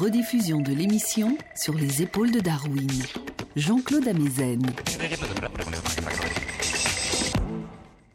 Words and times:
rediffusion 0.00 0.62
de 0.62 0.72
l'émission 0.72 1.36
sur 1.54 1.74
les 1.74 2.00
épaules 2.00 2.30
de 2.30 2.40
Darwin. 2.40 2.90
Jean-Claude 3.54 4.08
Amezen. 4.08 4.62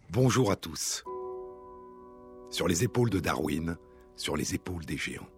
Bonjour 0.10 0.52
à 0.52 0.56
tous. 0.56 1.04
Sur 2.50 2.68
les 2.68 2.84
épaules 2.84 3.12
de 3.12 3.20
Darwin, 3.20 3.78
sur 4.16 4.36
les 4.36 4.56
épaules 4.56 4.84
des 4.86 4.98
géants. 4.98 5.30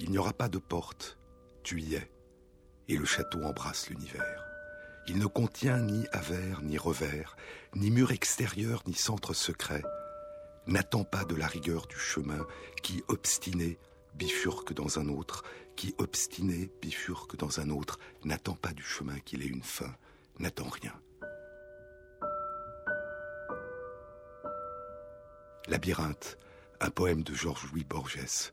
Il 0.00 0.10
n'y 0.10 0.18
aura 0.18 0.32
pas 0.32 0.48
de 0.48 0.58
porte, 0.58 1.16
tu 1.62 1.80
y 1.80 1.94
es, 1.94 2.10
et 2.88 2.96
le 2.96 3.04
château 3.04 3.44
embrasse 3.44 3.88
l'univers. 3.90 4.44
Il 5.06 5.18
ne 5.18 5.26
contient 5.26 5.78
ni 5.78 6.04
avers, 6.10 6.62
ni 6.62 6.78
revers, 6.78 7.36
ni 7.76 7.92
mur 7.92 8.10
extérieur, 8.10 8.82
ni 8.88 8.94
centre 8.94 9.34
secret. 9.34 9.84
N'attends 10.66 11.04
pas 11.04 11.24
de 11.24 11.34
la 11.34 11.46
rigueur 11.46 11.86
du 11.86 11.98
chemin 11.98 12.46
qui, 12.82 13.02
obstiné, 13.08 13.78
bifurque 14.14 14.72
dans 14.72 14.98
un 14.98 15.08
autre, 15.08 15.44
qui, 15.76 15.94
obstiné, 15.98 16.70
bifurque 16.80 17.36
dans 17.36 17.60
un 17.60 17.68
autre. 17.68 17.98
N'attends 18.24 18.56
pas 18.56 18.72
du 18.72 18.82
chemin 18.82 19.18
qu'il 19.20 19.42
ait 19.42 19.46
une 19.46 19.62
fin. 19.62 19.94
N'attends 20.38 20.68
rien. 20.68 20.94
Labyrinthe, 25.66 26.38
un 26.80 26.90
poème 26.90 27.22
de 27.22 27.34
Georges-Louis 27.34 27.84
Borges. 27.84 28.52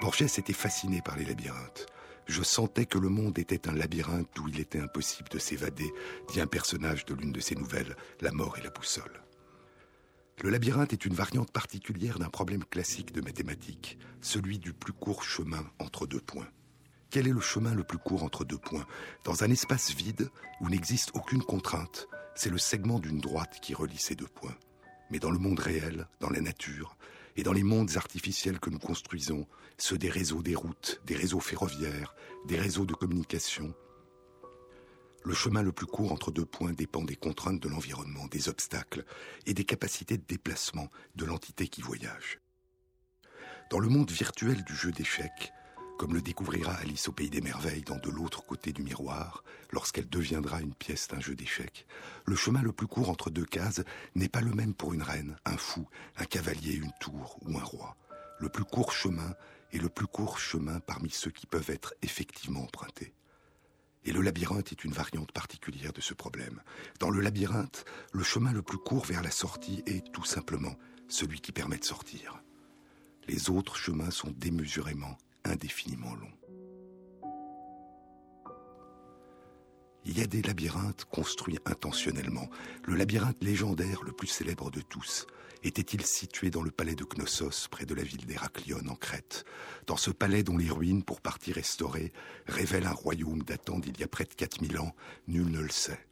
Borges 0.00 0.22
était 0.22 0.52
fasciné 0.52 1.00
par 1.02 1.16
les 1.16 1.24
labyrinthes. 1.24 1.86
Je 2.26 2.42
sentais 2.42 2.86
que 2.86 2.98
le 2.98 3.08
monde 3.10 3.38
était 3.38 3.68
un 3.68 3.74
labyrinthe 3.74 4.28
d'où 4.34 4.48
il 4.48 4.60
était 4.60 4.80
impossible 4.80 5.28
de 5.28 5.38
s'évader, 5.38 5.90
dit 6.32 6.40
un 6.40 6.46
personnage 6.46 7.04
de 7.04 7.14
l'une 7.14 7.32
de 7.32 7.40
ses 7.40 7.54
nouvelles, 7.54 7.96
La 8.20 8.32
mort 8.32 8.56
et 8.58 8.62
la 8.62 8.70
boussole. 8.70 9.22
Le 10.42 10.50
labyrinthe 10.50 10.92
est 10.92 11.04
une 11.04 11.14
variante 11.14 11.52
particulière 11.52 12.18
d'un 12.18 12.28
problème 12.28 12.64
classique 12.64 13.12
de 13.12 13.20
mathématiques, 13.20 13.98
celui 14.20 14.58
du 14.58 14.72
plus 14.72 14.92
court 14.92 15.22
chemin 15.22 15.64
entre 15.78 16.06
deux 16.06 16.20
points. 16.20 16.48
Quel 17.10 17.28
est 17.28 17.32
le 17.32 17.40
chemin 17.40 17.74
le 17.74 17.84
plus 17.84 17.98
court 17.98 18.24
entre 18.24 18.44
deux 18.44 18.58
points 18.58 18.86
Dans 19.24 19.44
un 19.44 19.50
espace 19.50 19.94
vide 19.94 20.30
où 20.60 20.68
n'existe 20.68 21.12
aucune 21.14 21.42
contrainte, 21.42 22.08
c'est 22.34 22.50
le 22.50 22.58
segment 22.58 22.98
d'une 22.98 23.20
droite 23.20 23.58
qui 23.62 23.74
relie 23.74 23.96
ces 23.96 24.16
deux 24.16 24.26
points. 24.26 24.56
Mais 25.10 25.20
dans 25.20 25.30
le 25.30 25.38
monde 25.38 25.60
réel, 25.60 26.08
dans 26.20 26.30
la 26.30 26.40
nature, 26.40 26.96
et 27.36 27.42
dans 27.42 27.52
les 27.52 27.62
mondes 27.62 27.96
artificiels 27.96 28.58
que 28.58 28.70
nous 28.70 28.78
construisons, 28.78 29.46
ceux 29.78 29.98
des 29.98 30.10
réseaux, 30.10 30.42
des 30.42 30.54
routes, 30.54 31.00
des 31.06 31.16
réseaux 31.16 31.40
ferroviaires, 31.40 32.14
des 32.46 32.58
réseaux 32.58 32.86
de 32.86 32.94
communication, 32.94 33.74
le 35.24 35.34
chemin 35.34 35.62
le 35.62 35.72
plus 35.72 35.86
court 35.86 36.12
entre 36.12 36.30
deux 36.30 36.44
points 36.44 36.74
dépend 36.74 37.02
des 37.02 37.16
contraintes 37.16 37.60
de 37.60 37.68
l'environnement, 37.68 38.26
des 38.26 38.50
obstacles 38.50 39.04
et 39.46 39.54
des 39.54 39.64
capacités 39.64 40.18
de 40.18 40.24
déplacement 40.26 40.90
de 41.16 41.24
l'entité 41.24 41.66
qui 41.66 41.80
voyage. 41.80 42.40
Dans 43.70 43.78
le 43.78 43.88
monde 43.88 44.10
virtuel 44.10 44.62
du 44.64 44.74
jeu 44.74 44.92
d'échecs, 44.92 45.52
comme 45.98 46.12
le 46.12 46.20
découvrira 46.20 46.74
Alice 46.74 47.08
au 47.08 47.12
Pays 47.12 47.30
des 47.30 47.40
Merveilles 47.40 47.82
dans 47.82 47.96
De 47.96 48.10
l'autre 48.10 48.44
côté 48.44 48.72
du 48.72 48.82
miroir, 48.82 49.44
lorsqu'elle 49.72 50.08
deviendra 50.08 50.60
une 50.60 50.74
pièce 50.74 51.08
d'un 51.08 51.20
jeu 51.20 51.34
d'échecs. 51.34 51.86
Le 52.26 52.36
chemin 52.36 52.62
le 52.62 52.72
plus 52.72 52.86
court 52.86 53.08
entre 53.08 53.30
deux 53.30 53.46
cases 53.46 53.82
n'est 54.14 54.28
pas 54.28 54.42
le 54.42 54.52
même 54.52 54.74
pour 54.74 54.92
une 54.92 55.02
reine, 55.02 55.36
un 55.46 55.56
fou, 55.56 55.88
un 56.16 56.24
cavalier, 56.26 56.74
une 56.74 56.92
tour 57.00 57.38
ou 57.42 57.58
un 57.58 57.62
roi. 57.62 57.96
Le 58.40 58.50
plus 58.50 58.64
court 58.64 58.92
chemin 58.92 59.34
est 59.72 59.78
le 59.78 59.88
plus 59.88 60.06
court 60.06 60.38
chemin 60.38 60.80
parmi 60.80 61.08
ceux 61.08 61.30
qui 61.30 61.46
peuvent 61.46 61.70
être 61.70 61.94
effectivement 62.02 62.64
empruntés. 62.64 63.14
Et 64.04 64.12
le 64.12 64.20
labyrinthe 64.20 64.72
est 64.72 64.84
une 64.84 64.92
variante 64.92 65.32
particulière 65.32 65.92
de 65.92 66.00
ce 66.00 66.14
problème. 66.14 66.60
Dans 67.00 67.10
le 67.10 67.20
labyrinthe, 67.20 67.84
le 68.12 68.22
chemin 68.22 68.52
le 68.52 68.62
plus 68.62 68.78
court 68.78 69.06
vers 69.06 69.22
la 69.22 69.30
sortie 69.30 69.82
est 69.86 70.12
tout 70.12 70.24
simplement 70.24 70.74
celui 71.08 71.40
qui 71.40 71.52
permet 71.52 71.78
de 71.78 71.84
sortir. 71.84 72.42
Les 73.26 73.48
autres 73.50 73.76
chemins 73.76 74.10
sont 74.10 74.30
démesurément 74.30 75.16
indéfiniment 75.44 76.14
long. 76.14 76.32
Il 80.06 80.18
y 80.18 80.22
a 80.22 80.26
des 80.26 80.42
labyrinthes 80.42 81.06
construits 81.06 81.58
intentionnellement. 81.64 82.50
Le 82.84 82.94
labyrinthe 82.94 83.42
légendaire, 83.42 84.02
le 84.02 84.12
plus 84.12 84.26
célèbre 84.26 84.70
de 84.70 84.82
tous, 84.82 85.26
était-il 85.64 86.04
situé 86.04 86.50
dans 86.50 86.62
le 86.62 86.70
palais 86.70 86.94
de 86.94 87.04
Knossos, 87.04 87.68
près 87.70 87.86
de 87.86 87.94
la 87.94 88.02
ville 88.02 88.26
d'Héraclion 88.26 88.80
en 88.86 88.94
Crète? 88.94 89.44
Dans 89.86 89.96
ce 89.96 90.10
palais 90.10 90.42
dont 90.42 90.58
les 90.58 90.70
ruines, 90.70 91.02
pour 91.02 91.22
partie 91.22 91.52
restaurées, 91.52 92.12
révèlent 92.46 92.86
un 92.86 92.92
royaume 92.92 93.42
datant 93.42 93.78
d'il 93.78 93.98
y 93.98 94.02
a 94.02 94.08
près 94.08 94.24
de 94.24 94.34
4000 94.34 94.78
ans, 94.78 94.94
nul 95.26 95.50
ne 95.50 95.60
le 95.60 95.70
sait. 95.70 96.06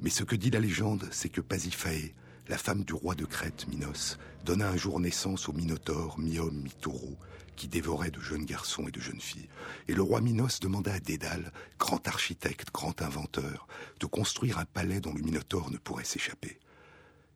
Mais 0.00 0.10
ce 0.10 0.22
que 0.22 0.36
dit 0.36 0.50
la 0.50 0.60
légende, 0.60 1.08
c'est 1.10 1.28
que 1.28 1.40
Pasiphae, 1.40 2.14
la 2.48 2.56
femme 2.56 2.84
du 2.84 2.92
roi 2.92 3.16
de 3.16 3.24
Crète, 3.24 3.66
Minos, 3.66 4.18
donna 4.44 4.68
un 4.68 4.76
jour 4.76 5.00
naissance 5.00 5.48
au 5.48 5.52
Minotaure, 5.52 6.18
mi-homme, 6.18 6.62
mi-taureau, 6.62 7.18
qui 7.56 7.66
dévorait 7.66 8.10
de 8.10 8.20
jeunes 8.20 8.44
garçons 8.44 8.86
et 8.86 8.92
de 8.92 9.00
jeunes 9.00 9.20
filles. 9.20 9.48
Et 9.88 9.94
le 9.94 10.02
roi 10.02 10.20
Minos 10.20 10.60
demanda 10.60 10.92
à 10.92 11.00
Dédale, 11.00 11.52
grand 11.78 12.06
architecte, 12.06 12.72
grand 12.72 13.02
inventeur, 13.02 13.66
de 14.00 14.06
construire 14.06 14.58
un 14.58 14.64
palais 14.64 15.00
dont 15.00 15.12
le 15.12 15.22
Minotaure 15.22 15.70
ne 15.70 15.78
pourrait 15.78 16.04
s'échapper. 16.04 16.58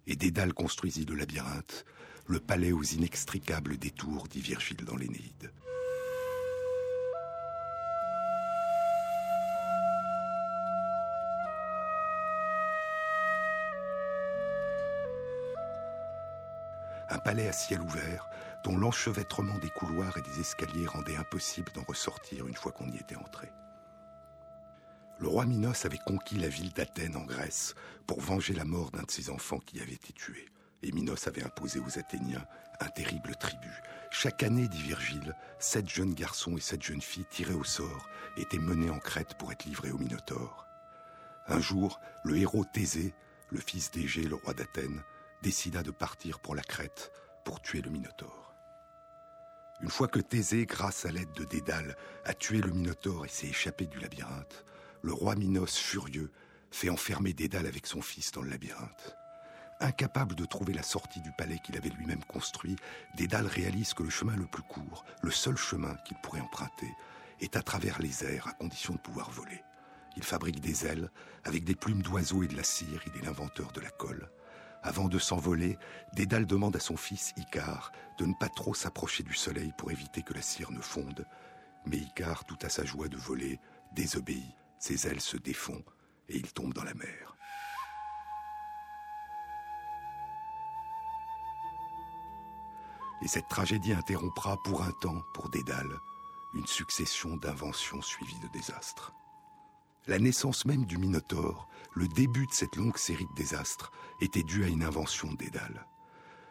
Et 0.08 0.14
Dédale 0.14 0.52
construisit 0.52 1.04
le 1.04 1.16
labyrinthe, 1.16 1.84
le 2.26 2.38
palais 2.38 2.70
aux 2.70 2.82
inextricables 2.82 3.76
détours, 3.76 4.28
dit 4.28 4.40
Virgile 4.40 4.84
dans 4.84 4.96
l'Énéide. 4.96 5.50
Un 17.08 17.18
palais 17.18 17.48
à 17.48 17.52
ciel 17.52 17.80
ouvert, 17.80 18.28
dont 18.62 18.76
l'enchevêtrement 18.76 19.58
des 19.58 19.70
couloirs 19.70 20.16
et 20.18 20.22
des 20.22 20.40
escaliers 20.40 20.86
rendait 20.86 21.16
impossible 21.16 21.72
d'en 21.72 21.82
ressortir 21.82 22.46
une 22.46 22.54
fois 22.54 22.72
qu'on 22.72 22.88
y 22.88 22.96
était 22.96 23.16
entré. 23.16 23.52
Le 25.18 25.28
roi 25.28 25.46
Minos 25.46 25.86
avait 25.86 25.98
conquis 26.04 26.36
la 26.36 26.48
ville 26.48 26.72
d'Athènes 26.74 27.16
en 27.16 27.24
Grèce 27.24 27.74
pour 28.06 28.20
venger 28.20 28.52
la 28.52 28.66
mort 28.66 28.90
d'un 28.90 29.02
de 29.02 29.10
ses 29.10 29.30
enfants 29.30 29.60
qui 29.60 29.80
avait 29.80 29.94
été 29.94 30.12
tué. 30.12 30.46
Et 30.82 30.92
Minos 30.92 31.26
avait 31.26 31.42
imposé 31.42 31.80
aux 31.80 31.98
Athéniens 31.98 32.44
un 32.80 32.88
terrible 32.88 33.34
tribut. 33.36 33.82
Chaque 34.10 34.42
année, 34.42 34.68
dit 34.68 34.82
Virgile, 34.82 35.34
sept 35.58 35.88
jeunes 35.88 36.12
garçons 36.12 36.58
et 36.58 36.60
sept 36.60 36.82
jeunes 36.82 37.00
filles 37.00 37.24
tirés 37.30 37.54
au 37.54 37.64
sort 37.64 38.10
étaient 38.36 38.58
menés 38.58 38.90
en 38.90 38.98
Crète 38.98 39.38
pour 39.38 39.50
être 39.52 39.64
livrés 39.64 39.90
au 39.90 39.98
Minotaure. 39.98 40.66
Un 41.48 41.60
jour, 41.60 41.98
le 42.24 42.36
héros 42.36 42.64
Thésée, 42.64 43.14
le 43.50 43.60
fils 43.60 43.90
d'Égée, 43.90 44.24
le 44.24 44.34
roi 44.34 44.52
d'Athènes, 44.52 45.02
décida 45.42 45.82
de 45.82 45.92
partir 45.92 46.40
pour 46.40 46.54
la 46.54 46.62
Crète 46.62 47.10
pour 47.44 47.62
tuer 47.62 47.80
le 47.80 47.90
Minotaure. 47.90 48.54
Une 49.80 49.90
fois 49.90 50.08
que 50.08 50.20
Thésée, 50.20 50.66
grâce 50.66 51.06
à 51.06 51.10
l'aide 51.10 51.32
de 51.32 51.44
Dédale, 51.44 51.96
a 52.24 52.34
tué 52.34 52.60
le 52.60 52.70
Minotaure 52.70 53.24
et 53.24 53.28
s'est 53.28 53.48
échappé 53.48 53.86
du 53.86 53.98
labyrinthe, 53.98 54.64
le 55.06 55.12
roi 55.12 55.36
Minos, 55.36 55.76
furieux, 55.76 56.32
fait 56.72 56.90
enfermer 56.90 57.32
Dédale 57.32 57.68
avec 57.68 57.86
son 57.86 58.02
fils 58.02 58.32
dans 58.32 58.42
le 58.42 58.50
labyrinthe. 58.50 59.16
Incapable 59.78 60.34
de 60.34 60.44
trouver 60.44 60.72
la 60.72 60.82
sortie 60.82 61.20
du 61.20 61.30
palais 61.38 61.60
qu'il 61.60 61.76
avait 61.76 61.90
lui-même 61.90 62.24
construit, 62.24 62.74
Dédale 63.16 63.46
réalise 63.46 63.94
que 63.94 64.02
le 64.02 64.10
chemin 64.10 64.34
le 64.34 64.46
plus 64.46 64.64
court, 64.64 65.04
le 65.22 65.30
seul 65.30 65.56
chemin 65.56 65.94
qu'il 66.04 66.16
pourrait 66.24 66.40
emprunter, 66.40 66.92
est 67.40 67.54
à 67.54 67.62
travers 67.62 68.02
les 68.02 68.24
airs 68.24 68.48
à 68.48 68.52
condition 68.54 68.94
de 68.94 68.98
pouvoir 68.98 69.30
voler. 69.30 69.62
Il 70.16 70.24
fabrique 70.24 70.58
des 70.58 70.86
ailes 70.86 71.08
avec 71.44 71.62
des 71.62 71.76
plumes 71.76 72.02
d'oiseaux 72.02 72.42
et 72.42 72.48
de 72.48 72.56
la 72.56 72.64
cire, 72.64 73.00
il 73.06 73.22
est 73.22 73.24
l'inventeur 73.24 73.70
de 73.70 73.80
la 73.80 73.90
colle. 73.90 74.28
Avant 74.82 75.06
de 75.06 75.20
s'envoler, 75.20 75.78
Dédale 76.14 76.46
demande 76.46 76.74
à 76.74 76.80
son 76.80 76.96
fils 76.96 77.32
Icare 77.36 77.92
de 78.18 78.26
ne 78.26 78.34
pas 78.34 78.48
trop 78.48 78.74
s'approcher 78.74 79.22
du 79.22 79.34
soleil 79.34 79.72
pour 79.78 79.92
éviter 79.92 80.22
que 80.22 80.34
la 80.34 80.42
cire 80.42 80.72
ne 80.72 80.80
fonde. 80.80 81.26
Mais 81.86 81.98
Icare, 81.98 82.44
tout 82.44 82.58
à 82.62 82.68
sa 82.68 82.84
joie 82.84 83.06
de 83.06 83.16
voler, 83.16 83.60
désobéit, 83.92 84.56
ses 84.78 85.06
ailes 85.06 85.20
se 85.20 85.36
défont 85.36 85.82
et 86.28 86.36
il 86.36 86.52
tombe 86.52 86.74
dans 86.74 86.84
la 86.84 86.94
mer. 86.94 87.36
Et 93.22 93.28
cette 93.28 93.48
tragédie 93.48 93.92
interrompra 93.92 94.56
pour 94.62 94.82
un 94.82 94.92
temps, 94.92 95.22
pour 95.32 95.48
Dédale, 95.48 95.98
une 96.54 96.66
succession 96.66 97.36
d'inventions 97.36 98.02
suivies 98.02 98.38
de 98.40 98.48
désastres. 98.48 99.12
La 100.06 100.18
naissance 100.18 100.64
même 100.64 100.84
du 100.84 100.98
Minotaure, 100.98 101.68
le 101.94 102.06
début 102.08 102.46
de 102.46 102.52
cette 102.52 102.76
longue 102.76 102.98
série 102.98 103.26
de 103.26 103.34
désastres, 103.34 103.90
était 104.20 104.42
due 104.42 104.64
à 104.64 104.68
une 104.68 104.84
invention 104.84 105.32
d'Édale. 105.32 105.86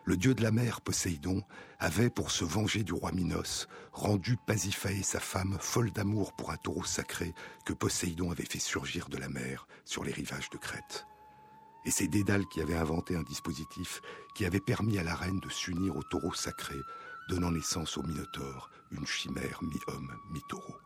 Le 0.08 0.18
dieu 0.18 0.36
de 0.36 0.44
la 0.44 0.52
mer, 0.52 0.82
Poséidon, 0.82 1.42
avait, 1.80 2.12
pour 2.12 2.30
se 2.30 2.46
venger 2.46 2.84
du 2.84 2.94
roi 2.94 3.12
Minos, 3.12 3.68
rendu 3.92 4.38
Pasiphae, 4.46 5.02
sa 5.02 5.20
femme, 5.20 5.58
folle 5.60 5.92
d'amour 5.92 6.34
pour 6.34 6.52
un 6.52 6.58
taureau 6.58 6.84
sacré 6.84 7.34
que 7.66 7.74
Poséidon 7.74 8.30
avait 8.30 8.46
fait 8.46 8.60
surgir 8.60 9.10
de 9.10 9.18
la 9.18 9.30
mer 9.30 9.68
sur 9.84 10.04
les 10.04 10.12
rivages 10.12 10.52
de 10.52 10.58
Crète. 10.58 11.08
Et 11.86 11.92
c'est 11.92 12.08
Dédale 12.08 12.46
qui 12.46 12.62
avait 12.62 12.76
inventé 12.76 13.16
un 13.16 13.24
dispositif 13.24 14.00
qui 14.36 14.46
avait 14.46 14.60
permis 14.60 15.00
à 15.00 15.04
la 15.04 15.16
reine 15.16 15.40
de 15.40 15.50
s'unir 15.50 15.98
au 15.98 16.04
taureau 16.04 16.34
sacré, 16.34 16.78
donnant 17.28 17.52
naissance 17.52 17.98
au 17.98 18.04
Minotaure, 18.04 18.70
une 18.92 19.08
chimère 19.08 19.60
mi-homme, 19.64 20.16
mi-taureau. 20.32 20.85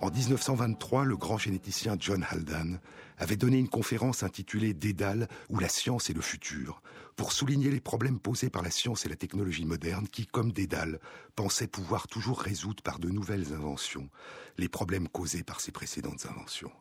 En 0.00 0.12
1923, 0.12 1.04
le 1.04 1.16
grand 1.16 1.38
généticien 1.38 1.96
John 1.98 2.24
Haldane 2.30 2.78
avait 3.18 3.36
donné 3.36 3.58
une 3.58 3.68
conférence 3.68 4.22
intitulée 4.22 4.72
Dédale 4.72 5.26
ou 5.48 5.58
la 5.58 5.68
science 5.68 6.08
et 6.08 6.12
le 6.12 6.20
futur, 6.20 6.82
pour 7.16 7.32
souligner 7.32 7.68
les 7.68 7.80
problèmes 7.80 8.20
posés 8.20 8.48
par 8.48 8.62
la 8.62 8.70
science 8.70 9.04
et 9.04 9.08
la 9.08 9.16
technologie 9.16 9.64
moderne 9.64 10.06
qui, 10.06 10.24
comme 10.24 10.52
Dédale, 10.52 11.00
pensaient 11.34 11.66
pouvoir 11.66 12.06
toujours 12.06 12.40
résoudre 12.40 12.80
par 12.80 13.00
de 13.00 13.08
nouvelles 13.08 13.52
inventions 13.52 14.08
les 14.56 14.68
problèmes 14.68 15.08
causés 15.08 15.42
par 15.42 15.60
ses 15.60 15.72
précédentes 15.72 16.26
inventions 16.26 16.72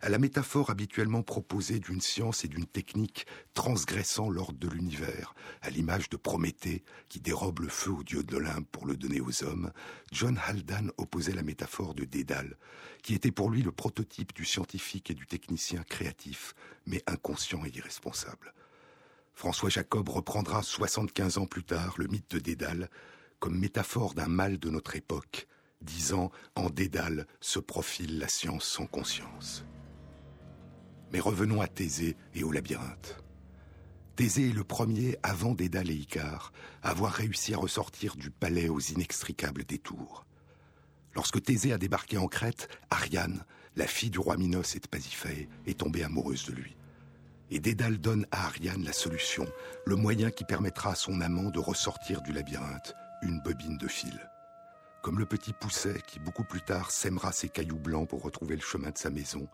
à 0.00 0.08
la 0.08 0.18
métaphore 0.18 0.70
habituellement 0.70 1.22
proposée 1.22 1.78
d'une 1.78 2.00
science 2.00 2.44
et 2.44 2.48
d'une 2.48 2.66
technique 2.66 3.26
transgressant 3.54 4.28
l'ordre 4.30 4.58
de 4.58 4.68
l'univers, 4.68 5.34
à 5.62 5.70
l'image 5.70 6.08
de 6.08 6.16
Prométhée 6.16 6.82
qui 7.08 7.20
dérobe 7.20 7.60
le 7.60 7.68
feu 7.68 7.90
au 7.90 8.02
dieu 8.02 8.22
de 8.22 8.32
l'Olympe 8.32 8.68
pour 8.70 8.86
le 8.86 8.96
donner 8.96 9.20
aux 9.20 9.44
hommes, 9.44 9.72
John 10.12 10.38
Haldane 10.46 10.92
opposait 10.98 11.34
la 11.34 11.42
métaphore 11.42 11.94
de 11.94 12.04
Dédale, 12.04 12.56
qui 13.02 13.14
était 13.14 13.30
pour 13.30 13.50
lui 13.50 13.62
le 13.62 13.72
prototype 13.72 14.34
du 14.34 14.44
scientifique 14.44 15.10
et 15.10 15.14
du 15.14 15.26
technicien 15.26 15.82
créatif, 15.82 16.54
mais 16.86 17.02
inconscient 17.06 17.64
et 17.64 17.70
irresponsable. 17.76 18.52
François 19.34 19.68
Jacob 19.68 20.08
reprendra 20.08 20.62
75 20.62 21.38
ans 21.38 21.46
plus 21.46 21.64
tard 21.64 21.94
le 21.98 22.06
mythe 22.06 22.30
de 22.30 22.38
Dédale 22.38 22.88
comme 23.38 23.58
métaphore 23.58 24.14
d'un 24.14 24.28
mal 24.28 24.58
de 24.58 24.70
notre 24.70 24.96
époque, 24.96 25.46
disant 25.82 26.30
En 26.54 26.70
Dédale 26.70 27.26
se 27.40 27.58
profile 27.58 28.18
la 28.18 28.28
science 28.28 28.64
sans 28.64 28.86
conscience. 28.86 29.64
Mais 31.16 31.22
revenons 31.22 31.62
à 31.62 31.66
Thésée 31.66 32.14
et 32.34 32.44
au 32.44 32.52
labyrinthe. 32.52 33.16
Thésée 34.16 34.50
est 34.50 34.52
le 34.52 34.64
premier, 34.64 35.16
avant 35.22 35.54
Dédale 35.54 35.88
et 35.88 35.94
Icare, 35.94 36.52
à 36.82 36.90
avoir 36.90 37.10
réussi 37.10 37.54
à 37.54 37.56
ressortir 37.56 38.16
du 38.16 38.30
palais 38.30 38.68
aux 38.68 38.80
inextricables 38.80 39.64
détours. 39.64 40.26
Lorsque 41.14 41.42
Thésée 41.42 41.72
a 41.72 41.78
débarqué 41.78 42.18
en 42.18 42.28
Crète, 42.28 42.68
Ariane, 42.90 43.46
la 43.76 43.86
fille 43.86 44.10
du 44.10 44.18
roi 44.18 44.36
Minos 44.36 44.76
et 44.76 44.78
de 44.78 44.88
Pasiphae, 44.88 45.48
est 45.66 45.78
tombée 45.78 46.02
amoureuse 46.02 46.44
de 46.44 46.52
lui. 46.52 46.76
Et 47.50 47.60
Dédale 47.60 47.96
donne 47.96 48.26
à 48.30 48.44
Ariane 48.44 48.84
la 48.84 48.92
solution, 48.92 49.46
le 49.86 49.96
moyen 49.96 50.30
qui 50.30 50.44
permettra 50.44 50.90
à 50.90 50.96
son 50.96 51.22
amant 51.22 51.48
de 51.48 51.58
ressortir 51.58 52.20
du 52.20 52.34
labyrinthe, 52.34 52.94
une 53.22 53.40
bobine 53.40 53.78
de 53.78 53.88
fil. 53.88 54.20
Comme 55.00 55.18
le 55.18 55.24
petit 55.24 55.54
pousset 55.54 56.02
qui, 56.06 56.18
beaucoup 56.18 56.44
plus 56.44 56.60
tard, 56.60 56.90
sèmera 56.90 57.32
ses 57.32 57.48
cailloux 57.48 57.78
blancs 57.78 58.08
pour 58.08 58.22
retrouver 58.22 58.56
le 58.56 58.60
chemin 58.60 58.90
de 58.90 58.98
sa 58.98 59.08
maison, 59.08 59.48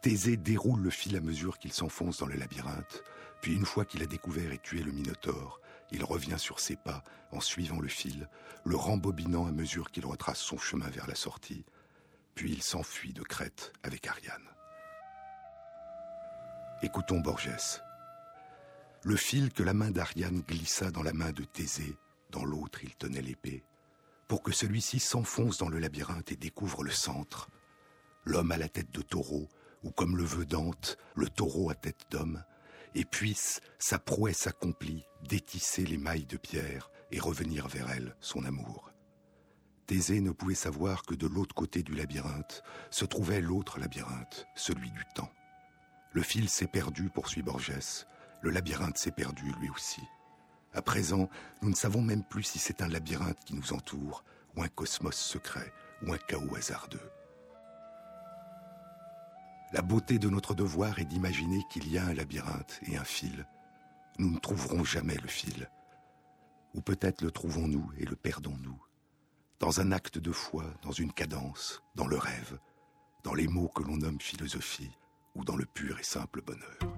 Thésée 0.00 0.36
déroule 0.36 0.80
le 0.80 0.90
fil 0.90 1.16
à 1.16 1.20
mesure 1.20 1.58
qu'il 1.58 1.72
s'enfonce 1.72 2.18
dans 2.18 2.26
le 2.26 2.36
labyrinthe, 2.36 3.02
puis 3.40 3.54
une 3.54 3.66
fois 3.66 3.84
qu'il 3.84 4.02
a 4.02 4.06
découvert 4.06 4.52
et 4.52 4.58
tué 4.58 4.82
le 4.82 4.92
Minotaure, 4.92 5.60
il 5.90 6.04
revient 6.04 6.38
sur 6.38 6.60
ses 6.60 6.76
pas 6.76 7.02
en 7.32 7.40
suivant 7.40 7.80
le 7.80 7.88
fil, 7.88 8.28
le 8.64 8.76
rembobinant 8.76 9.46
à 9.46 9.52
mesure 9.52 9.90
qu'il 9.90 10.06
retrace 10.06 10.38
son 10.38 10.58
chemin 10.58 10.88
vers 10.88 11.06
la 11.06 11.14
sortie, 11.14 11.64
puis 12.34 12.52
il 12.52 12.62
s'enfuit 12.62 13.12
de 13.12 13.22
Crète 13.22 13.72
avec 13.82 14.06
Ariane. 14.06 14.48
Écoutons 16.82 17.18
Borges. 17.20 17.82
Le 19.02 19.16
fil 19.16 19.52
que 19.52 19.64
la 19.64 19.74
main 19.74 19.90
d'Ariane 19.90 20.42
glissa 20.42 20.92
dans 20.92 21.02
la 21.02 21.12
main 21.12 21.32
de 21.32 21.42
Thésée, 21.42 21.96
dans 22.30 22.44
l'autre 22.44 22.84
il 22.84 22.94
tenait 22.94 23.22
l'épée, 23.22 23.64
pour 24.28 24.44
que 24.44 24.52
celui-ci 24.52 25.00
s'enfonce 25.00 25.58
dans 25.58 25.68
le 25.68 25.80
labyrinthe 25.80 26.30
et 26.30 26.36
découvre 26.36 26.84
le 26.84 26.90
centre, 26.90 27.48
l'homme 28.24 28.52
à 28.52 28.58
la 28.58 28.68
tête 28.68 28.92
de 28.92 29.02
taureau, 29.02 29.48
ou 29.82 29.90
comme 29.90 30.16
le 30.16 30.24
veut 30.24 30.46
Dante, 30.46 30.96
le 31.14 31.28
taureau 31.28 31.70
à 31.70 31.74
tête 31.74 32.06
d'homme, 32.10 32.42
et 32.94 33.04
puisse, 33.04 33.60
sa 33.78 33.98
prouesse 33.98 34.46
accomplie, 34.46 35.04
détisser 35.28 35.84
les 35.84 35.98
mailles 35.98 36.26
de 36.26 36.36
pierre 36.36 36.90
et 37.10 37.20
revenir 37.20 37.68
vers 37.68 37.90
elle, 37.90 38.16
son 38.20 38.44
amour. 38.44 38.92
Thésée 39.86 40.20
ne 40.20 40.32
pouvait 40.32 40.54
savoir 40.54 41.02
que 41.04 41.14
de 41.14 41.26
l'autre 41.26 41.54
côté 41.54 41.82
du 41.82 41.94
labyrinthe 41.94 42.62
se 42.90 43.04
trouvait 43.04 43.40
l'autre 43.40 43.78
labyrinthe, 43.78 44.46
celui 44.54 44.90
du 44.90 45.04
temps. 45.14 45.30
Le 46.12 46.22
fil 46.22 46.48
s'est 46.48 46.66
perdu, 46.66 47.08
poursuit 47.08 47.42
Borges, 47.42 48.06
le 48.42 48.50
labyrinthe 48.50 48.98
s'est 48.98 49.10
perdu 49.10 49.52
lui 49.60 49.70
aussi. 49.70 50.02
À 50.74 50.82
présent, 50.82 51.28
nous 51.62 51.70
ne 51.70 51.74
savons 51.74 52.02
même 52.02 52.22
plus 52.22 52.42
si 52.42 52.58
c'est 52.58 52.82
un 52.82 52.88
labyrinthe 52.88 53.42
qui 53.44 53.54
nous 53.54 53.72
entoure, 53.72 54.24
ou 54.56 54.62
un 54.62 54.68
cosmos 54.68 55.16
secret, 55.16 55.72
ou 56.02 56.12
un 56.12 56.18
chaos 56.18 56.54
hasardeux. 56.54 57.10
La 59.70 59.82
beauté 59.82 60.18
de 60.18 60.30
notre 60.30 60.54
devoir 60.54 60.98
est 60.98 61.04
d'imaginer 61.04 61.62
qu'il 61.68 61.92
y 61.92 61.98
a 61.98 62.06
un 62.06 62.14
labyrinthe 62.14 62.80
et 62.86 62.96
un 62.96 63.04
fil. 63.04 63.46
Nous 64.18 64.30
ne 64.30 64.38
trouverons 64.38 64.82
jamais 64.82 65.16
le 65.16 65.28
fil. 65.28 65.68
Ou 66.74 66.80
peut-être 66.80 67.20
le 67.20 67.30
trouvons-nous 67.30 67.92
et 67.98 68.06
le 68.06 68.16
perdons-nous. 68.16 68.82
Dans 69.60 69.80
un 69.80 69.92
acte 69.92 70.18
de 70.18 70.32
foi, 70.32 70.64
dans 70.82 70.92
une 70.92 71.12
cadence, 71.12 71.82
dans 71.96 72.06
le 72.06 72.16
rêve, 72.16 72.58
dans 73.24 73.34
les 73.34 73.46
mots 73.48 73.68
que 73.68 73.82
l'on 73.82 73.98
nomme 73.98 74.20
philosophie, 74.20 74.92
ou 75.34 75.44
dans 75.44 75.56
le 75.56 75.66
pur 75.66 76.00
et 76.00 76.04
simple 76.04 76.40
bonheur. 76.40 76.97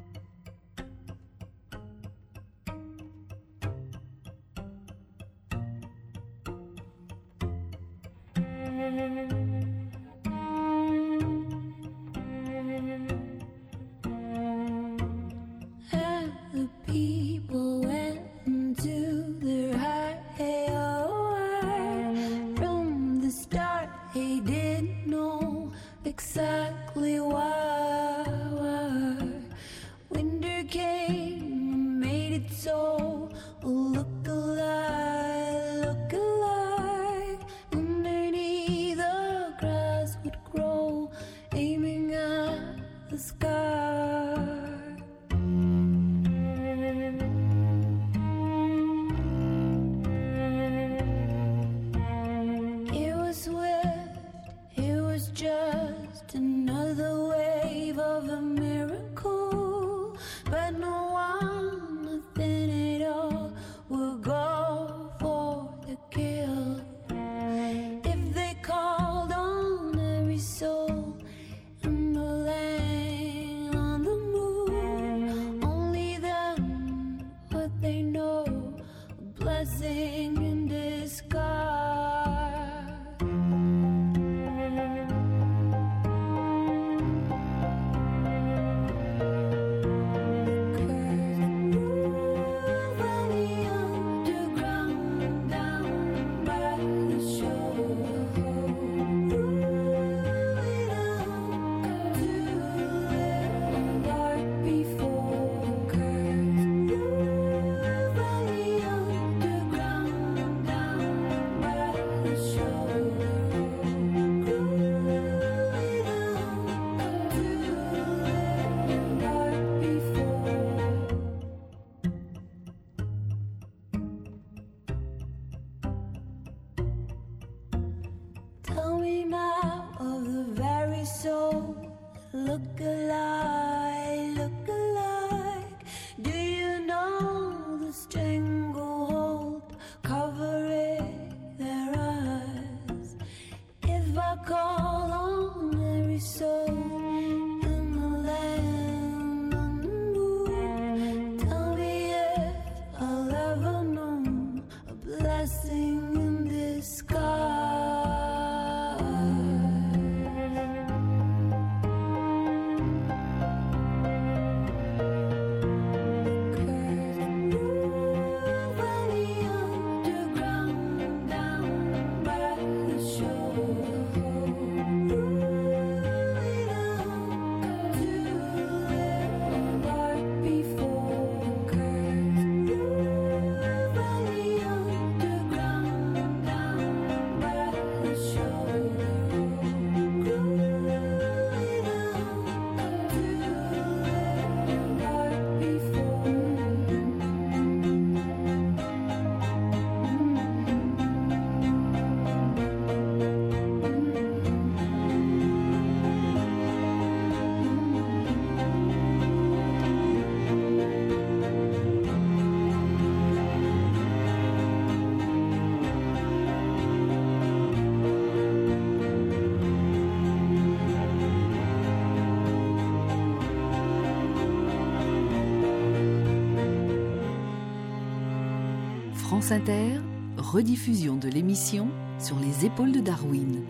Rediffusion 230.36 231.16
de 231.16 231.28
l'émission 231.28 231.90
sur 232.20 232.38
les 232.38 232.66
épaules 232.66 232.92
de 232.92 233.00
Darwin. 233.00 233.64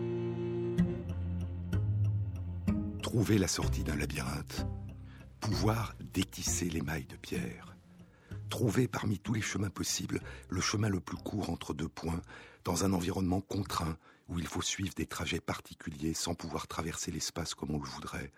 Trouver 3.02 3.38
la 3.38 3.48
sortie 3.48 3.82
d'un 3.82 3.96
labyrinthe, 3.96 4.66
pouvoir 5.40 5.94
détisser 6.12 6.68
les 6.68 6.82
mailles 6.82 7.06
de 7.06 7.16
pierre, 7.16 7.74
trouver 8.50 8.88
parmi 8.88 9.18
tous 9.18 9.32
les 9.32 9.40
chemins 9.40 9.70
possibles 9.70 10.20
le 10.50 10.60
chemin 10.60 10.90
le 10.90 11.00
plus 11.00 11.16
court 11.16 11.48
entre 11.48 11.72
deux 11.72 11.88
points, 11.88 12.20
dans 12.64 12.84
un 12.84 12.92
environnement 12.92 13.40
contraint 13.40 13.96
où 14.28 14.38
il 14.38 14.46
faut 14.46 14.60
suivre 14.60 14.92
des 14.94 15.06
trajets 15.06 15.40
particuliers 15.40 16.12
sans 16.12 16.34
pouvoir 16.34 16.68
traverser 16.68 17.10
l'espace 17.10 17.54
comme 17.54 17.70
on 17.70 17.80
le 17.80 17.88
voudrait, 17.88 18.32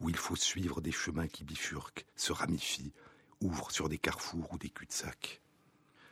où 0.00 0.08
il 0.08 0.16
faut 0.16 0.34
suivre 0.34 0.80
des 0.80 0.90
chemins 0.90 1.28
qui 1.28 1.44
bifurquent, 1.44 2.06
se 2.16 2.32
ramifient, 2.32 2.92
ouvrent 3.40 3.70
sur 3.70 3.88
des 3.88 3.98
carrefours 3.98 4.52
ou 4.52 4.58
des 4.58 4.70
cul-de-sac. 4.70 5.42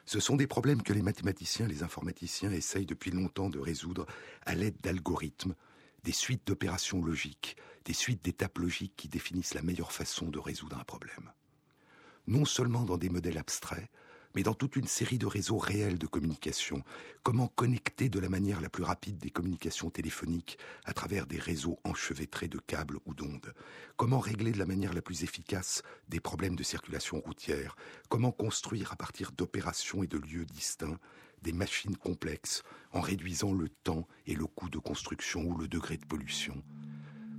Ce 0.06 0.20
sont 0.20 0.36
des 0.36 0.46
problèmes 0.46 0.82
que 0.82 0.92
les 0.92 1.02
mathématiciens, 1.02 1.66
les 1.66 1.82
informaticiens 1.82 2.52
essayent 2.52 2.86
depuis 2.86 3.10
longtemps 3.10 3.50
de 3.50 3.58
résoudre 3.58 4.06
à 4.44 4.54
l'aide 4.54 4.80
d'algorithmes, 4.80 5.56
des 6.04 6.12
suites 6.12 6.46
d'opérations 6.46 7.04
logiques, 7.04 7.56
des 7.84 7.92
suites 7.92 8.24
d'étapes 8.24 8.58
logiques 8.58 8.94
qui 8.96 9.08
définissent 9.08 9.54
la 9.54 9.62
meilleure 9.62 9.90
façon 9.90 10.28
de 10.28 10.38
résoudre 10.38 10.78
un 10.78 10.84
problème. 10.84 11.32
Non 12.28 12.44
seulement 12.44 12.84
dans 12.84 12.98
des 12.98 13.08
modèles 13.08 13.38
abstraits, 13.38 13.88
mais 14.36 14.42
dans 14.42 14.54
toute 14.54 14.76
une 14.76 14.86
série 14.86 15.16
de 15.16 15.24
réseaux 15.24 15.56
réels 15.56 15.98
de 15.98 16.06
communication. 16.06 16.84
Comment 17.22 17.48
connecter 17.48 18.10
de 18.10 18.20
la 18.20 18.28
manière 18.28 18.60
la 18.60 18.68
plus 18.68 18.82
rapide 18.82 19.16
des 19.16 19.30
communications 19.30 19.88
téléphoniques 19.88 20.58
à 20.84 20.92
travers 20.92 21.26
des 21.26 21.38
réseaux 21.38 21.80
enchevêtrés 21.84 22.46
de 22.46 22.58
câbles 22.58 22.98
ou 23.06 23.14
d'ondes? 23.14 23.54
Comment 23.96 24.20
régler 24.20 24.52
de 24.52 24.58
la 24.58 24.66
manière 24.66 24.92
la 24.92 25.00
plus 25.00 25.24
efficace 25.24 25.82
des 26.08 26.20
problèmes 26.20 26.54
de 26.54 26.62
circulation 26.62 27.18
routière? 27.18 27.76
Comment 28.10 28.30
construire 28.30 28.92
à 28.92 28.96
partir 28.96 29.32
d'opérations 29.32 30.02
et 30.02 30.06
de 30.06 30.18
lieux 30.18 30.44
distincts 30.44 30.98
des 31.40 31.52
machines 31.52 31.96
complexes 31.96 32.62
en 32.92 33.00
réduisant 33.00 33.54
le 33.54 33.70
temps 33.70 34.06
et 34.26 34.34
le 34.34 34.46
coût 34.46 34.68
de 34.68 34.78
construction 34.78 35.44
ou 35.44 35.56
le 35.56 35.66
degré 35.66 35.96
de 35.96 36.04
pollution? 36.04 36.62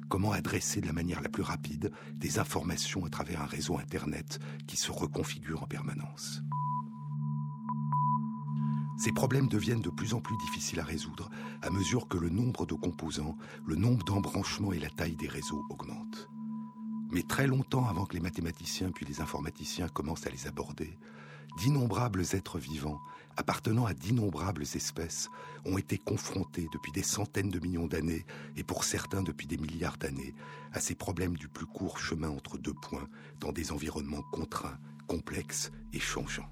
Comment 0.09 0.31
adresser 0.31 0.81
de 0.81 0.87
la 0.87 0.93
manière 0.93 1.21
la 1.21 1.29
plus 1.29 1.43
rapide 1.43 1.91
des 2.13 2.39
informations 2.39 3.05
à 3.05 3.09
travers 3.09 3.41
un 3.41 3.45
réseau 3.45 3.77
Internet 3.77 4.39
qui 4.65 4.77
se 4.77 4.91
reconfigure 4.91 5.61
en 5.61 5.67
permanence? 5.67 6.41
Ces 8.97 9.11
problèmes 9.11 9.47
deviennent 9.47 9.81
de 9.81 9.89
plus 9.89 10.13
en 10.13 10.21
plus 10.21 10.35
difficiles 10.37 10.79
à 10.79 10.83
résoudre 10.83 11.29
à 11.61 11.69
mesure 11.69 12.07
que 12.07 12.17
le 12.17 12.29
nombre 12.29 12.65
de 12.65 12.73
composants, 12.73 13.37
le 13.65 13.75
nombre 13.75 14.03
d'embranchements 14.05 14.73
et 14.73 14.79
la 14.79 14.89
taille 14.89 15.15
des 15.15 15.27
réseaux 15.27 15.63
augmentent. 15.69 16.29
Mais 17.11 17.23
très 17.23 17.47
longtemps 17.47 17.87
avant 17.87 18.05
que 18.05 18.15
les 18.15 18.21
mathématiciens 18.21 18.91
puis 18.91 19.05
les 19.05 19.21
informaticiens 19.21 19.87
commencent 19.87 20.27
à 20.27 20.31
les 20.31 20.47
aborder, 20.47 20.97
d'innombrables 21.57 22.23
êtres 22.33 22.59
vivants, 22.59 22.99
appartenant 23.37 23.85
à 23.85 23.93
d'innombrables 23.93 24.63
espèces, 24.63 25.29
ont 25.65 25.77
été 25.77 25.97
confrontés 25.97 26.67
depuis 26.73 26.91
des 26.91 27.03
centaines 27.03 27.49
de 27.49 27.59
millions 27.59 27.87
d'années, 27.87 28.25
et 28.55 28.63
pour 28.63 28.83
certains 28.83 29.21
depuis 29.21 29.47
des 29.47 29.57
milliards 29.57 29.97
d'années, 29.97 30.33
à 30.73 30.79
ces 30.79 30.95
problèmes 30.95 31.37
du 31.37 31.47
plus 31.47 31.65
court 31.65 31.99
chemin 31.99 32.29
entre 32.29 32.57
deux 32.57 32.73
points, 32.73 33.07
dans 33.39 33.51
des 33.51 33.71
environnements 33.71 34.23
contraints, 34.31 34.79
complexes 35.07 35.71
et 35.93 35.99
changeants. 35.99 36.49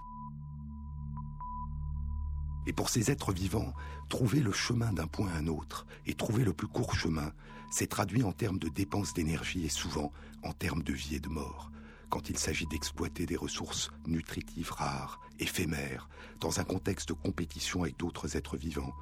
Et 2.67 2.74
pour 2.74 2.89
ces 2.89 3.12
êtres 3.12 3.31
vivants, 3.31 3.74
trouver 4.10 4.39
le 4.39 4.51
chemin 4.51 4.91
d'un 4.93 5.07
point 5.07 5.29
à 5.29 5.38
un 5.38 5.48
autre 5.48 5.86
et 6.05 6.13
trouver 6.13 6.43
le 6.43 6.53
plus 6.53 6.67
court 6.67 6.95
chemin, 6.95 7.31
c'est 7.72 7.88
traduit 7.88 8.24
en 8.24 8.31
termes 8.31 8.60
de 8.60 8.69
dépenses 8.69 9.13
d'énergie 9.13 9.65
et 9.65 9.69
souvent 9.69 10.12
en 10.43 10.53
termes 10.53 10.84
de 10.84 10.93
vie 10.93 11.15
et 11.15 11.19
de 11.19 11.29
mort, 11.29 11.72
quand 12.10 12.29
il 12.29 12.38
s'agit 12.38 12.67
d'exploiter 12.67 13.25
des 13.25 13.36
ressources 13.36 13.91
nutritives 14.07 14.72
rares, 14.72 15.19
éphémères, 15.39 16.07
dans 16.39 16.60
un 16.60 16.63
contexte 16.63 17.10
de 17.10 17.13
compétition 17.13 17.84
avec 17.84 17.98
d'autres 17.98 18.38
êtres 18.38 18.57
vivants, 18.57 18.93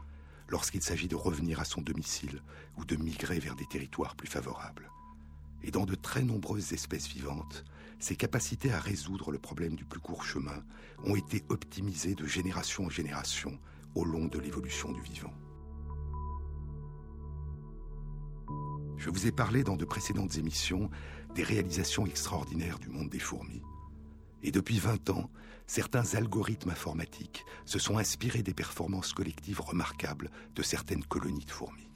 lorsqu'il 0.48 0.82
s'agit 0.82 1.08
de 1.08 1.16
revenir 1.16 1.60
à 1.60 1.66
son 1.66 1.82
domicile 1.82 2.42
ou 2.78 2.86
de 2.86 2.96
migrer 2.96 3.40
vers 3.40 3.56
des 3.56 3.66
territoires 3.66 4.16
plus 4.16 4.28
favorables. 4.28 4.90
Et 5.64 5.72
dans 5.72 5.86
de 5.86 5.96
très 5.96 6.24
nombreuses 6.24 6.74
espèces 6.74 7.08
vivantes, 7.08 7.64
ses 8.04 8.18
capacités 8.18 8.74
à 8.74 8.82
résoudre 8.82 9.32
le 9.32 9.40
problème 9.40 9.76
du 9.76 9.86
plus 9.86 10.02
court 10.02 10.26
chemin 10.26 10.62
ont 11.06 11.16
été 11.16 11.46
optimisées 11.48 12.16
de 12.16 12.26
génération 12.26 12.86
en 12.86 12.90
génération 12.90 13.58
au 13.96 14.04
long 14.04 14.26
de 14.26 14.40
l'évolution 14.40 14.92
du 14.92 15.00
vivant. 15.00 15.34
Je 18.98 19.10
vous 19.10 19.26
ai 19.26 19.32
parlé 19.32 19.64
dans 19.64 19.78
de 19.78 19.86
précédentes 19.86 20.38
émissions 20.38 20.90
des 21.34 21.44
réalisations 21.44 22.06
extraordinaires 22.06 22.78
du 22.78 22.90
monde 22.90 23.10
des 23.10 23.20
fourmis. 23.20 23.62
Et 24.42 24.52
depuis 24.52 24.80
20 24.80 25.10
ans, 25.10 25.32
certains 25.66 26.16
algorithmes 26.16 26.72
informatiques 26.72 27.46
se 27.64 27.80
sont 27.80 27.98
inspirés 27.98 28.44
des 28.44 28.54
performances 28.54 29.14
collectives 29.14 29.62
remarquables 29.62 30.30
de 30.56 30.62
certaines 30.62 31.06
colonies 31.06 31.46
de 31.46 31.52
fourmis. 31.52 31.93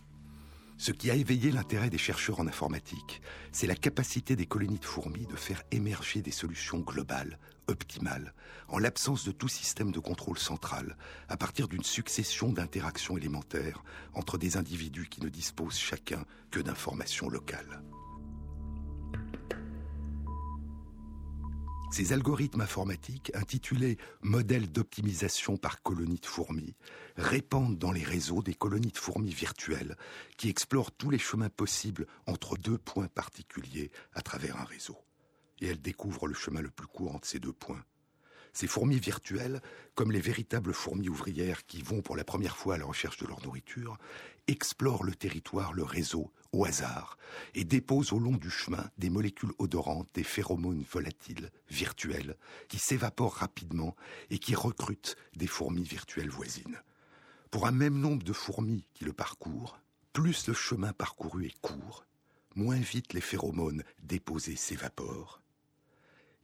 Ce 0.79 0.91
qui 0.91 1.09
a 1.09 1.15
éveillé 1.15 1.51
l'intérêt 1.51 1.89
des 1.89 1.97
chercheurs 1.97 2.39
en 2.39 2.47
informatique, 2.47 3.21
c'est 3.51 3.65
la 3.65 3.75
capacité 3.75 4.35
des 4.35 4.45
colonies 4.45 4.77
de 4.77 4.85
fourmis 4.85 5.25
de 5.25 5.35
faire 5.35 5.63
émerger 5.71 6.21
des 6.21 6.31
solutions 6.31 6.79
globales, 6.79 7.39
optimales, 7.67 8.33
en 8.67 8.77
l'absence 8.77 9.25
de 9.25 9.31
tout 9.31 9.47
système 9.47 9.91
de 9.91 9.99
contrôle 9.99 10.37
central, 10.37 10.95
à 11.29 11.37
partir 11.37 11.67
d'une 11.67 11.83
succession 11.83 12.53
d'interactions 12.53 13.17
élémentaires 13.17 13.83
entre 14.13 14.37
des 14.37 14.55
individus 14.55 15.07
qui 15.09 15.21
ne 15.21 15.29
disposent 15.29 15.79
chacun 15.79 16.23
que 16.51 16.59
d'informations 16.59 17.27
locales. 17.27 17.81
Ces 21.89 22.13
algorithmes 22.13 22.61
informatiques, 22.61 23.31
intitulés 23.33 23.97
modèles 24.21 24.71
d'optimisation 24.71 25.57
par 25.57 25.81
colonies 25.81 26.19
de 26.19 26.25
fourmis, 26.25 26.75
répandent 27.15 27.77
dans 27.77 27.91
les 27.91 28.03
réseaux 28.03 28.43
des 28.43 28.53
colonies 28.53 28.91
de 28.91 28.97
fourmis 28.97 29.33
virtuelles 29.33 29.95
qui 30.37 30.49
explorent 30.49 30.91
tous 30.91 31.09
les 31.09 31.17
chemins 31.17 31.49
possibles 31.49 32.05
entre 32.27 32.57
deux 32.57 32.77
points 32.77 33.07
particuliers 33.07 33.91
à 34.13 34.21
travers 34.21 34.59
un 34.59 34.65
réseau. 34.65 34.97
Et 35.59 35.67
elles 35.67 35.81
découvrent 35.81 36.27
le 36.27 36.35
chemin 36.35 36.61
le 36.61 36.69
plus 36.69 36.87
court 36.87 37.15
entre 37.15 37.27
ces 37.27 37.39
deux 37.39 37.53
points. 37.53 37.83
Ces 38.53 38.67
fourmis 38.67 38.99
virtuelles, 38.99 39.61
comme 39.95 40.11
les 40.11 40.19
véritables 40.19 40.73
fourmis 40.73 41.09
ouvrières 41.09 41.65
qui 41.65 41.81
vont 41.81 42.01
pour 42.01 42.15
la 42.15 42.23
première 42.23 42.57
fois 42.57 42.75
à 42.75 42.77
la 42.77 42.85
recherche 42.85 43.17
de 43.17 43.27
leur 43.27 43.41
nourriture, 43.43 43.97
explorent 44.47 45.03
le 45.03 45.15
territoire, 45.15 45.73
le 45.73 45.83
réseau, 45.83 46.31
au 46.57 46.65
hasard, 46.65 47.17
et 47.53 47.63
déposent 47.63 48.13
au 48.13 48.19
long 48.19 48.35
du 48.35 48.49
chemin 48.49 48.89
des 48.97 49.09
molécules 49.09 49.53
odorantes, 49.59 50.09
des 50.13 50.23
phéromones 50.23 50.83
volatiles, 50.91 51.51
virtuelles, 51.69 52.37
qui 52.67 52.79
s'évaporent 52.79 53.35
rapidement 53.35 53.95
et 54.29 54.39
qui 54.39 54.55
recrutent 54.55 55.15
des 55.35 55.47
fourmis 55.47 55.83
virtuelles 55.83 56.29
voisines. 56.29 56.81
Pour 57.51 57.67
un 57.67 57.71
même 57.71 57.99
nombre 57.99 58.23
de 58.23 58.33
fourmis 58.33 58.87
qui 58.93 59.05
le 59.05 59.13
parcourent, 59.13 59.79
plus 60.13 60.47
le 60.47 60.53
chemin 60.53 60.93
parcouru 60.93 61.45
est 61.45 61.59
court, 61.61 62.05
moins 62.55 62.79
vite 62.79 63.13
les 63.13 63.21
phéromones 63.21 63.83
déposés 64.01 64.55
s'évaporent, 64.55 65.41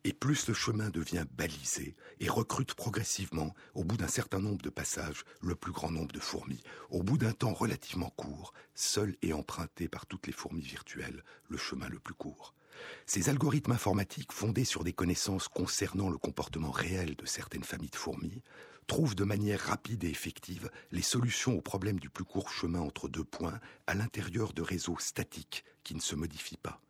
et 0.04 0.14
plus 0.14 0.48
le 0.48 0.54
chemin 0.54 0.90
devient 0.90 1.26
balisé 1.32 1.96
et 2.20 2.30
recrute 2.30 2.74
progressivement, 2.74 3.54
au 3.74 3.84
bout 3.84 3.98
d'un 3.98 4.08
certain 4.08 4.40
nombre 4.40 4.62
de 4.62 4.70
passages, 4.70 5.24
le 5.42 5.56
plus 5.56 5.72
grand 5.72 5.92
nombre 5.92 6.12
de 6.12 6.20
fourmis. 6.20 6.64
Au 6.90 7.04
bout 7.04 7.18
d'un 7.18 7.32
temps 7.32 7.54
relativement 7.54 8.10
court, 8.10 8.54
seul 8.76 9.16
et 9.22 9.34
emprunté 9.34 9.88
par 9.88 10.06
toutes 10.06 10.28
les 10.28 10.34
fourmis 10.34 10.62
virtuelles, 10.62 11.24
le 11.48 11.58
chemin 11.58 11.88
le 11.90 12.00
plus 12.00 12.14
court. 12.14 12.54
Ces 13.06 13.30
algorithmes 13.30 13.72
informatiques, 13.72 14.34
fondés 14.34 14.66
sur 14.66 14.84
des 14.84 14.94
connaissances 14.94 15.48
concernant 15.48 16.10
le 16.10 16.18
comportement 16.18 16.72
réel 16.72 17.16
de 17.16 17.26
certaines 17.26 17.64
familles 17.64 17.92
de 17.92 17.96
fourmis, 17.96 18.42
trouvent 18.88 19.16
de 19.16 19.24
manière 19.24 19.62
rapide 19.62 20.04
et 20.04 20.10
effective 20.10 20.70
les 20.92 21.02
solutions 21.02 21.58
aux 21.58 21.62
problèmes 21.62 22.00
du 22.00 22.10
plus 22.10 22.26
court 22.26 22.50
chemin 22.50 22.82
entre 22.82 23.08
deux 23.08 23.24
points 23.24 23.60
à 23.88 23.94
l'intérieur 23.94 24.54
de 24.54 24.62
réseaux 24.62 24.98
statiques 25.00 25.64
qui 25.84 25.96
ne 25.96 26.02
se 26.02 26.16
modifient 26.16 26.58
pas 26.58 26.82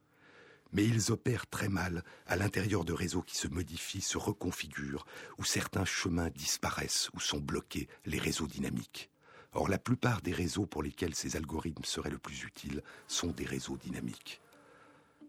mais 0.74 0.84
ils 0.84 1.12
opèrent 1.12 1.48
très 1.48 1.70
mal 1.70 2.03
à 2.25 2.36
l'intérieur 2.36 2.84
de 2.84 2.94
réseaux 2.94 3.22
qui 3.22 3.38
se 3.38 3.48
modifient, 3.48 4.01
se 4.01 4.18
reconfigurent, 4.18 5.06
où 5.38 5.44
certains 5.44 5.86
chemins 5.86 6.30
disparaissent 6.30 7.10
ou 7.13 7.20
sont 7.20 7.39
bloqués, 7.39 7.88
les 8.06 8.20
réseaux 8.20 8.48
dynamiques. 8.48 9.10
Or, 9.53 9.70
la 9.70 9.77
plupart 9.77 10.22
des 10.22 10.34
réseaux 10.34 10.65
pour 10.65 10.82
lesquels 10.82 11.13
ces 11.13 11.36
algorithmes 11.36 11.86
seraient 11.86 12.10
le 12.10 12.18
plus 12.18 12.44
utiles 12.44 12.82
sont 13.08 13.30
des 13.30 13.46
réseaux 13.46 13.77
dynamiques. 13.77 14.42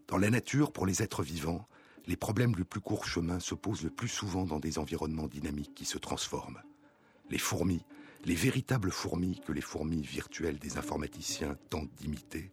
Dans 0.07 0.17
la 0.17 0.31
nature, 0.31 0.71
pour 0.71 0.87
les 0.87 1.03
êtres 1.03 1.23
vivants, 1.23 1.67
les 2.07 2.15
problèmes 2.15 2.53
du 2.53 2.65
plus 2.65 2.81
court 2.81 3.05
chemin 3.05 3.39
se 3.39 3.55
posent 3.55 3.83
le 3.83 3.89
plus 3.89 4.07
souvent 4.07 4.45
dans 4.45 4.59
des 4.59 4.79
environnements 4.79 5.27
dynamiques 5.27 5.75
qui 5.75 5.85
se 5.85 5.97
transforment. 5.97 6.61
Les 7.29 7.37
fourmis, 7.37 7.83
les 8.23 8.35
véritables 8.35 8.91
fourmis 8.91 9.41
que 9.45 9.51
les 9.51 9.61
fourmis 9.61 10.01
virtuelles 10.01 10.59
des 10.59 10.77
informaticiens 10.77 11.55
tentent 11.69 11.93
d'imiter, 11.95 12.51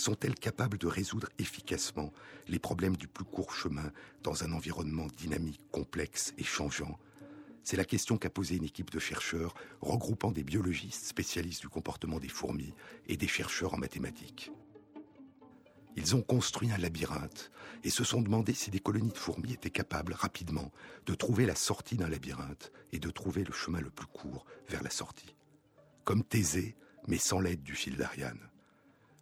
sont-elles 0.00 0.34
capables 0.34 0.78
de 0.78 0.86
résoudre 0.86 1.28
efficacement 1.38 2.12
les 2.48 2.58
problèmes 2.58 2.96
du 2.96 3.06
plus 3.06 3.24
court 3.24 3.54
chemin 3.54 3.92
dans 4.22 4.42
un 4.42 4.52
environnement 4.52 5.06
dynamique, 5.16 5.60
complexe 5.70 6.34
et 6.38 6.44
changeant? 6.44 6.98
C'est 7.62 7.76
la 7.76 7.84
question 7.84 8.16
qu'a 8.16 8.30
posée 8.30 8.56
une 8.56 8.64
équipe 8.64 8.90
de 8.90 8.98
chercheurs 8.98 9.54
regroupant 9.80 10.32
des 10.32 10.42
biologistes 10.42 11.04
spécialistes 11.04 11.60
du 11.60 11.68
comportement 11.68 12.18
des 12.18 12.28
fourmis 12.28 12.74
et 13.06 13.16
des 13.16 13.28
chercheurs 13.28 13.74
en 13.74 13.78
mathématiques. 13.78 14.50
Ils 15.96 16.16
ont 16.16 16.22
construit 16.22 16.70
un 16.70 16.78
labyrinthe 16.78 17.50
et 17.84 17.90
se 17.90 18.04
sont 18.04 18.22
demandé 18.22 18.54
si 18.54 18.70
des 18.70 18.80
colonies 18.80 19.12
de 19.12 19.18
fourmis 19.18 19.52
étaient 19.52 19.70
capables 19.70 20.14
rapidement 20.14 20.72
de 21.06 21.14
trouver 21.14 21.46
la 21.46 21.54
sortie 21.54 21.96
d'un 21.96 22.08
labyrinthe 22.08 22.72
et 22.92 22.98
de 22.98 23.10
trouver 23.10 23.44
le 23.44 23.52
chemin 23.52 23.80
le 23.80 23.90
plus 23.90 24.06
court 24.06 24.46
vers 24.68 24.82
la 24.82 24.90
sortie. 24.90 25.34
Comme 26.04 26.24
Thésée, 26.24 26.76
mais 27.06 27.18
sans 27.18 27.40
l'aide 27.40 27.62
du 27.62 27.74
fil 27.74 27.96
d'Ariane. 27.96 28.49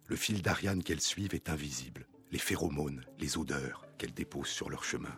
Le 0.09 0.15
fil 0.15 0.41
d'Ariane 0.41 0.81
qu'elles 0.81 1.01
suivent 1.01 1.35
est 1.35 1.49
invisible, 1.49 2.07
les 2.31 2.39
phéromones, 2.39 3.05
les 3.19 3.37
odeurs 3.37 3.85
qu'elles 3.99 4.13
déposent 4.13 4.49
sur 4.49 4.71
leur 4.71 4.83
chemin. 4.83 5.15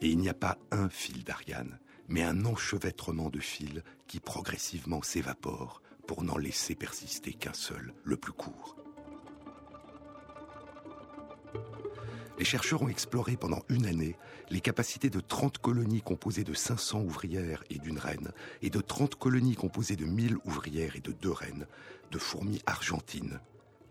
Et 0.00 0.08
il 0.08 0.18
n'y 0.18 0.30
a 0.30 0.34
pas 0.34 0.56
un 0.70 0.88
fil 0.88 1.24
d'Ariane, 1.24 1.78
mais 2.08 2.22
un 2.22 2.46
enchevêtrement 2.46 3.28
de 3.28 3.38
fils 3.38 3.82
qui 4.06 4.18
progressivement 4.18 5.02
s'évapore 5.02 5.82
pour 6.06 6.24
n'en 6.24 6.38
laisser 6.38 6.74
persister 6.74 7.34
qu'un 7.34 7.52
seul, 7.52 7.92
le 8.02 8.16
plus 8.16 8.32
court. 8.32 8.76
Les 12.36 12.44
chercheurs 12.44 12.82
ont 12.82 12.88
exploré 12.88 13.36
pendant 13.36 13.62
une 13.68 13.86
année 13.86 14.16
les 14.50 14.60
capacités 14.60 15.08
de 15.08 15.20
30 15.20 15.58
colonies 15.58 16.02
composées 16.02 16.42
de 16.42 16.52
500 16.52 17.02
ouvrières 17.02 17.62
et 17.70 17.78
d'une 17.78 17.98
reine, 17.98 18.32
et 18.60 18.70
de 18.70 18.80
30 18.80 19.14
colonies 19.14 19.54
composées 19.54 19.94
de 19.94 20.04
1000 20.04 20.36
ouvrières 20.44 20.96
et 20.96 21.00
de 21.00 21.12
deux 21.12 21.30
reines, 21.30 21.66
de 22.10 22.18
fourmis 22.18 22.60
argentines, 22.66 23.40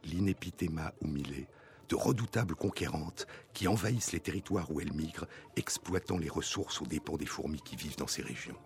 l'inépithéma 0.03 0.93
humilé, 1.01 1.47
de 1.87 1.95
redoutables 1.95 2.55
conquérantes 2.55 3.27
qui 3.53 3.67
envahissent 3.67 4.11
les 4.11 4.19
territoires 4.19 4.69
où 4.71 4.81
elles 4.81 4.93
migrent, 4.93 5.27
exploitant 5.55 6.17
les 6.17 6.29
ressources 6.29 6.81
aux 6.81 6.87
dépens 6.87 7.15
des 7.15 7.25
fourmis 7.25 7.61
qui 7.61 7.77
vivent 7.77 7.97
dans 7.97 8.07
ces 8.07 8.23
régions. 8.23 8.57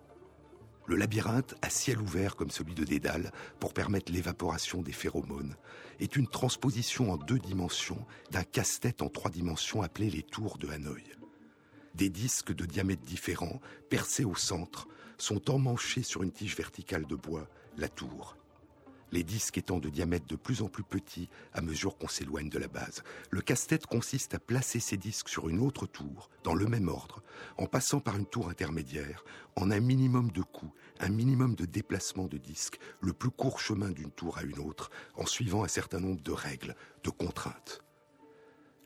Le 0.88 0.96
labyrinthe, 0.96 1.54
à 1.60 1.68
ciel 1.68 2.00
ouvert 2.00 2.34
comme 2.34 2.50
celui 2.50 2.74
de 2.74 2.82
Dédale, 2.82 3.30
pour 3.60 3.74
permettre 3.74 4.10
l'évaporation 4.10 4.80
des 4.80 4.92
phéromones, 4.92 5.54
est 6.00 6.16
une 6.16 6.26
transposition 6.26 7.12
en 7.12 7.18
deux 7.18 7.38
dimensions 7.38 8.06
d'un 8.30 8.42
casse-tête 8.42 9.02
en 9.02 9.10
trois 9.10 9.30
dimensions 9.30 9.82
appelé 9.82 10.08
les 10.08 10.22
tours 10.22 10.56
de 10.56 10.66
Hanoï. 10.68 11.04
Des 11.94 12.08
disques 12.08 12.54
de 12.54 12.64
diamètres 12.64 13.04
différents, 13.04 13.60
percés 13.90 14.24
au 14.24 14.34
centre, 14.34 14.88
sont 15.18 15.50
emmanchés 15.50 16.02
sur 16.02 16.22
une 16.22 16.32
tige 16.32 16.56
verticale 16.56 17.04
de 17.04 17.16
bois, 17.16 17.50
la 17.76 17.90
tour 17.90 18.37
les 19.12 19.24
disques 19.24 19.58
étant 19.58 19.78
de 19.78 19.88
diamètre 19.88 20.26
de 20.26 20.36
plus 20.36 20.62
en 20.62 20.68
plus 20.68 20.82
petit 20.82 21.28
à 21.52 21.60
mesure 21.60 21.96
qu'on 21.96 22.08
s'éloigne 22.08 22.48
de 22.48 22.58
la 22.58 22.68
base. 22.68 23.02
Le 23.30 23.40
casse-tête 23.40 23.86
consiste 23.86 24.34
à 24.34 24.38
placer 24.38 24.80
ces 24.80 24.96
disques 24.96 25.28
sur 25.28 25.48
une 25.48 25.60
autre 25.60 25.86
tour, 25.86 26.30
dans 26.44 26.54
le 26.54 26.66
même 26.66 26.88
ordre, 26.88 27.22
en 27.56 27.66
passant 27.66 28.00
par 28.00 28.16
une 28.16 28.26
tour 28.26 28.48
intermédiaire, 28.48 29.24
en 29.56 29.70
un 29.70 29.80
minimum 29.80 30.30
de 30.30 30.42
coups, 30.42 30.72
un 31.00 31.08
minimum 31.08 31.54
de 31.54 31.64
déplacement 31.64 32.26
de 32.26 32.38
disques, 32.38 32.78
le 33.00 33.12
plus 33.12 33.30
court 33.30 33.60
chemin 33.60 33.90
d'une 33.90 34.10
tour 34.10 34.38
à 34.38 34.42
une 34.42 34.58
autre, 34.58 34.90
en 35.14 35.26
suivant 35.26 35.64
un 35.64 35.68
certain 35.68 36.00
nombre 36.00 36.22
de 36.22 36.32
règles, 36.32 36.74
de 37.04 37.10
contraintes. 37.10 37.82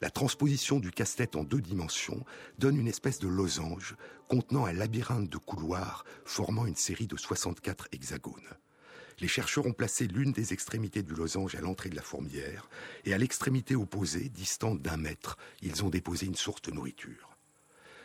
La 0.02 0.10
transposition 0.10 0.80
du 0.80 0.90
casse-tête 0.90 1.36
en 1.36 1.44
deux 1.44 1.60
dimensions 1.60 2.24
donne 2.58 2.76
une 2.76 2.88
espèce 2.88 3.20
de 3.20 3.28
losange 3.28 3.94
contenant 4.28 4.66
un 4.66 4.72
labyrinthe 4.72 5.28
de 5.28 5.38
couloirs 5.38 6.04
formant 6.24 6.66
une 6.66 6.74
série 6.74 7.06
de 7.06 7.16
64 7.16 7.86
hexagones. 7.92 8.50
Les 9.20 9.28
chercheurs 9.28 9.66
ont 9.66 9.72
placé 9.72 10.06
l'une 10.06 10.32
des 10.32 10.52
extrémités 10.52 11.02
du 11.02 11.14
losange 11.14 11.54
à 11.54 11.60
l'entrée 11.60 11.90
de 11.90 11.96
la 11.96 12.02
fourmière, 12.02 12.68
et 13.04 13.14
à 13.14 13.18
l'extrémité 13.18 13.76
opposée, 13.76 14.28
distante 14.28 14.82
d'un 14.82 14.96
mètre, 14.96 15.36
ils 15.60 15.84
ont 15.84 15.90
déposé 15.90 16.26
une 16.26 16.34
source 16.34 16.62
de 16.62 16.72
nourriture. 16.72 17.36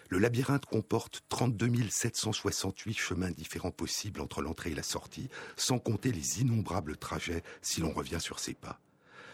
Le 0.10 0.20
labyrinthe 0.20 0.66
comporte 0.66 1.24
32 1.28 1.90
768 1.90 2.98
chemins 2.98 3.32
différents 3.32 3.72
possibles 3.72 4.22
entre 4.22 4.42
l'entrée 4.42 4.72
et 4.72 4.76
la 4.76 4.84
sortie, 4.84 5.30
sans 5.58 5.80
compter 5.80 6.12
les 6.12 6.42
innombrables 6.42 6.96
trajets 6.96 7.44
si 7.62 7.82
l'on 7.82 7.92
revient 7.92 8.22
sur 8.22 8.40
ses 8.40 8.54
pas. 8.54 8.80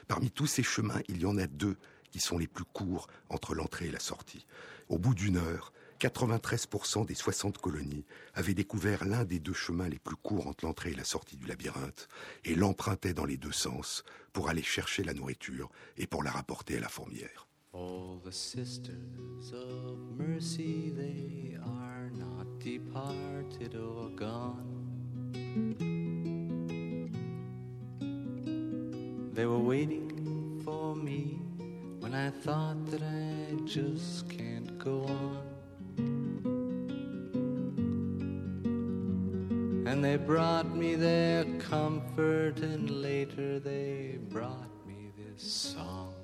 Parmi 0.07 0.31
tous 0.31 0.47
ces 0.47 0.63
chemins, 0.63 1.01
il 1.07 1.21
y 1.21 1.25
en 1.25 1.37
a 1.37 1.45
deux 1.45 1.77
qui 2.11 2.19
sont 2.19 2.37
les 2.37 2.47
plus 2.47 2.65
courts 2.65 3.07
entre 3.29 3.53
l'entrée 3.53 3.87
et 3.87 3.91
la 3.91 3.99
sortie. 3.99 4.45
Au 4.89 4.97
bout 4.97 5.13
d'une 5.13 5.37
heure, 5.37 5.73
93% 6.03 7.05
des 7.05 7.15
60 7.15 7.59
colonies 7.59 8.03
avaient 8.33 8.53
découvert 8.53 9.05
l'un 9.05 9.23
des 9.23 9.39
deux 9.39 9.53
chemins 9.53 9.87
les 9.87 9.99
plus 9.99 10.17
courts 10.17 10.47
entre 10.47 10.65
l'entrée 10.65 10.91
et 10.91 10.95
la 10.95 11.05
sortie 11.05 11.37
du 11.37 11.45
labyrinthe 11.45 12.09
et 12.43 12.55
l'empruntaient 12.55 13.13
dans 13.13 13.23
les 13.23 13.37
deux 13.37 13.53
sens 13.53 14.03
pour 14.33 14.49
aller 14.49 14.63
chercher 14.63 15.03
la 15.03 15.13
nourriture 15.13 15.69
et 15.95 16.05
pour 16.05 16.21
la 16.21 16.31
rapporter 16.31 16.75
à 16.75 16.81
la 16.81 16.89
fourmière. 16.89 17.47
All 17.73 18.19
the 18.23 18.33
sisters 18.33 19.53
of 19.53 19.97
mercy, 20.17 20.91
they 20.91 21.57
are 21.57 22.09
not 22.11 22.59
departed 22.59 23.75
or 23.75 24.09
gone. 24.09 25.31
They 29.33 29.45
were 29.45 29.57
waiting 29.57 30.61
for 30.65 30.95
me 30.95 31.39
when 32.01 32.13
I 32.13 32.29
thought 32.29 32.85
that 32.91 33.01
I 33.01 33.55
just 33.65 34.29
can't 34.29 34.77
go 34.77 35.05
on. 35.05 35.52
And 39.93 40.03
they 40.03 40.15
brought 40.15 40.75
me 40.75 40.95
their 40.95 41.45
comfort, 41.59 42.57
and 42.61 42.89
later 43.03 43.59
they 43.59 44.17
brought 44.27 44.71
me 44.87 45.11
this 45.15 45.43
song. 45.43 46.15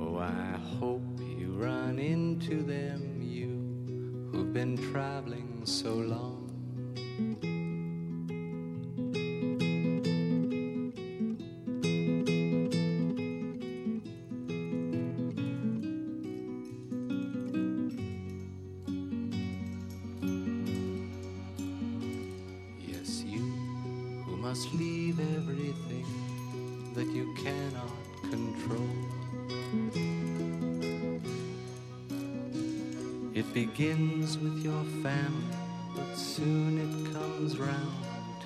Oh, 0.00 0.18
I 0.18 0.56
hope 0.78 1.02
you 1.18 1.56
run 1.56 1.98
into 1.98 2.62
them, 2.62 3.20
you 3.20 4.30
who've 4.30 4.52
been 4.52 4.76
traveling 4.92 5.62
so 5.64 5.92
long. 5.92 7.53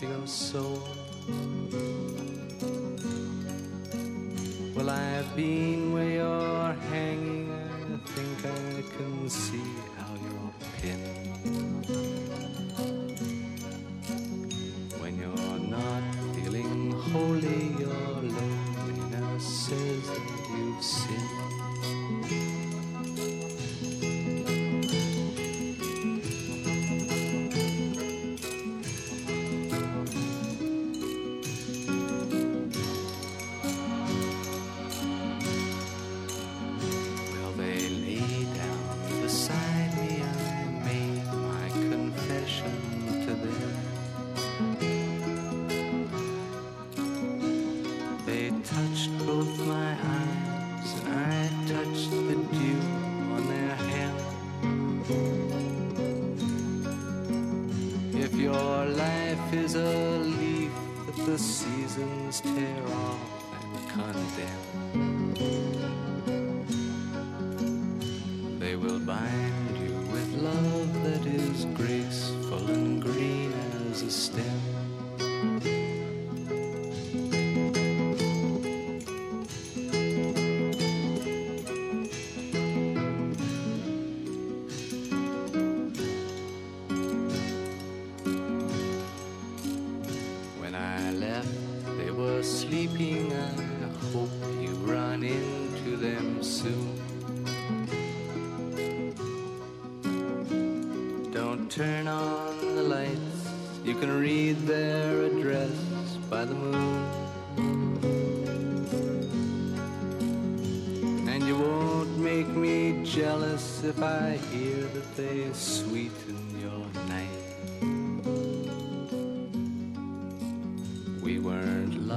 to 0.01 0.07
your 0.07 0.27
soul. 0.27 0.81
Will 4.75 4.91
I 4.91 5.23
be 5.35 5.78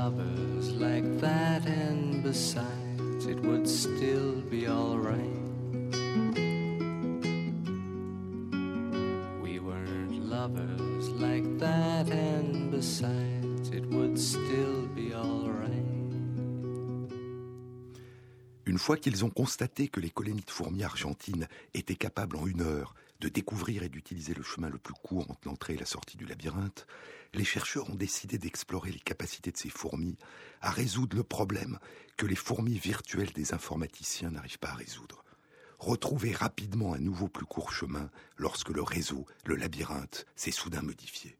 lovers 0.04 0.72
like 0.74 1.20
that, 1.20 1.64
and 1.68 2.24
besides, 2.24 3.28
it 3.28 3.40
would 3.42 3.68
still 3.70 4.42
be 4.50 4.68
alright. 4.68 5.41
Fois 18.82 18.98
qu'ils 18.98 19.24
ont 19.24 19.30
constaté 19.30 19.88
que 19.88 20.00
les 20.00 20.10
colonies 20.10 20.44
de 20.46 20.52
fourmis 20.52 20.84
argentines 20.84 21.48
étaient 21.76 21.96
capables 21.96 22.36
en 22.36 22.48
une 22.48 22.62
heure 22.62 22.96
de 23.20 23.30
découvrir 23.30 23.84
et 23.84 23.90
d'utiliser 23.90 24.34
le 24.34 24.42
chemin 24.42 24.70
le 24.70 24.80
plus 24.80 24.96
court 24.96 25.30
entre 25.30 25.48
l'entrée 25.48 25.76
et 25.76 25.78
la 25.78 25.86
sortie 25.86 26.18
du 26.18 26.26
labyrinthe, 26.26 26.88
les 27.36 27.46
chercheurs 27.46 27.90
ont 27.92 27.96
décidé 27.96 28.40
d'explorer 28.40 28.92
les 28.92 29.00
capacités 29.00 29.52
de 29.52 29.58
ces 29.58 29.70
fourmis 29.70 30.18
à 30.62 30.72
résoudre 30.72 31.16
le 31.16 31.24
problème 31.24 31.78
que 32.18 32.26
les 32.26 32.36
fourmis 32.36 32.80
virtuelles 32.80 33.32
des 33.34 33.54
informaticiens 33.54 34.32
n'arrivent 34.32 34.60
pas 34.60 34.72
à 34.72 34.76
résoudre. 34.76 35.24
Retrouver 35.78 36.34
rapidement 36.34 36.96
un 36.96 37.00
nouveau 37.00 37.28
plus 37.28 37.46
court 37.46 37.72
chemin 37.72 38.10
lorsque 38.36 38.70
le 38.70 38.82
réseau, 38.82 39.28
le 39.46 39.56
labyrinthe, 39.56 40.26
s'est 40.36 40.52
soudain 40.52 40.82
modifié. 40.82 41.38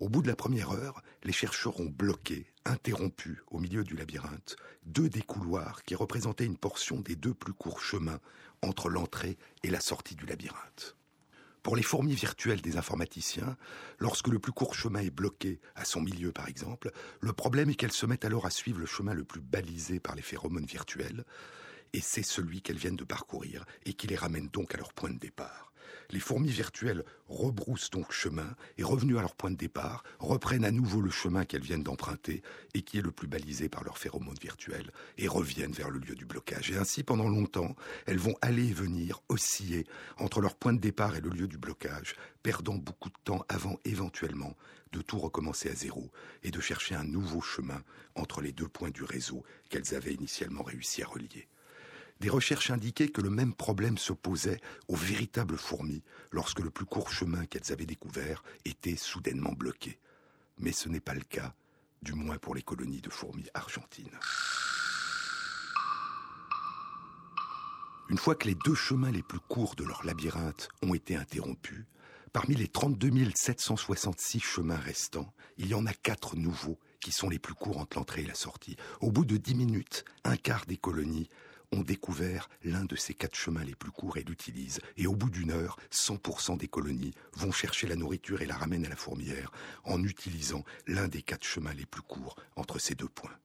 Au 0.00 0.08
bout 0.08 0.22
de 0.22 0.28
la 0.28 0.34
première 0.34 0.70
heure, 0.70 1.02
les 1.24 1.32
chercheurs 1.32 1.78
ont 1.78 1.90
bloqué, 1.90 2.46
interrompu, 2.64 3.42
au 3.48 3.58
milieu 3.58 3.84
du 3.84 3.96
labyrinthe, 3.96 4.56
deux 4.86 5.10
des 5.10 5.20
couloirs 5.20 5.82
qui 5.84 5.94
représentaient 5.94 6.46
une 6.46 6.56
portion 6.56 7.00
des 7.00 7.16
deux 7.16 7.34
plus 7.34 7.52
courts 7.52 7.82
chemins 7.82 8.18
entre 8.62 8.88
l'entrée 8.88 9.36
et 9.62 9.68
la 9.68 9.80
sortie 9.80 10.14
du 10.14 10.24
labyrinthe. 10.24 10.96
Pour 11.62 11.76
les 11.76 11.82
fourmis 11.82 12.14
virtuelles 12.14 12.62
des 12.62 12.78
informaticiens, 12.78 13.58
lorsque 13.98 14.28
le 14.28 14.38
plus 14.38 14.52
court 14.52 14.74
chemin 14.74 15.00
est 15.00 15.14
bloqué, 15.14 15.60
à 15.74 15.84
son 15.84 16.00
milieu 16.00 16.32
par 16.32 16.48
exemple, 16.48 16.92
le 17.20 17.34
problème 17.34 17.68
est 17.68 17.74
qu'elles 17.74 17.92
se 17.92 18.06
mettent 18.06 18.24
alors 18.24 18.46
à 18.46 18.50
suivre 18.50 18.80
le 18.80 18.86
chemin 18.86 19.12
le 19.12 19.24
plus 19.24 19.42
balisé 19.42 20.00
par 20.00 20.14
les 20.14 20.22
phéromones 20.22 20.64
virtuels, 20.64 21.26
et 21.92 22.00
c'est 22.00 22.22
celui 22.22 22.62
qu'elles 22.62 22.78
viennent 22.78 22.96
de 22.96 23.04
parcourir, 23.04 23.66
et 23.84 23.92
qui 23.92 24.06
les 24.06 24.16
ramène 24.16 24.48
donc 24.48 24.74
à 24.74 24.78
leur 24.78 24.94
point 24.94 25.10
de 25.10 25.18
départ. 25.18 25.69
Les 26.10 26.20
fourmis 26.20 26.50
virtuelles 26.50 27.04
rebroussent 27.28 27.90
donc 27.90 28.10
chemin 28.10 28.56
et, 28.78 28.82
revenues 28.82 29.18
à 29.18 29.20
leur 29.20 29.36
point 29.36 29.50
de 29.50 29.56
départ, 29.56 30.02
reprennent 30.18 30.64
à 30.64 30.72
nouveau 30.72 31.00
le 31.00 31.10
chemin 31.10 31.44
qu'elles 31.44 31.62
viennent 31.62 31.84
d'emprunter 31.84 32.42
et 32.74 32.82
qui 32.82 32.98
est 32.98 33.02
le 33.02 33.12
plus 33.12 33.28
balisé 33.28 33.68
par 33.68 33.84
leurs 33.84 33.98
phéromones 33.98 34.38
virtuels 34.40 34.90
et 35.18 35.28
reviennent 35.28 35.72
vers 35.72 35.90
le 35.90 36.00
lieu 36.00 36.16
du 36.16 36.24
blocage. 36.24 36.72
Et 36.72 36.76
ainsi, 36.76 37.04
pendant 37.04 37.28
longtemps, 37.28 37.76
elles 38.06 38.18
vont 38.18 38.34
aller 38.42 38.70
et 38.70 38.72
venir, 38.72 39.22
osciller 39.28 39.86
entre 40.18 40.40
leur 40.40 40.56
point 40.56 40.72
de 40.72 40.80
départ 40.80 41.14
et 41.14 41.20
le 41.20 41.30
lieu 41.30 41.46
du 41.46 41.58
blocage, 41.58 42.16
perdant 42.42 42.76
beaucoup 42.76 43.10
de 43.10 43.18
temps 43.22 43.44
avant 43.48 43.78
éventuellement 43.84 44.56
de 44.92 45.02
tout 45.02 45.18
recommencer 45.18 45.70
à 45.70 45.74
zéro 45.74 46.10
et 46.42 46.50
de 46.50 46.60
chercher 46.60 46.96
un 46.96 47.04
nouveau 47.04 47.40
chemin 47.40 47.82
entre 48.16 48.40
les 48.40 48.52
deux 48.52 48.68
points 48.68 48.90
du 48.90 49.04
réseau 49.04 49.44
qu'elles 49.68 49.94
avaient 49.94 50.14
initialement 50.14 50.64
réussi 50.64 51.02
à 51.02 51.06
relier. 51.06 51.46
Des 52.20 52.28
recherches 52.28 52.70
indiquaient 52.70 53.08
que 53.08 53.22
le 53.22 53.30
même 53.30 53.54
problème 53.54 53.96
se 53.96 54.12
posait 54.12 54.60
aux 54.88 54.96
véritables 54.96 55.56
fourmis 55.56 56.02
lorsque 56.32 56.60
le 56.60 56.70
plus 56.70 56.84
court 56.84 57.10
chemin 57.10 57.46
qu'elles 57.46 57.72
avaient 57.72 57.86
découvert 57.86 58.42
était 58.66 58.96
soudainement 58.96 59.52
bloqué. 59.52 59.98
Mais 60.58 60.72
ce 60.72 60.90
n'est 60.90 61.00
pas 61.00 61.14
le 61.14 61.22
cas, 61.22 61.54
du 62.02 62.12
moins 62.12 62.36
pour 62.36 62.54
les 62.54 62.62
colonies 62.62 63.00
de 63.00 63.08
fourmis 63.08 63.48
argentines. 63.54 64.18
Une 68.10 68.18
fois 68.18 68.34
que 68.34 68.48
les 68.48 68.56
deux 68.66 68.74
chemins 68.74 69.12
les 69.12 69.22
plus 69.22 69.40
courts 69.40 69.74
de 69.76 69.84
leur 69.84 70.04
labyrinthe 70.04 70.68
ont 70.82 70.92
été 70.92 71.16
interrompus, 71.16 71.86
parmi 72.32 72.54
les 72.54 72.68
32 72.68 73.30
766 73.34 74.40
chemins 74.40 74.76
restants, 74.76 75.32
il 75.56 75.68
y 75.68 75.74
en 75.74 75.86
a 75.86 75.94
quatre 75.94 76.36
nouveaux 76.36 76.78
qui 77.00 77.12
sont 77.12 77.30
les 77.30 77.38
plus 77.38 77.54
courts 77.54 77.78
entre 77.78 77.96
l'entrée 77.96 78.22
et 78.22 78.26
la 78.26 78.34
sortie. 78.34 78.76
Au 79.00 79.10
bout 79.10 79.24
de 79.24 79.38
dix 79.38 79.54
minutes, 79.54 80.04
un 80.24 80.36
quart 80.36 80.66
des 80.66 80.76
colonies 80.76 81.30
ont 81.72 81.82
découvert 81.82 82.48
l'un 82.64 82.84
de 82.84 82.96
ces 82.96 83.14
quatre 83.14 83.36
chemins 83.36 83.64
les 83.64 83.74
plus 83.74 83.92
courts 83.92 84.16
et 84.16 84.24
l'utilisent. 84.24 84.80
Et 84.96 85.06
au 85.06 85.14
bout 85.14 85.30
d'une 85.30 85.52
heure, 85.52 85.78
100% 85.92 86.58
des 86.58 86.68
colonies 86.68 87.14
vont 87.34 87.52
chercher 87.52 87.86
la 87.86 87.96
nourriture 87.96 88.42
et 88.42 88.46
la 88.46 88.56
ramènent 88.56 88.86
à 88.86 88.88
la 88.88 88.96
fourmière 88.96 89.52
en 89.84 90.02
utilisant 90.02 90.64
l'un 90.86 91.08
des 91.08 91.22
quatre 91.22 91.44
chemins 91.44 91.74
les 91.74 91.86
plus 91.86 92.02
courts 92.02 92.36
entre 92.56 92.78
ces 92.78 92.94
deux 92.94 93.08
points. 93.08 93.36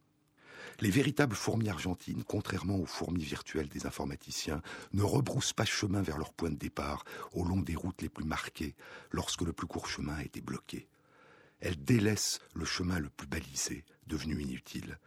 Les 0.82 0.90
véritables 0.90 1.36
fourmis 1.36 1.70
argentines, 1.70 2.24
contrairement 2.26 2.78
aux 2.78 2.86
fourmis 2.86 3.24
virtuelles 3.24 3.70
des 3.70 3.86
informaticiens, 3.86 4.62
ne 4.92 5.04
rebroussent 5.04 5.54
pas 5.54 5.64
chemin 5.64 6.02
vers 6.02 6.18
leur 6.18 6.34
point 6.34 6.50
de 6.50 6.58
départ 6.58 7.06
au 7.32 7.46
long 7.46 7.62
des 7.62 7.76
routes 7.76 8.02
les 8.02 8.10
plus 8.10 8.26
marquées 8.26 8.76
lorsque 9.12 9.44
le 9.44 9.54
plus 9.54 9.68
court 9.68 9.88
chemin 9.88 10.16
a 10.16 10.24
été 10.24 10.42
bloqué. 10.42 10.90
Elles 11.62 11.82
délaissent 11.82 12.42
le 12.54 12.66
chemin 12.66 13.00
le 13.00 13.10
plus 13.10 13.28
balisé, 13.28 13.86
devenu 14.08 14.42
inutile, 14.42 15.00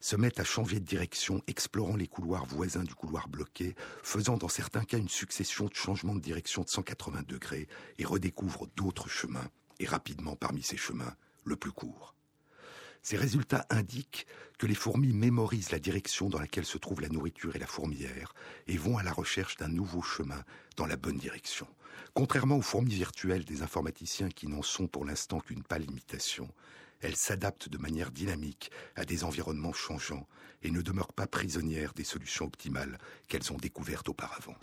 se 0.00 0.16
mettent 0.16 0.40
à 0.40 0.44
changer 0.44 0.80
de 0.80 0.84
direction, 0.84 1.42
explorant 1.46 1.96
les 1.96 2.06
couloirs 2.06 2.46
voisins 2.46 2.84
du 2.84 2.94
couloir 2.94 3.28
bloqué, 3.28 3.74
faisant 4.02 4.36
dans 4.36 4.48
certains 4.48 4.84
cas 4.84 4.98
une 4.98 5.08
succession 5.08 5.66
de 5.66 5.74
changements 5.74 6.14
de 6.14 6.20
direction 6.20 6.62
de 6.62 6.68
180 6.68 7.22
degrés, 7.26 7.68
et 7.98 8.04
redécouvrent 8.04 8.68
d'autres 8.76 9.08
chemins, 9.08 9.50
et 9.80 9.86
rapidement 9.86 10.36
parmi 10.36 10.62
ces 10.62 10.76
chemins, 10.76 11.14
le 11.44 11.56
plus 11.56 11.72
court. 11.72 12.14
Ces 13.02 13.16
résultats 13.16 13.64
indiquent 13.70 14.26
que 14.58 14.66
les 14.66 14.74
fourmis 14.74 15.12
mémorisent 15.12 15.70
la 15.70 15.78
direction 15.78 16.28
dans 16.28 16.40
laquelle 16.40 16.64
se 16.64 16.78
trouve 16.78 17.00
la 17.00 17.08
nourriture 17.08 17.54
et 17.56 17.60
la 17.60 17.66
fourmière 17.66 18.34
et 18.66 18.76
vont 18.76 18.98
à 18.98 19.02
la 19.02 19.12
recherche 19.12 19.56
d'un 19.56 19.68
nouveau 19.68 20.02
chemin 20.02 20.42
dans 20.76 20.86
la 20.86 20.96
bonne 20.96 21.16
direction. 21.16 21.66
Contrairement 22.12 22.56
aux 22.56 22.62
fourmis 22.62 22.94
virtuelles 22.94 23.44
des 23.44 23.62
informaticiens 23.62 24.28
qui 24.28 24.48
n'en 24.48 24.62
sont 24.62 24.88
pour 24.88 25.04
l'instant 25.04 25.40
qu'une 25.40 25.62
pâle 25.62 25.84
imitation, 25.84 26.48
elles 27.00 27.16
s'adaptent 27.16 27.68
de 27.68 27.78
manière 27.78 28.10
dynamique 28.10 28.70
à 28.96 29.04
des 29.04 29.24
environnements 29.24 29.72
changeants 29.72 30.26
et 30.62 30.70
ne 30.70 30.82
demeurent 30.82 31.12
pas 31.12 31.26
prisonnières 31.26 31.94
des 31.94 32.04
solutions 32.04 32.46
optimales 32.46 32.98
qu'elles 33.28 33.52
ont 33.52 33.56
découvertes 33.56 34.08
auparavant. 34.08 34.56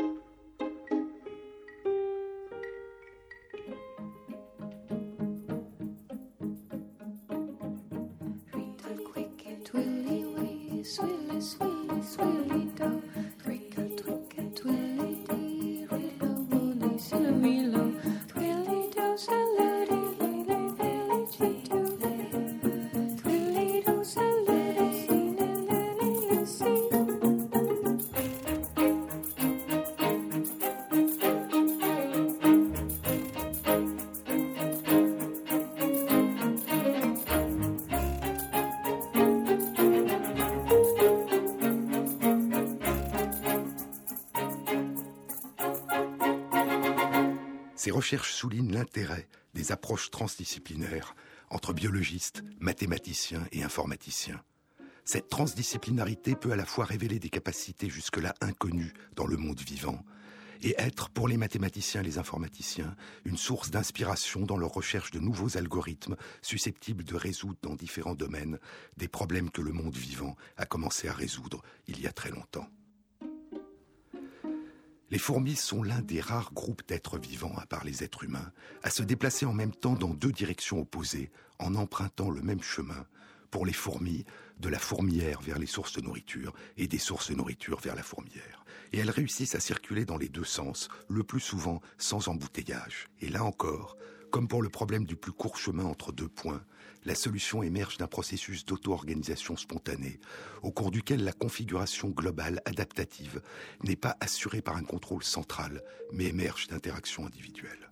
Ces 47.86 47.92
recherches 47.92 48.34
soulignent 48.34 48.74
l'intérêt 48.74 49.28
des 49.54 49.72
approches 49.72 50.10
transdisciplinaires 50.10 51.16
entre 51.52 51.72
biologistes, 51.72 52.44
mathématiciens 52.60 53.46
et 53.52 53.62
informaticiens. 53.62 54.42
Cette 55.04 55.30
transdisciplinarité 55.30 56.36
peut 56.36 56.52
à 56.52 56.56
la 56.56 56.66
fois 56.66 56.86
révéler 56.86 57.20
des 57.20 57.30
capacités 57.30 57.88
jusque-là 57.88 58.34
inconnues 58.42 58.94
dans 59.16 59.28
le 59.28 59.38
monde 59.38 59.60
vivant 59.60 60.04
et 60.64 60.74
être, 60.80 61.12
pour 61.12 61.28
les 61.28 61.38
mathématiciens 61.38 62.02
et 62.02 62.06
les 62.06 62.18
informaticiens, 62.18 62.96
une 63.24 63.38
source 63.38 63.70
d'inspiration 63.70 64.48
dans 64.48 64.58
leur 64.58 64.74
recherche 64.74 65.12
de 65.12 65.20
nouveaux 65.20 65.56
algorithmes 65.56 66.16
susceptibles 66.42 67.04
de 67.04 67.16
résoudre 67.16 67.60
dans 67.62 67.76
différents 67.76 68.16
domaines 68.16 68.58
des 68.98 69.08
problèmes 69.08 69.52
que 69.52 69.62
le 69.62 69.74
monde 69.74 69.96
vivant 69.96 70.36
a 70.58 70.66
commencé 70.66 71.08
à 71.08 71.14
résoudre 71.14 71.62
il 71.86 72.02
y 72.02 72.08
a 72.08 72.12
très 72.12 72.32
longtemps. 72.32 72.68
Les 75.12 75.20
fourmis 75.20 75.56
sont 75.56 75.84
l'un 75.84 76.02
des 76.02 76.20
rares 76.20 76.52
groupes 76.52 76.82
d'êtres 76.88 77.20
vivants, 77.20 77.56
à 77.58 77.68
part 77.68 77.84
les 77.84 78.04
êtres 78.04 78.24
humains, 78.24 78.52
à 78.82 78.90
se 78.90 79.04
déplacer 79.04 79.46
en 79.46 79.54
même 79.54 79.74
temps 79.74 79.94
dans 79.94 80.16
deux 80.16 80.32
directions 80.32 80.80
opposées, 80.80 81.32
en 81.60 81.76
empruntant 81.76 82.32
le 82.32 82.42
même 82.42 82.64
chemin, 82.64 83.06
pour 83.52 83.68
les 83.68 83.74
fourmis, 83.74 84.26
de 84.60 84.68
la 84.68 84.80
fourmière 84.80 85.42
vers 85.42 85.60
les 85.60 85.68
sources 85.68 85.94
de 85.94 86.02
nourriture 86.02 86.54
et 86.78 86.88
des 86.88 86.98
sources 86.98 87.30
de 87.30 87.36
nourriture 87.36 87.80
vers 87.82 87.96
la 87.96 88.02
fourmière. 88.02 88.66
Et 88.94 88.98
elles 88.98 89.12
réussissent 89.12 89.54
à 89.54 89.60
circuler 89.60 90.06
dans 90.06 90.18
les 90.18 90.30
deux 90.30 90.44
sens, 90.44 90.90
le 91.08 91.24
plus 91.24 91.40
souvent 91.40 91.82
sans 92.00 92.28
embouteillage. 92.28 93.10
Et 93.22 93.30
là 93.30 93.44
encore, 93.44 93.98
comme 94.32 94.48
pour 94.48 94.64
le 94.64 94.70
problème 94.70 95.06
du 95.06 95.16
plus 95.16 95.32
court 95.32 95.58
chemin 95.58 95.86
entre 95.86 96.14
deux 96.14 96.28
points, 96.28 96.64
la 97.06 97.16
solution 97.16 97.64
émerge 97.64 97.98
d'un 97.98 98.08
processus 98.08 98.66
d'auto-organisation 98.66 99.56
spontanée, 99.56 100.20
au 100.64 100.72
cours 100.72 100.92
duquel 100.92 101.24
la 101.24 101.34
configuration 101.34 102.10
globale 102.10 102.62
adaptative 102.66 103.42
n'est 103.84 103.96
pas 103.96 104.18
assurée 104.20 104.62
par 104.62 104.76
un 104.76 104.84
contrôle 104.84 105.24
central, 105.24 105.84
mais 106.12 106.26
émerge 106.26 106.68
d'interactions 106.68 107.26
individuelles. 107.26 107.92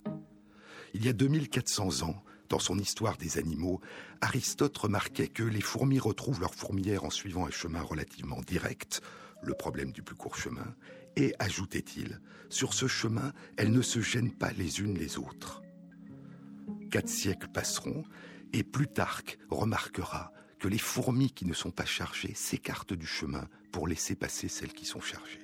Il 0.92 1.04
y 1.04 1.08
a 1.08 1.12
2400 1.12 2.02
ans, 2.02 2.22
dans 2.48 2.58
son 2.58 2.78
histoire 2.78 3.16
des 3.16 3.38
animaux, 3.38 3.80
Aristote 4.20 4.76
remarquait 4.76 5.28
que 5.28 5.42
les 5.42 5.60
fourmis 5.60 5.98
retrouvent 5.98 6.40
leur 6.40 6.54
fourmière 6.54 7.04
en 7.04 7.10
suivant 7.10 7.46
un 7.46 7.50
chemin 7.50 7.82
relativement 7.82 8.40
direct, 8.40 9.00
le 9.42 9.54
problème 9.54 9.92
du 9.92 10.02
plus 10.02 10.16
court 10.16 10.36
chemin, 10.36 10.74
et, 11.16 11.34
ajoutait-il, 11.38 12.20
sur 12.48 12.74
ce 12.74 12.86
chemin, 12.86 13.32
elles 13.56 13.72
ne 13.72 13.82
se 13.82 14.00
gênent 14.00 14.32
pas 14.32 14.52
les 14.52 14.80
unes 14.80 14.98
les 14.98 15.18
autres. 15.18 15.62
Quatre 16.90 17.08
siècles 17.08 17.48
passeront, 17.48 18.04
et 18.54 18.62
Plutarque 18.62 19.36
remarquera 19.50 20.32
que 20.60 20.68
les 20.68 20.78
fourmis 20.78 21.32
qui 21.32 21.44
ne 21.44 21.52
sont 21.52 21.72
pas 21.72 21.84
chargées 21.84 22.34
s'écartent 22.34 22.94
du 22.94 23.06
chemin 23.06 23.48
pour 23.72 23.88
laisser 23.88 24.14
passer 24.14 24.46
celles 24.48 24.72
qui 24.72 24.86
sont 24.86 25.00
chargées. 25.00 25.40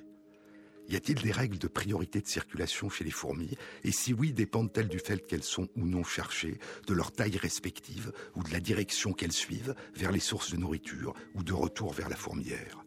Y 0.87 0.95
a-t-il 0.95 1.21
des 1.21 1.33
règles 1.33 1.57
de 1.57 1.67
priorité 1.67 2.21
de 2.21 2.27
circulation 2.27 2.89
chez 2.89 3.03
les 3.03 3.11
fourmis? 3.11 3.57
Et 3.83 3.91
si 3.91 4.13
oui, 4.13 4.31
dépendent-elles 4.31 4.87
du 4.87 4.99
fait 4.99 5.27
qu'elles 5.27 5.43
sont 5.43 5.67
ou 5.75 5.85
non 5.85 6.05
chargées, 6.05 6.57
de 6.87 6.93
leur 6.93 7.11
taille 7.11 7.37
respective 7.37 8.13
ou 8.35 8.43
de 8.43 8.51
la 8.51 8.61
direction 8.61 9.11
qu'elles 9.11 9.31
suivent 9.33 9.75
vers 9.93 10.13
les 10.13 10.19
sources 10.21 10.51
de 10.51 10.57
nourriture 10.57 11.13
ou 11.35 11.43
de 11.43 11.53
retour 11.53 11.91
vers 11.91 12.09
la 12.09 12.15
fourmière 12.15 12.80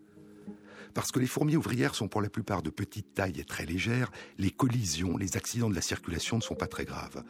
parce 0.94 1.10
que 1.10 1.18
les 1.18 1.26
fourmis 1.26 1.56
ouvrières 1.56 1.94
sont 1.94 2.08
pour 2.08 2.22
la 2.22 2.30
plupart 2.30 2.62
de 2.62 2.70
petite 2.70 3.14
taille 3.14 3.40
et 3.40 3.44
très 3.44 3.66
légères, 3.66 4.12
les 4.38 4.52
collisions, 4.52 5.16
les 5.16 5.36
accidents 5.36 5.68
de 5.68 5.74
la 5.74 5.82
circulation 5.82 6.36
ne 6.36 6.42
sont 6.42 6.54
pas 6.54 6.68
très 6.68 6.84
graves. 6.84 7.24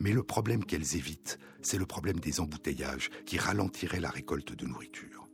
Mais 0.00 0.12
le 0.12 0.22
problème 0.22 0.64
qu'elles 0.64 0.96
évitent, 0.96 1.38
c'est 1.60 1.78
le 1.78 1.86
problème 1.86 2.18
des 2.18 2.40
embouteillages 2.40 3.10
qui 3.26 3.38
ralentiraient 3.38 4.00
la 4.00 4.10
récolte 4.10 4.54
de 4.54 4.66
nourriture. 4.66 5.28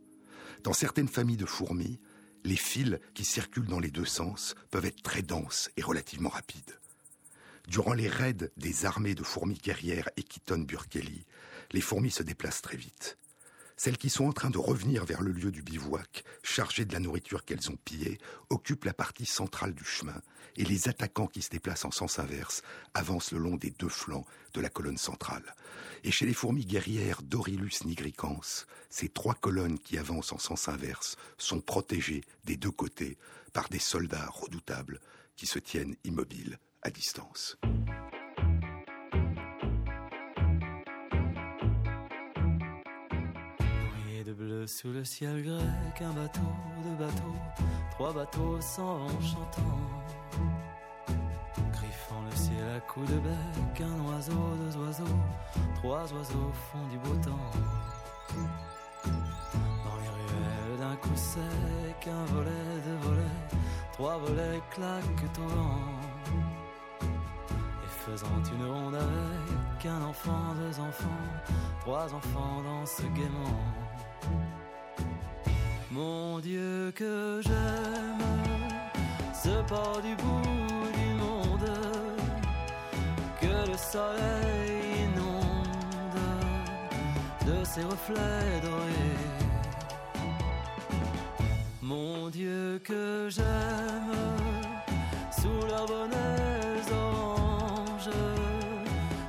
Dans 0.63 0.73
certaines 0.73 1.07
familles 1.07 1.37
de 1.37 1.45
fourmis, 1.45 1.99
les 2.43 2.57
fils 2.57 2.99
qui 3.13 3.23
circulent 3.23 3.67
dans 3.67 3.79
les 3.79 3.91
deux 3.91 4.05
sens 4.05 4.55
peuvent 4.69 4.85
être 4.85 5.01
très 5.01 5.21
denses 5.21 5.69
et 5.77 5.81
relativement 5.81 6.29
rapides. 6.29 6.79
Durant 7.67 7.93
les 7.93 8.07
raids 8.07 8.51
des 8.57 8.85
armées 8.85 9.15
de 9.15 9.23
fourmis 9.23 9.59
guerrières 9.61 10.09
Equiton 10.17 10.59
Burkeli, 10.59 11.25
les 11.71 11.81
fourmis 11.81 12.11
se 12.11 12.23
déplacent 12.23 12.61
très 12.61 12.77
vite. 12.77 13.17
Celles 13.79 13.97
qui 13.97 14.09
sont 14.09 14.25
en 14.25 14.33
train 14.33 14.49
de 14.49 14.57
revenir 14.57 15.05
vers 15.05 15.21
le 15.21 15.31
lieu 15.31 15.51
du 15.51 15.61
bivouac, 15.61 16.23
chargées 16.41 16.83
de 16.83 16.93
la 16.93 16.99
nourriture 16.99 17.45
qu'elles 17.45 17.69
ont 17.69 17.77
pillée, 17.85 18.17
occupent 18.49 18.85
la 18.85 18.93
partie 18.93 19.27
centrale 19.27 19.75
du 19.75 19.85
chemin, 19.85 20.19
et 20.55 20.65
les 20.65 20.89
attaquants 20.89 21.27
qui 21.27 21.43
se 21.43 21.51
déplacent 21.51 21.85
en 21.85 21.91
sens 21.91 22.17
inverse 22.17 22.63
avancent 22.95 23.31
le 23.31 23.37
long 23.37 23.55
des 23.55 23.69
deux 23.69 23.87
flancs 23.87 24.25
de 24.55 24.61
la 24.61 24.69
colonne 24.69 24.97
centrale. 24.97 25.53
Et 26.03 26.09
chez 26.09 26.25
les 26.25 26.33
fourmis 26.33 26.65
guerrières 26.65 27.21
Dorilus 27.21 27.85
nigricans, 27.85 28.41
ces 28.89 29.09
trois 29.09 29.35
colonnes 29.35 29.77
qui 29.77 29.99
avancent 29.99 30.33
en 30.33 30.39
sens 30.39 30.67
inverse 30.67 31.15
sont 31.37 31.61
protégées 31.61 32.21
des 32.45 32.57
deux 32.57 32.71
côtés 32.71 33.19
par 33.53 33.69
des 33.69 33.79
soldats 33.79 34.27
redoutables 34.31 34.99
qui 35.35 35.45
se 35.45 35.59
tiennent 35.59 35.95
immobiles 36.03 36.57
à 36.81 36.89
distance. 36.89 37.57
Sous 44.65 44.91
le 44.91 45.03
ciel 45.03 45.43
grec, 45.43 46.01
un 46.01 46.13
bateau, 46.13 46.41
deux 46.83 47.05
bateaux, 47.05 47.35
trois 47.91 48.13
bateaux 48.13 48.59
s'en 48.61 48.97
vont 48.99 49.21
chantant. 49.21 49.61
Griffant 51.73 52.21
le 52.29 52.35
ciel 52.35 52.69
à 52.75 52.79
coups 52.79 53.09
de 53.09 53.19
bec, 53.19 53.81
un 53.81 53.99
oiseau, 54.09 54.55
deux 54.61 54.77
oiseaux, 54.77 55.19
trois 55.75 56.11
oiseaux 56.13 56.51
font 56.71 56.87
du 56.89 56.97
beau 56.97 57.15
temps. 57.23 57.51
Dans 59.03 59.97
les 60.01 60.09
ruelles 60.09 60.79
d'un 60.79 60.95
coup 60.95 61.15
sec, 61.15 62.07
un 62.07 62.25
volet, 62.33 62.81
deux 62.85 63.07
volets, 63.07 63.37
trois 63.93 64.17
volets 64.17 64.61
claquent 64.71 65.39
au 65.39 65.47
vent. 65.47 65.81
Et 67.83 67.89
faisant 68.05 68.43
une 68.55 68.65
ronde 68.65 68.95
avec 68.95 69.85
un 69.85 70.01
enfant, 70.03 70.55
deux 70.55 70.79
enfants, 70.79 71.23
trois 71.81 72.13
enfants 72.13 72.61
dansent 72.63 73.03
gaiement. 73.13 73.59
Mon 75.97 76.37
Dieu 76.37 76.91
que 76.93 77.41
j'aime 77.43 78.23
ce 79.33 79.63
port 79.67 79.99
du 80.03 80.15
bout 80.15 80.91
du 80.99 81.09
monde 81.15 81.71
que 83.41 83.71
le 83.71 83.75
soleil 83.75 85.07
inonde 85.07 86.21
de 87.47 87.65
ses 87.65 87.81
reflets 87.81 88.61
dorés. 88.61 89.23
Mon 91.81 92.29
Dieu 92.29 92.79
que 92.83 93.27
j'aime 93.31 94.13
sous 95.31 95.65
leurs 95.67 95.87
bonnets 95.87 96.91
oranges 96.91 98.11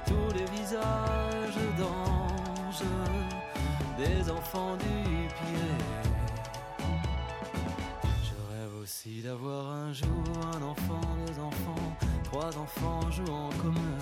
tous 0.07 0.35
les 0.37 0.45
visages 0.61 1.65
d'anges 1.79 2.85
des 3.97 4.31
enfants 4.31 4.77
du 4.77 5.09
d'avoir 9.17 9.67
un 9.73 9.93
jour 9.93 10.09
un 10.55 10.63
enfant, 10.63 11.01
deux 11.27 11.41
enfants, 11.41 11.97
trois 12.25 12.57
enfants 12.59 13.11
jouant 13.11 13.49
comme 13.61 13.75
eux. 13.75 13.99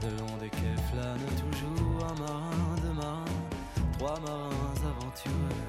De 0.00 0.08
long 0.18 0.36
des 0.40 0.48
quais 0.48 0.80
flâne 0.90 1.26
toujours 1.36 2.04
un 2.04 2.14
marin, 2.20 2.76
deux 2.82 2.92
marins, 2.92 3.24
trois 3.98 4.18
marins 4.20 4.74
aventureux. 4.88 5.62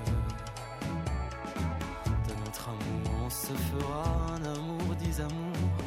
De 2.27 2.34
notre 2.45 2.69
amour 2.69 3.25
on 3.25 3.30
se 3.30 3.53
fera 3.53 4.03
un 4.36 4.45
amour, 4.56 4.95
dix 4.99 5.19
amours, 5.19 5.77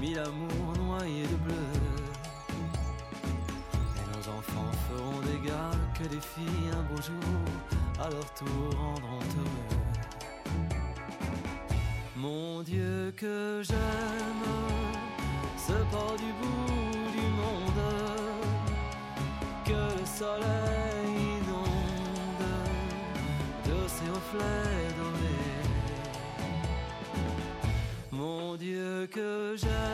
mille 0.00 0.18
amours 0.18 0.74
noyés 0.78 1.26
de 1.26 1.36
bleu. 1.36 1.66
Et 3.96 4.16
nos 4.16 4.28
enfants 4.38 4.72
feront 4.88 5.20
des 5.20 5.48
gars 5.48 5.70
que 5.94 6.04
des 6.04 6.20
filles 6.20 6.70
un 6.72 6.82
beau 6.82 7.00
jour 7.02 7.44
à 8.00 8.08
leur 8.08 8.34
tour 8.34 8.78
rendront 8.78 9.20
heureux. 9.36 9.77
Mon 12.20 12.62
Dieu 12.62 13.12
que 13.16 13.62
j'aime, 13.62 13.78
ce 15.56 15.72
port 15.92 16.16
du 16.16 16.32
bout 16.40 17.12
du 17.12 17.26
monde, 17.40 17.84
que 19.64 20.00
le 20.00 20.04
soleil 20.04 21.14
inonde 21.38 22.50
de 23.66 23.78
ses 23.86 24.10
reflets 24.10 24.88
dorés. 24.98 25.62
Mon 28.10 28.56
Dieu 28.56 29.08
que 29.12 29.54
j'aime, 29.56 29.87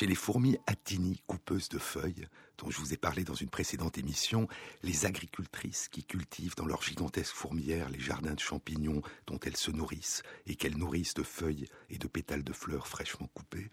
Chez 0.00 0.06
les 0.06 0.14
fourmis 0.14 0.56
atini 0.66 1.20
coupeuses 1.26 1.68
de 1.68 1.78
feuilles, 1.78 2.26
dont 2.56 2.70
je 2.70 2.78
vous 2.78 2.94
ai 2.94 2.96
parlé 2.96 3.22
dans 3.22 3.34
une 3.34 3.50
précédente 3.50 3.98
émission, 3.98 4.48
les 4.82 5.04
agricultrices 5.04 5.88
qui 5.88 6.04
cultivent 6.04 6.56
dans 6.56 6.64
leurs 6.64 6.80
gigantesques 6.80 7.34
fourmilières 7.34 7.90
les 7.90 8.00
jardins 8.00 8.32
de 8.32 8.40
champignons 8.40 9.02
dont 9.26 9.38
elles 9.40 9.58
se 9.58 9.70
nourrissent 9.70 10.22
et 10.46 10.54
qu'elles 10.54 10.78
nourrissent 10.78 11.12
de 11.12 11.22
feuilles 11.22 11.66
et 11.90 11.98
de 11.98 12.08
pétales 12.08 12.44
de 12.44 12.54
fleurs 12.54 12.88
fraîchement 12.88 13.28
coupées, 13.34 13.68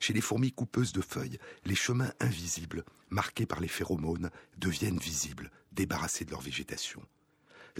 chez 0.00 0.12
les 0.12 0.20
fourmis 0.20 0.52
coupeuses 0.52 0.92
de 0.92 1.00
feuilles, 1.00 1.38
les 1.64 1.74
chemins 1.74 2.12
invisibles, 2.20 2.84
marqués 3.08 3.46
par 3.46 3.60
les 3.60 3.66
phéromones, 3.66 4.28
deviennent 4.58 4.98
visibles 4.98 5.50
débarrassés 5.72 6.26
de 6.26 6.30
leur 6.30 6.42
végétation. 6.42 7.00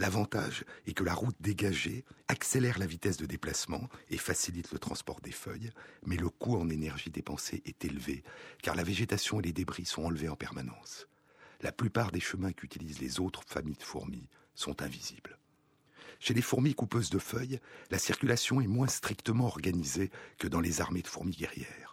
L'avantage 0.01 0.65
est 0.87 0.93
que 0.93 1.03
la 1.03 1.13
route 1.13 1.35
dégagée 1.41 2.05
accélère 2.27 2.79
la 2.79 2.87
vitesse 2.87 3.17
de 3.17 3.27
déplacement 3.27 3.87
et 4.09 4.17
facilite 4.17 4.71
le 4.71 4.79
transport 4.79 5.21
des 5.21 5.31
feuilles, 5.31 5.69
mais 6.07 6.17
le 6.17 6.27
coût 6.27 6.57
en 6.57 6.71
énergie 6.71 7.11
dépensée 7.11 7.61
est 7.67 7.85
élevé, 7.85 8.23
car 8.63 8.75
la 8.75 8.81
végétation 8.81 9.39
et 9.39 9.43
les 9.43 9.53
débris 9.53 9.85
sont 9.85 10.03
enlevés 10.03 10.27
en 10.27 10.35
permanence. 10.35 11.07
La 11.61 11.71
plupart 11.71 12.11
des 12.11 12.19
chemins 12.19 12.51
qu'utilisent 12.51 12.99
les 12.99 13.19
autres 13.19 13.43
familles 13.45 13.77
de 13.77 13.83
fourmis 13.83 14.27
sont 14.55 14.81
invisibles. 14.81 15.37
Chez 16.19 16.33
les 16.33 16.41
fourmis 16.41 16.73
coupeuses 16.73 17.11
de 17.11 17.19
feuilles, 17.19 17.59
la 17.91 17.99
circulation 17.99 18.59
est 18.59 18.65
moins 18.65 18.87
strictement 18.87 19.45
organisée 19.45 20.09
que 20.39 20.47
dans 20.47 20.61
les 20.61 20.81
armées 20.81 21.03
de 21.03 21.07
fourmis 21.07 21.35
guerrières. 21.37 21.90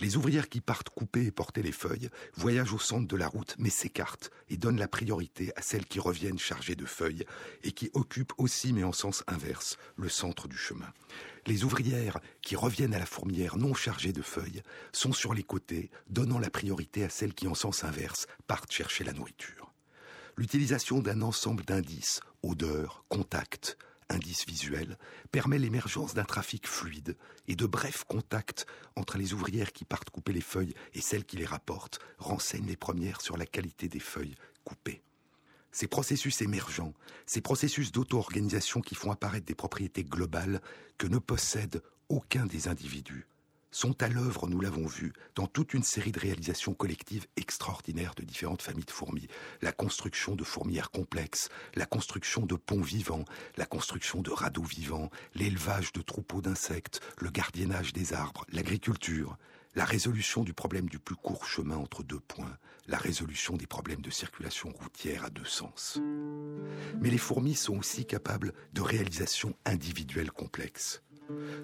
Les 0.00 0.16
ouvrières 0.16 0.48
qui 0.48 0.62
partent 0.62 0.88
couper 0.88 1.26
et 1.26 1.30
porter 1.30 1.62
les 1.62 1.72
feuilles 1.72 2.08
voyagent 2.34 2.72
au 2.72 2.78
centre 2.78 3.06
de 3.06 3.16
la 3.16 3.28
route 3.28 3.54
mais 3.58 3.68
s'écartent 3.68 4.30
et 4.48 4.56
donnent 4.56 4.78
la 4.78 4.88
priorité 4.88 5.52
à 5.56 5.62
celles 5.62 5.84
qui 5.84 6.00
reviennent 6.00 6.38
chargées 6.38 6.74
de 6.74 6.86
feuilles 6.86 7.26
et 7.64 7.72
qui 7.72 7.90
occupent 7.92 8.32
aussi 8.38 8.72
mais 8.72 8.82
en 8.82 8.92
sens 8.92 9.22
inverse 9.26 9.76
le 9.96 10.08
centre 10.08 10.48
du 10.48 10.56
chemin. 10.56 10.90
Les 11.46 11.64
ouvrières 11.64 12.18
qui 12.40 12.56
reviennent 12.56 12.94
à 12.94 12.98
la 12.98 13.04
fourmière 13.04 13.58
non 13.58 13.74
chargées 13.74 14.14
de 14.14 14.22
feuilles 14.22 14.62
sont 14.92 15.12
sur 15.12 15.34
les 15.34 15.42
côtés, 15.42 15.90
donnant 16.08 16.38
la 16.38 16.50
priorité 16.50 17.04
à 17.04 17.10
celles 17.10 17.34
qui 17.34 17.46
en 17.46 17.54
sens 17.54 17.84
inverse 17.84 18.26
partent 18.46 18.72
chercher 18.72 19.04
la 19.04 19.12
nourriture. 19.12 19.72
L'utilisation 20.38 21.00
d'un 21.00 21.20
ensemble 21.20 21.64
d'indices, 21.64 22.20
odeurs, 22.42 23.04
contacts, 23.08 23.76
indice 24.10 24.44
visuel, 24.46 24.98
permet 25.32 25.58
l'émergence 25.58 26.14
d'un 26.14 26.24
trafic 26.24 26.66
fluide 26.66 27.16
et 27.48 27.56
de 27.56 27.66
brefs 27.66 28.04
contacts 28.04 28.66
entre 28.96 29.16
les 29.16 29.32
ouvrières 29.32 29.72
qui 29.72 29.84
partent 29.84 30.10
couper 30.10 30.32
les 30.32 30.40
feuilles 30.40 30.74
et 30.92 31.00
celles 31.00 31.24
qui 31.24 31.36
les 31.36 31.46
rapportent, 31.46 32.00
renseignent 32.18 32.66
les 32.66 32.76
premières 32.76 33.20
sur 33.20 33.36
la 33.36 33.46
qualité 33.46 33.88
des 33.88 34.00
feuilles 34.00 34.34
coupées. 34.64 35.02
Ces 35.72 35.86
processus 35.86 36.42
émergents, 36.42 36.94
ces 37.26 37.40
processus 37.40 37.92
d'auto-organisation 37.92 38.80
qui 38.80 38.96
font 38.96 39.12
apparaître 39.12 39.46
des 39.46 39.54
propriétés 39.54 40.04
globales 40.04 40.60
que 40.98 41.06
ne 41.06 41.18
possède 41.18 41.82
aucun 42.08 42.44
des 42.44 42.66
individus, 42.66 43.26
sont 43.70 44.02
à 44.02 44.08
l'œuvre, 44.08 44.48
nous 44.48 44.60
l'avons 44.60 44.86
vu, 44.86 45.12
dans 45.34 45.46
toute 45.46 45.74
une 45.74 45.82
série 45.82 46.12
de 46.12 46.18
réalisations 46.18 46.74
collectives 46.74 47.26
extraordinaires 47.36 48.14
de 48.16 48.22
différentes 48.22 48.62
familles 48.62 48.84
de 48.84 48.90
fourmis. 48.90 49.28
La 49.62 49.72
construction 49.72 50.34
de 50.34 50.44
fourmilières 50.44 50.90
complexes, 50.90 51.48
la 51.74 51.86
construction 51.86 52.46
de 52.46 52.56
ponts 52.56 52.80
vivants, 52.80 53.24
la 53.56 53.66
construction 53.66 54.22
de 54.22 54.30
radeaux 54.30 54.62
vivants, 54.62 55.10
l'élevage 55.34 55.92
de 55.92 56.02
troupeaux 56.02 56.40
d'insectes, 56.40 57.00
le 57.18 57.30
gardiennage 57.30 57.92
des 57.92 58.12
arbres, 58.12 58.44
l'agriculture, 58.52 59.36
la 59.74 59.84
résolution 59.84 60.42
du 60.42 60.52
problème 60.52 60.88
du 60.88 60.98
plus 60.98 61.14
court 61.14 61.44
chemin 61.44 61.76
entre 61.76 62.02
deux 62.02 62.18
points, 62.18 62.56
la 62.88 62.98
résolution 62.98 63.56
des 63.56 63.68
problèmes 63.68 64.02
de 64.02 64.10
circulation 64.10 64.70
routière 64.70 65.24
à 65.24 65.30
deux 65.30 65.44
sens. 65.44 66.00
Mais 67.00 67.10
les 67.10 67.18
fourmis 67.18 67.54
sont 67.54 67.78
aussi 67.78 68.04
capables 68.04 68.52
de 68.72 68.80
réalisations 68.80 69.54
individuelles 69.64 70.32
complexes. 70.32 71.02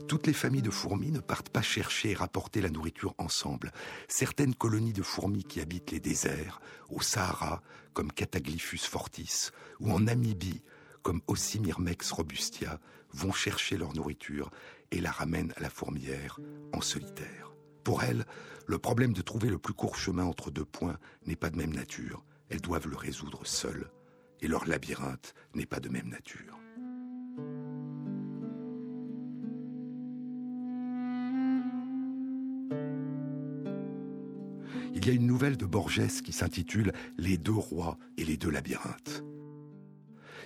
Toutes 0.09 0.27
les 0.27 0.33
familles 0.33 0.63
de 0.63 0.71
fourmis 0.71 1.11
ne 1.11 1.21
partent 1.21 1.49
pas 1.49 1.63
chercher 1.63 2.11
et 2.11 2.15
rapporter 2.15 2.61
la 2.61 2.71
nourriture 2.71 3.15
ensemble. 3.19 3.73
Certaines 4.09 4.55
colonies 4.55 4.93
de 4.93 5.03
fourmis 5.03 5.45
qui 5.45 5.61
habitent 5.61 5.91
les 5.91 6.01
déserts, 6.01 6.61
au 6.89 7.01
Sahara, 7.01 7.63
comme 7.93 8.13
Cataglyphus 8.13 8.79
fortis, 8.79 9.51
ou 9.81 9.91
en 9.91 10.01
Namibie, 10.01 10.63
comme 11.03 11.23
Ocymirmex 11.27 12.11
robustia, 12.13 12.81
vont 13.13 13.33
chercher 13.33 13.77
leur 13.77 13.95
nourriture 13.95 14.51
et 14.91 15.01
la 15.01 15.11
ramènent 15.11 15.53
à 15.57 15.61
la 15.61 15.71
fourmière 15.71 16.39
en 16.73 16.81
solitaire. 16.81 17.53
Pour 17.85 18.03
elles, 18.03 18.25
le 18.67 18.79
problème 18.79 19.13
de 19.13 19.23
trouver 19.23 19.49
le 19.49 19.59
plus 19.59 19.75
court 19.75 19.97
chemin 19.97 20.25
entre 20.25 20.51
deux 20.51 20.65
points 20.65 20.99
n'est 21.25 21.37
pas 21.37 21.51
de 21.51 21.57
même 21.57 21.73
nature. 21.73 22.25
Elles 22.49 22.61
doivent 22.61 22.89
le 22.89 22.97
résoudre 22.97 23.47
seules, 23.47 23.91
et 24.41 24.49
leur 24.49 24.67
labyrinthe 24.67 25.35
n'est 25.55 25.67
pas 25.67 25.81
de 25.81 25.89
même 25.89 26.09
nature. 26.09 26.59
Il 35.07 35.11
y 35.11 35.13
a 35.13 35.21
une 35.21 35.27
nouvelle 35.29 35.57
de 35.57 35.67
Borges 35.67 36.21
qui 36.25 36.33
s'intitule 36.33 36.93
Les 37.17 37.39
deux 37.39 37.53
rois 37.53 37.97
et 38.17 38.25
les 38.25 38.37
deux 38.37 38.51
labyrinthes. 38.51 39.23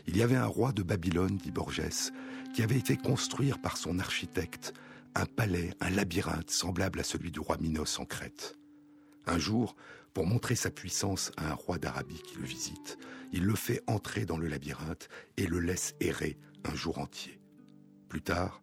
Il 0.06 0.18
y 0.18 0.22
avait 0.22 0.36
un 0.36 0.44
roi 0.44 0.72
de 0.72 0.82
Babylone, 0.82 1.38
dit 1.38 1.50
Borges, 1.50 2.12
qui 2.54 2.62
avait 2.62 2.76
été 2.76 2.98
construire 2.98 3.62
par 3.62 3.78
son 3.78 3.98
architecte 3.98 4.74
un 5.14 5.24
palais, 5.24 5.72
un 5.80 5.88
labyrinthe 5.88 6.50
semblable 6.50 7.00
à 7.00 7.04
celui 7.04 7.30
du 7.30 7.40
roi 7.40 7.56
Minos 7.56 7.98
en 7.98 8.04
Crète. 8.04 8.58
Un 9.24 9.38
jour, 9.38 9.76
pour 10.12 10.26
montrer 10.26 10.56
sa 10.56 10.70
puissance 10.70 11.32
à 11.38 11.52
un 11.52 11.54
roi 11.54 11.78
d'Arabie 11.78 12.20
qui 12.20 12.36
le 12.36 12.44
visite, 12.44 12.98
il 13.32 13.44
le 13.44 13.54
fait 13.54 13.82
entrer 13.86 14.26
dans 14.26 14.36
le 14.36 14.46
labyrinthe 14.46 15.08
et 15.38 15.46
le 15.46 15.60
laisse 15.60 15.94
errer 16.00 16.36
un 16.64 16.74
jour 16.74 16.98
entier. 16.98 17.40
Plus 18.10 18.20
tard, 18.20 18.60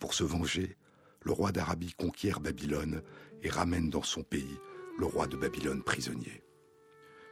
pour 0.00 0.12
se 0.12 0.24
venger, 0.24 0.76
le 1.22 1.30
roi 1.30 1.52
d'Arabie 1.52 1.92
conquiert 1.92 2.40
Babylone 2.40 3.00
et 3.42 3.48
ramène 3.48 3.90
dans 3.90 4.02
son 4.02 4.24
pays 4.24 4.58
le 4.98 5.06
roi 5.06 5.26
de 5.26 5.36
Babylone 5.36 5.82
prisonnier. 5.82 6.42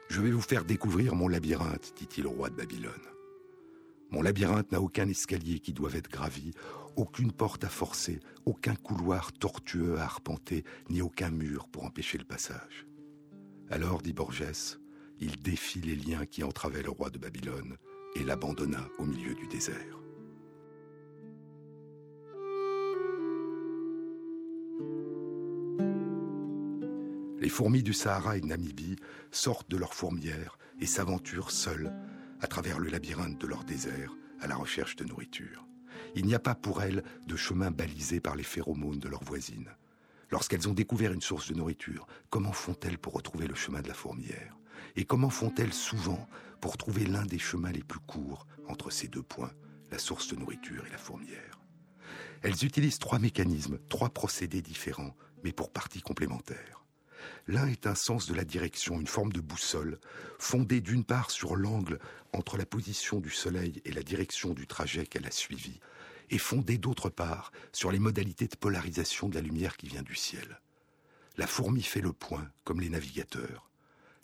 Je 0.09 0.21
vais 0.21 0.31
vous 0.31 0.41
faire 0.41 0.65
découvrir 0.65 1.15
mon 1.15 1.29
labyrinthe, 1.29 1.95
dit-il 1.97 2.27
au 2.27 2.31
roi 2.31 2.51
de 2.51 2.57
Babylone. 2.57 2.93
Mon 4.11 4.23
labyrinthe 4.23 4.71
n'a 4.71 4.81
aucun 4.81 5.09
escalier 5.09 5.59
qui 5.61 5.73
doive 5.73 5.97
être 5.97 6.11
gravi, 6.11 6.53
aucune 6.97 7.33
porte 7.33 7.65
à 7.65 7.69
forcer, 7.69 8.21
aucun 8.45 8.75
couloir 8.75 9.33
tortueux 9.33 9.97
à 9.99 10.05
arpenter, 10.05 10.65
ni 10.91 11.01
aucun 11.01 11.31
mur 11.31 11.69
pour 11.69 11.85
empêcher 11.85 12.19
le 12.19 12.25
passage. 12.25 12.87
Alors, 13.71 14.03
dit 14.03 14.13
Borges, 14.13 14.79
il 15.19 15.37
défit 15.43 15.81
les 15.81 15.97
liens 15.97 16.27
qui 16.27 16.45
entravaient 16.45 16.83
le 16.83 16.91
roi 16.91 17.11
de 17.11 17.19
Babylone 17.19 17.77
et 18.15 18.23
l'abandonna 18.23 18.87
au 18.99 19.05
milieu 19.05 19.35
du 19.35 19.49
désert. 19.49 20.04
Les 27.45 27.51
fourmis 27.51 27.83
du 27.83 27.93
Sahara 27.93 28.39
et 28.39 28.41
de 28.41 28.47
Namibie 28.47 28.97
sortent 29.31 29.71
de 29.71 29.77
leur 29.77 29.93
fourmière 29.93 30.57
et 30.81 30.87
s'aventurent 30.87 31.51
seules 31.51 31.93
à 32.41 32.47
travers 32.47 32.79
le 32.79 32.89
labyrinthe 32.89 33.39
de 33.39 33.47
leur 33.47 33.65
désert 33.65 34.17
à 34.41 34.47
la 34.47 34.57
recherche 34.57 34.97
de 34.97 35.05
nourriture. 35.05 35.67
Il 36.15 36.25
n'y 36.25 36.35
a 36.35 36.39
pas 36.39 36.55
pour 36.55 36.81
elles 36.81 37.05
de 37.27 37.37
chemin 37.37 37.71
balisé 37.71 38.19
par 38.19 38.35
les 38.35 38.45
phéromones 38.45 38.99
de 38.99 39.11
leurs 39.11 39.25
voisines. 39.25 39.69
Lorsqu'elles 40.31 40.71
ont 40.71 40.73
découvert 40.73 41.13
une 41.13 41.21
source 41.21 41.47
de 41.47 41.55
nourriture, 41.55 42.07
comment 42.31 42.55
font-elles 42.55 42.97
pour 42.97 43.13
retrouver 43.13 43.47
le 43.47 43.55
chemin 43.55 43.83
de 43.83 43.89
la 43.89 43.95
fourmière? 43.95 44.57
Et 44.97 45.05
comment 45.05 45.29
font-elles 45.29 45.75
souvent 45.75 46.27
pour 46.63 46.79
trouver 46.79 47.05
l'un 47.05 47.27
des 47.27 47.39
chemins 47.39 47.73
les 47.73 47.85
plus 47.85 48.01
courts 48.01 48.47
entre 48.69 48.89
ces 48.89 49.09
deux 49.09 49.23
points, 49.23 49.53
la 49.91 49.99
source 49.99 50.29
de 50.29 50.37
nourriture 50.37 50.87
et 50.87 50.91
la 50.91 50.97
fourmière? 50.97 51.61
Elles 52.41 52.65
utilisent 52.65 53.01
trois 53.01 53.19
mécanismes, 53.19 53.81
trois 53.91 54.09
procédés 54.09 54.63
différents, 54.63 55.15
mais 55.43 55.53
pour 55.53 55.71
partie 55.71 56.01
complémentaires. 56.01 56.84
L'un 57.47 57.67
est 57.67 57.87
un 57.87 57.95
sens 57.95 58.27
de 58.27 58.35
la 58.35 58.45
direction, 58.45 59.01
une 59.01 59.07
forme 59.07 59.33
de 59.33 59.41
boussole, 59.41 59.99
fondée 60.39 60.81
d'une 60.81 61.05
part 61.05 61.31
sur 61.31 61.57
l'angle 61.57 61.99
entre 62.33 62.57
la 62.57 62.67
position 62.67 63.21
du 63.21 63.31
Soleil 63.31 63.83
et 63.85 63.93
la 63.93 64.03
direction 64.03 64.55
du 64.55 64.67
trajet 64.67 65.07
qu'elle 65.07 65.27
a 65.27 65.31
suivi, 65.31 65.81
et 66.31 66.39
fondée 66.39 66.79
d'autre 66.79 67.11
part 67.11 67.53
sur 67.73 67.93
les 67.93 67.99
modalités 67.99 68.49
de 68.49 68.57
polarisation 68.57 69.29
de 69.29 69.35
la 69.35 69.43
lumière 69.43 69.77
qui 69.77 69.89
vient 69.89 70.03
du 70.03 70.15
ciel. 70.15 70.61
La 71.37 71.47
fourmi 71.47 71.83
fait 71.83 72.01
le 72.01 72.13
point, 72.13 72.49
comme 72.65 72.81
les 72.81 72.89
navigateurs. 72.89 73.71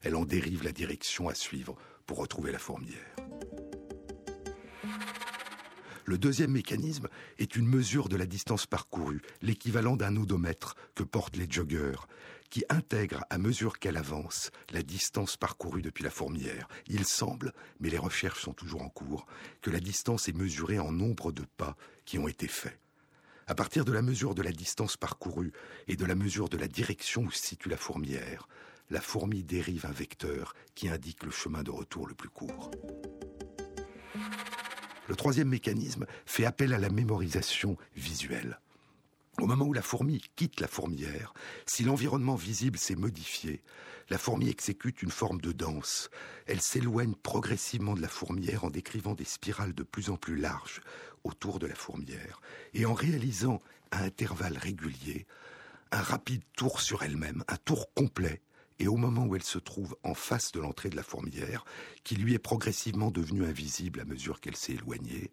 Elle 0.02 0.16
en 0.16 0.24
dérive 0.24 0.62
la 0.62 0.72
direction 0.72 1.28
à 1.28 1.34
suivre 1.34 1.76
pour 2.06 2.18
retrouver 2.18 2.52
la 2.52 2.58
fourmière. 2.58 3.16
Le 6.10 6.18
deuxième 6.18 6.50
mécanisme 6.50 7.08
est 7.38 7.54
une 7.54 7.68
mesure 7.68 8.08
de 8.08 8.16
la 8.16 8.26
distance 8.26 8.66
parcourue, 8.66 9.22
l'équivalent 9.42 9.96
d'un 9.96 10.16
odomètre 10.16 10.74
que 10.96 11.04
portent 11.04 11.36
les 11.36 11.48
joggeurs, 11.48 12.08
qui 12.50 12.64
intègre 12.68 13.24
à 13.30 13.38
mesure 13.38 13.78
qu'elle 13.78 13.96
avance 13.96 14.50
la 14.70 14.82
distance 14.82 15.36
parcourue 15.36 15.82
depuis 15.82 16.04
la 16.04 16.10
fourmière. 16.10 16.68
Il 16.88 17.06
semble, 17.06 17.52
mais 17.78 17.90
les 17.90 17.98
recherches 17.98 18.42
sont 18.42 18.52
toujours 18.52 18.82
en 18.82 18.88
cours, 18.88 19.26
que 19.62 19.70
la 19.70 19.80
distance 19.80 20.28
est 20.28 20.36
mesurée 20.36 20.78
en 20.78 20.92
nombre 20.92 21.32
de 21.32 21.44
pas 21.56 21.76
qui 22.04 22.18
ont 22.18 22.28
été 22.28 22.48
faits. 22.48 22.78
À 23.46 23.54
partir 23.54 23.84
de 23.84 23.92
la 23.92 24.02
mesure 24.02 24.34
de 24.34 24.42
la 24.42 24.52
distance 24.52 24.96
parcourue 24.96 25.52
et 25.88 25.96
de 25.96 26.04
la 26.04 26.14
mesure 26.14 26.48
de 26.48 26.56
la 26.56 26.68
direction 26.68 27.22
où 27.22 27.30
se 27.30 27.44
situe 27.44 27.68
la 27.68 27.76
fourmière, 27.76 28.48
la 28.90 29.00
fourmi 29.00 29.42
dérive 29.42 29.86
un 29.86 29.92
vecteur 29.92 30.54
qui 30.74 30.88
indique 30.88 31.24
le 31.24 31.30
chemin 31.30 31.62
de 31.62 31.70
retour 31.70 32.06
le 32.06 32.14
plus 32.14 32.28
court. 32.28 32.70
Le 35.08 35.16
troisième 35.16 35.48
mécanisme 35.48 36.06
fait 36.26 36.44
appel 36.44 36.72
à 36.72 36.78
la 36.78 36.90
mémorisation 36.90 37.76
visuelle. 37.96 38.60
Au 39.38 39.46
moment 39.46 39.64
où 39.64 39.72
la 39.72 39.82
fourmi 39.82 40.20
quitte 40.36 40.60
la 40.60 40.68
fourmière, 40.68 41.32
si 41.66 41.84
l'environnement 41.84 42.34
visible 42.34 42.78
s'est 42.78 42.96
modifié, 42.96 43.62
la 44.10 44.18
fourmi 44.18 44.48
exécute 44.48 45.02
une 45.02 45.10
forme 45.10 45.40
de 45.40 45.52
danse. 45.52 46.10
Elle 46.46 46.60
s'éloigne 46.60 47.14
progressivement 47.14 47.94
de 47.94 48.02
la 48.02 48.08
fourmière 48.08 48.64
en 48.64 48.70
décrivant 48.70 49.14
des 49.14 49.24
spirales 49.24 49.72
de 49.72 49.84
plus 49.84 50.10
en 50.10 50.16
plus 50.16 50.36
larges 50.36 50.80
autour 51.24 51.58
de 51.58 51.66
la 51.66 51.74
fourmière 51.74 52.40
et 52.74 52.86
en 52.86 52.94
réalisant 52.94 53.60
à 53.92 54.02
intervalles 54.02 54.58
réguliers 54.58 55.26
un 55.92 56.02
rapide 56.02 56.42
tour 56.56 56.80
sur 56.80 57.02
elle-même, 57.02 57.44
un 57.48 57.56
tour 57.56 57.92
complet 57.94 58.42
et 58.78 58.88
au 58.88 58.96
moment 58.96 59.26
où 59.26 59.36
elle 59.36 59.42
se 59.42 59.58
trouve 59.58 59.96
en 60.02 60.14
face 60.14 60.52
de 60.52 60.60
l'entrée 60.60 60.88
de 60.88 60.96
la 60.96 61.02
fourmilière, 61.02 61.64
qui 62.02 62.16
lui 62.16 62.34
est 62.34 62.38
progressivement 62.38 63.10
devenue 63.10 63.44
invisible 63.44 64.00
à 64.00 64.04
mesure 64.04 64.40
qu'elle 64.40 64.56
s'est 64.56 64.72
éloignée, 64.72 65.30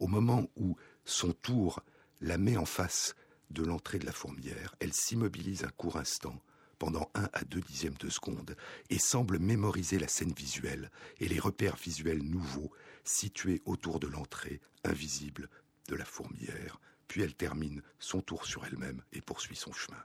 au 0.00 0.08
moment 0.08 0.50
où 0.56 0.76
son 1.04 1.32
tour 1.32 1.80
la 2.20 2.38
met 2.38 2.56
en 2.56 2.64
face 2.64 3.14
de 3.50 3.62
l'entrée 3.62 3.98
de 3.98 4.06
la 4.06 4.12
fourmilière, 4.12 4.74
elle 4.80 4.92
s'immobilise 4.92 5.64
un 5.64 5.70
court 5.70 5.96
instant, 5.96 6.42
pendant 6.78 7.10
un 7.14 7.28
à 7.32 7.42
deux 7.44 7.60
dixièmes 7.60 7.96
de 7.98 8.08
seconde, 8.08 8.56
et 8.90 8.98
semble 8.98 9.38
mémoriser 9.38 9.98
la 9.98 10.08
scène 10.08 10.32
visuelle 10.32 10.90
et 11.18 11.28
les 11.28 11.40
repères 11.40 11.76
visuels 11.76 12.22
nouveaux 12.22 12.70
situés 13.04 13.62
autour 13.64 14.00
de 14.00 14.06
l'entrée 14.06 14.60
invisible 14.84 15.48
de 15.88 15.96
la 15.96 16.04
fourmilière, 16.04 16.80
puis 17.08 17.22
elle 17.22 17.34
termine 17.34 17.82
son 17.98 18.20
tour 18.20 18.44
sur 18.44 18.64
elle-même 18.66 19.02
et 19.12 19.20
poursuit 19.20 19.56
son 19.56 19.72
chemin. 19.72 20.02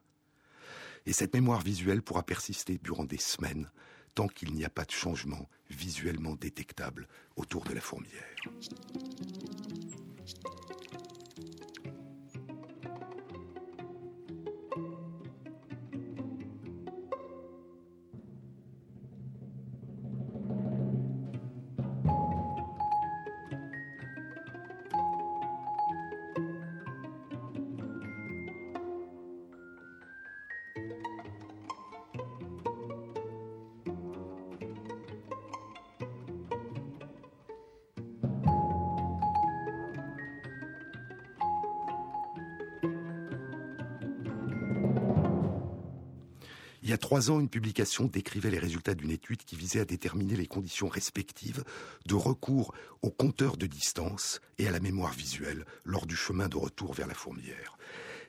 Et 1.06 1.14
cette 1.14 1.34
mémoire 1.34 1.62
visuelle 1.62 2.02
pourra 2.02 2.24
persister 2.24 2.80
durant 2.82 3.04
des 3.04 3.18
semaines, 3.18 3.70
tant 4.16 4.28
qu'il 4.28 4.54
n'y 4.54 4.64
a 4.64 4.70
pas 4.70 4.86
de 4.86 4.91
changement 4.91 5.50
visuellement 5.70 6.36
détectable 6.36 7.08
autour 7.36 7.66
de 7.66 7.74
la 7.74 7.82
fourmilière. 7.82 8.36
Il 46.84 46.89
y 46.89 46.93
a 46.93 46.97
trois 46.97 47.31
ans, 47.31 47.39
une 47.39 47.47
publication 47.47 48.07
décrivait 48.07 48.51
les 48.51 48.59
résultats 48.59 48.93
d'une 48.93 49.09
étude 49.09 49.45
qui 49.45 49.55
visait 49.55 49.79
à 49.79 49.86
déterminer 49.86 50.36
les 50.36 50.47
conditions 50.47 50.89
respectives 50.89 51.63
de 52.05 52.13
recours 52.13 52.73
au 53.01 53.09
compteur 53.09 53.55
de 53.55 53.67
distance 53.67 54.41
et 54.57 54.67
à 54.67 54.71
la 54.71 54.81
mémoire 54.81 55.13
visuelle 55.13 55.63
lors 55.86 56.05
du 56.05 56.17
chemin 56.17 56.49
de 56.49 56.57
retour 56.57 56.93
vers 56.93 57.07
la 57.07 57.13
fourmilière. 57.13 57.77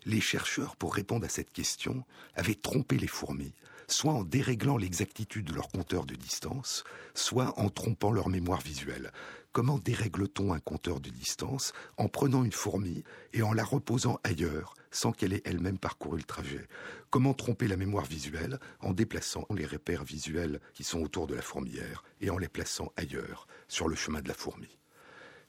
Les 0.06 0.20
chercheurs, 0.20 0.76
pour 0.76 0.94
répondre 0.94 1.26
à 1.26 1.28
cette 1.28 1.50
question, 1.50 2.04
avaient 2.36 2.54
trompé 2.54 2.96
les 2.96 3.08
fourmis, 3.08 3.54
soit 3.88 4.12
en 4.12 4.22
déréglant 4.22 4.76
l'exactitude 4.76 5.46
de 5.46 5.54
leur 5.54 5.68
compteur 5.68 6.06
de 6.06 6.14
distance, 6.14 6.84
soit 7.12 7.58
en 7.58 7.70
trompant 7.70 8.12
leur 8.12 8.28
mémoire 8.28 8.60
visuelle. 8.60 9.10
Comment 9.50 9.78
dérègle-t-on 9.78 10.52
un 10.52 10.60
compteur 10.60 11.00
de 11.00 11.10
distance 11.10 11.72
En 11.96 12.06
prenant 12.06 12.44
une 12.44 12.52
fourmi 12.52 13.02
et 13.32 13.42
en 13.42 13.52
la 13.52 13.64
reposant 13.64 14.20
ailleurs, 14.22 14.74
sans 14.94 15.12
qu'elle 15.12 15.32
ait 15.32 15.42
elle-même 15.44 15.78
parcouru 15.78 16.18
le 16.18 16.24
trajet. 16.24 16.66
Comment 17.10 17.34
tromper 17.34 17.68
la 17.68 17.76
mémoire 17.76 18.04
visuelle 18.04 18.58
En 18.80 18.92
déplaçant 18.92 19.46
les 19.54 19.66
repères 19.66 20.04
visuels 20.04 20.60
qui 20.72 20.84
sont 20.84 21.00
autour 21.00 21.26
de 21.26 21.34
la 21.34 21.42
fourmilière 21.42 22.04
et 22.20 22.30
en 22.30 22.38
les 22.38 22.48
plaçant 22.48 22.92
ailleurs, 22.96 23.46
sur 23.68 23.88
le 23.88 23.96
chemin 23.96 24.22
de 24.22 24.28
la 24.28 24.34
fourmi? 24.34 24.78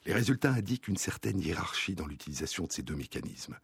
Les 0.04 0.12
résultats 0.12 0.52
indiquent 0.52 0.88
une 0.88 0.96
certaine 0.96 1.40
hiérarchie 1.40 1.94
dans 1.94 2.06
l'utilisation 2.06 2.64
de 2.64 2.72
ces 2.72 2.82
deux 2.82 2.94
mécanismes. 2.94 3.58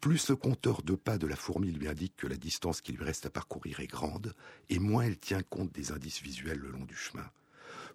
Plus 0.00 0.28
le 0.28 0.36
compteur 0.36 0.82
de 0.82 0.94
pas 0.94 1.18
de 1.18 1.26
la 1.26 1.36
fourmi 1.36 1.70
lui 1.70 1.88
indique 1.88 2.16
que 2.16 2.26
la 2.26 2.36
distance 2.36 2.80
qui 2.80 2.92
lui 2.92 3.04
reste 3.04 3.26
à 3.26 3.30
parcourir 3.30 3.80
est 3.80 3.86
grande, 3.86 4.34
et 4.68 4.78
moins 4.78 5.04
elle 5.04 5.18
tient 5.18 5.42
compte 5.42 5.72
des 5.72 5.92
indices 5.92 6.22
visuels 6.22 6.58
le 6.58 6.70
long 6.70 6.84
du 6.84 6.96
chemin 6.96 7.28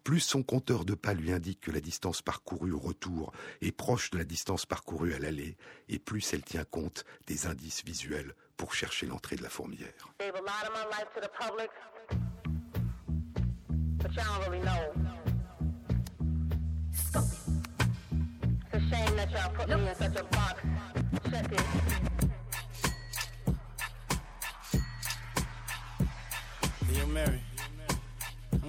plus 0.03 0.19
son 0.19 0.43
compteur 0.43 0.85
de 0.85 0.93
pas 0.95 1.13
lui 1.13 1.31
indique 1.31 1.61
que 1.61 1.71
la 1.71 1.81
distance 1.81 2.21
parcourue 2.21 2.71
au 2.71 2.79
retour 2.79 3.31
est 3.61 3.71
proche 3.71 4.09
de 4.11 4.17
la 4.17 4.23
distance 4.23 4.65
parcourue 4.65 5.13
à 5.13 5.19
l'aller, 5.19 5.57
et 5.87 5.99
plus 5.99 6.33
elle 6.33 6.43
tient 6.43 6.63
compte 6.63 7.05
des 7.27 7.47
indices 7.47 7.83
visuels 7.85 8.33
pour 8.57 8.73
chercher 8.73 9.05
l'entrée 9.05 9.35
de 9.35 9.43
la 9.43 9.49
fourmilière. 9.49 10.13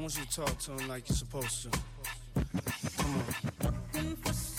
I 0.01 0.03
want 0.03 0.17
you 0.17 0.25
to 0.25 0.31
talk 0.31 0.59
to 0.61 0.73
him 0.73 0.89
like 0.89 1.07
you're 1.11 1.17
supposed 1.17 1.63
to. 1.65 1.79
Come 2.97 3.17
on. 3.17 4.50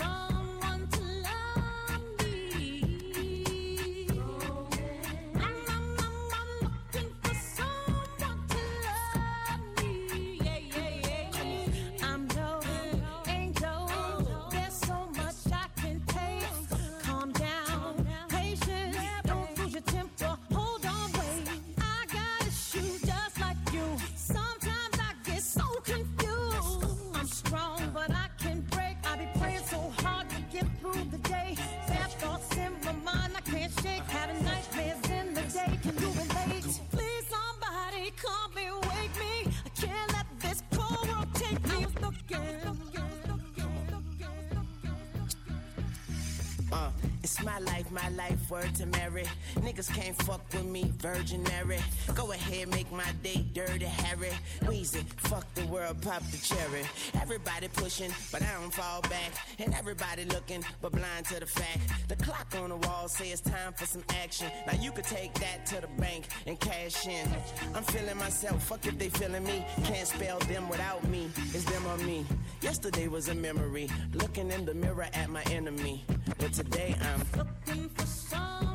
Fuck 55.94 56.02
the 56.02 56.10
pop 56.10 56.32
the 56.32 56.38
cherry. 56.38 56.84
Everybody 57.22 57.68
pushing, 57.70 58.12
but 58.32 58.42
I 58.42 58.54
don't 58.60 58.74
fall 58.74 59.02
back. 59.02 59.32
And 59.60 59.74
everybody 59.74 60.26
looking, 60.26 60.64
but 60.82 60.92
blind 60.92 61.26
to 61.28 61.40
the 61.40 61.46
fact. 61.46 61.80
The 62.08 62.16
clock 62.18 62.54
on 62.58 62.70
the 62.70 62.76
wall 62.88 63.08
says 63.08 63.32
it's 63.32 63.42
time 63.42 63.74
for 63.74 63.86
some 63.86 64.04
action. 64.22 64.48
Now 64.68 64.74
you 64.80 64.92
could 64.92 65.06
take 65.06 65.34
that 65.36 65.66
to 65.68 65.82
the 65.82 65.88
bank 66.00 66.28
and 66.46 66.60
cash 66.60 67.08
in. 67.08 67.28
I'm 67.74 67.84
feeling 67.84 68.18
myself, 68.18 68.64
fuck 68.64 68.86
if 68.86 68.98
they 68.98 69.10
feeling 69.10 69.44
me. 69.44 69.66
Can't 69.84 70.08
spell 70.08 70.40
them 70.40 70.70
without 70.70 71.04
me. 71.08 71.30
It's 71.54 71.66
them 71.66 71.86
or 71.88 71.98
me. 71.98 72.26
Yesterday 72.62 73.08
was 73.08 73.30
a 73.30 73.36
memory, 73.36 73.90
looking 74.14 74.52
in 74.52 74.66
the 74.66 74.74
mirror 74.74 75.08
at 75.14 75.30
my 75.30 75.44
enemy. 75.44 76.06
But 76.38 76.54
today 76.54 76.96
I'm 77.02 77.24
looking 77.38 77.90
for 77.90 78.06
someone 78.06 78.71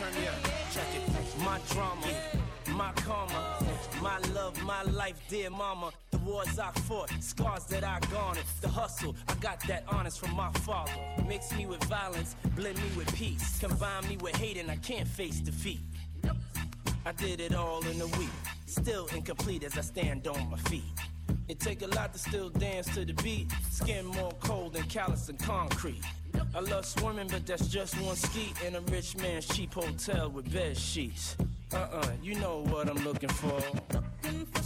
turn 0.00 0.14
me 0.14 0.28
up. 0.28 0.42
Check 0.72 0.86
it. 0.96 1.44
My 1.44 1.60
drama, 1.70 2.06
my 2.74 2.92
karma, 2.92 3.58
my 4.00 4.18
love, 4.34 4.62
my 4.64 4.82
life, 4.82 5.20
dear 5.28 5.50
mama 5.50 5.90
The 6.10 6.18
wars 6.18 6.58
I 6.58 6.70
fought, 6.88 7.10
scars 7.20 7.64
that 7.66 7.84
I 7.84 7.98
garnered, 8.10 8.44
the 8.62 8.68
hustle, 8.68 9.14
I 9.28 9.34
got 9.34 9.60
that 9.68 9.84
honest 9.88 10.18
from 10.20 10.34
my 10.34 10.50
father. 10.64 10.92
Mix 11.28 11.54
me 11.54 11.66
with 11.66 11.82
violence, 11.84 12.34
blend 12.56 12.76
me 12.76 12.90
with 12.96 13.14
peace, 13.14 13.58
combine 13.58 14.08
me 14.08 14.16
with 14.18 14.36
hate, 14.36 14.56
and 14.56 14.70
I 14.70 14.76
can't 14.76 15.08
face 15.08 15.40
defeat. 15.40 15.80
I 17.04 17.12
did 17.12 17.40
it 17.40 17.54
all 17.54 17.84
in 17.86 18.00
a 18.00 18.06
week, 18.18 18.36
still 18.66 19.06
incomplete 19.14 19.64
as 19.64 19.76
I 19.76 19.82
stand 19.82 20.26
on 20.26 20.50
my 20.50 20.58
feet. 20.70 20.92
It 21.48 21.60
take 21.60 21.82
a 21.82 21.88
lot 21.88 22.12
to 22.14 22.18
still 22.18 22.48
dance 22.48 22.86
to 22.94 23.04
the 23.04 23.14
beat, 23.22 23.48
skin 23.70 24.06
more 24.06 24.32
cold 24.40 24.74
than 24.74 24.84
callous 24.84 25.28
and 25.28 25.38
concrete. 25.38 26.02
I 26.52 26.60
love 26.60 26.84
swimming, 26.84 27.28
but 27.28 27.46
that's 27.46 27.68
just 27.68 27.94
one 28.02 28.16
ski 28.16 28.52
in 28.66 28.74
a 28.74 28.80
rich 28.92 29.16
man's 29.16 29.46
cheap 29.46 29.72
hotel 29.72 30.30
with 30.30 30.52
bed 30.52 30.76
sheets. 30.76 31.36
Uh-uh, 31.72 32.10
you 32.22 32.34
know 32.34 32.64
what 32.70 32.88
I'm 32.88 33.04
looking 33.04 33.28
for. 33.28 33.60
Looking 34.24 34.46
for 34.46 34.60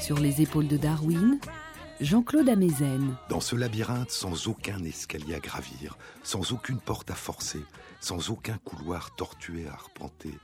Sur 0.00 0.18
les 0.18 0.42
épaules 0.42 0.68
de 0.68 0.76
Darwin, 0.76 1.38
Jean-Claude 1.98 2.50
Amezen. 2.50 3.16
Dans 3.30 3.40
ce 3.40 3.56
labyrinthe 3.56 4.10
sans 4.10 4.48
aucun 4.48 4.84
escalier 4.84 5.34
à 5.34 5.40
gravir, 5.40 5.96
sans 6.22 6.52
aucune 6.52 6.78
porte 6.78 7.10
à 7.10 7.14
forcer, 7.14 7.64
sans 8.02 8.28
aucun 8.28 8.58
couloir 8.66 9.14
tortué 9.16 9.66
à 9.66 9.72
arpenter, 9.72 10.34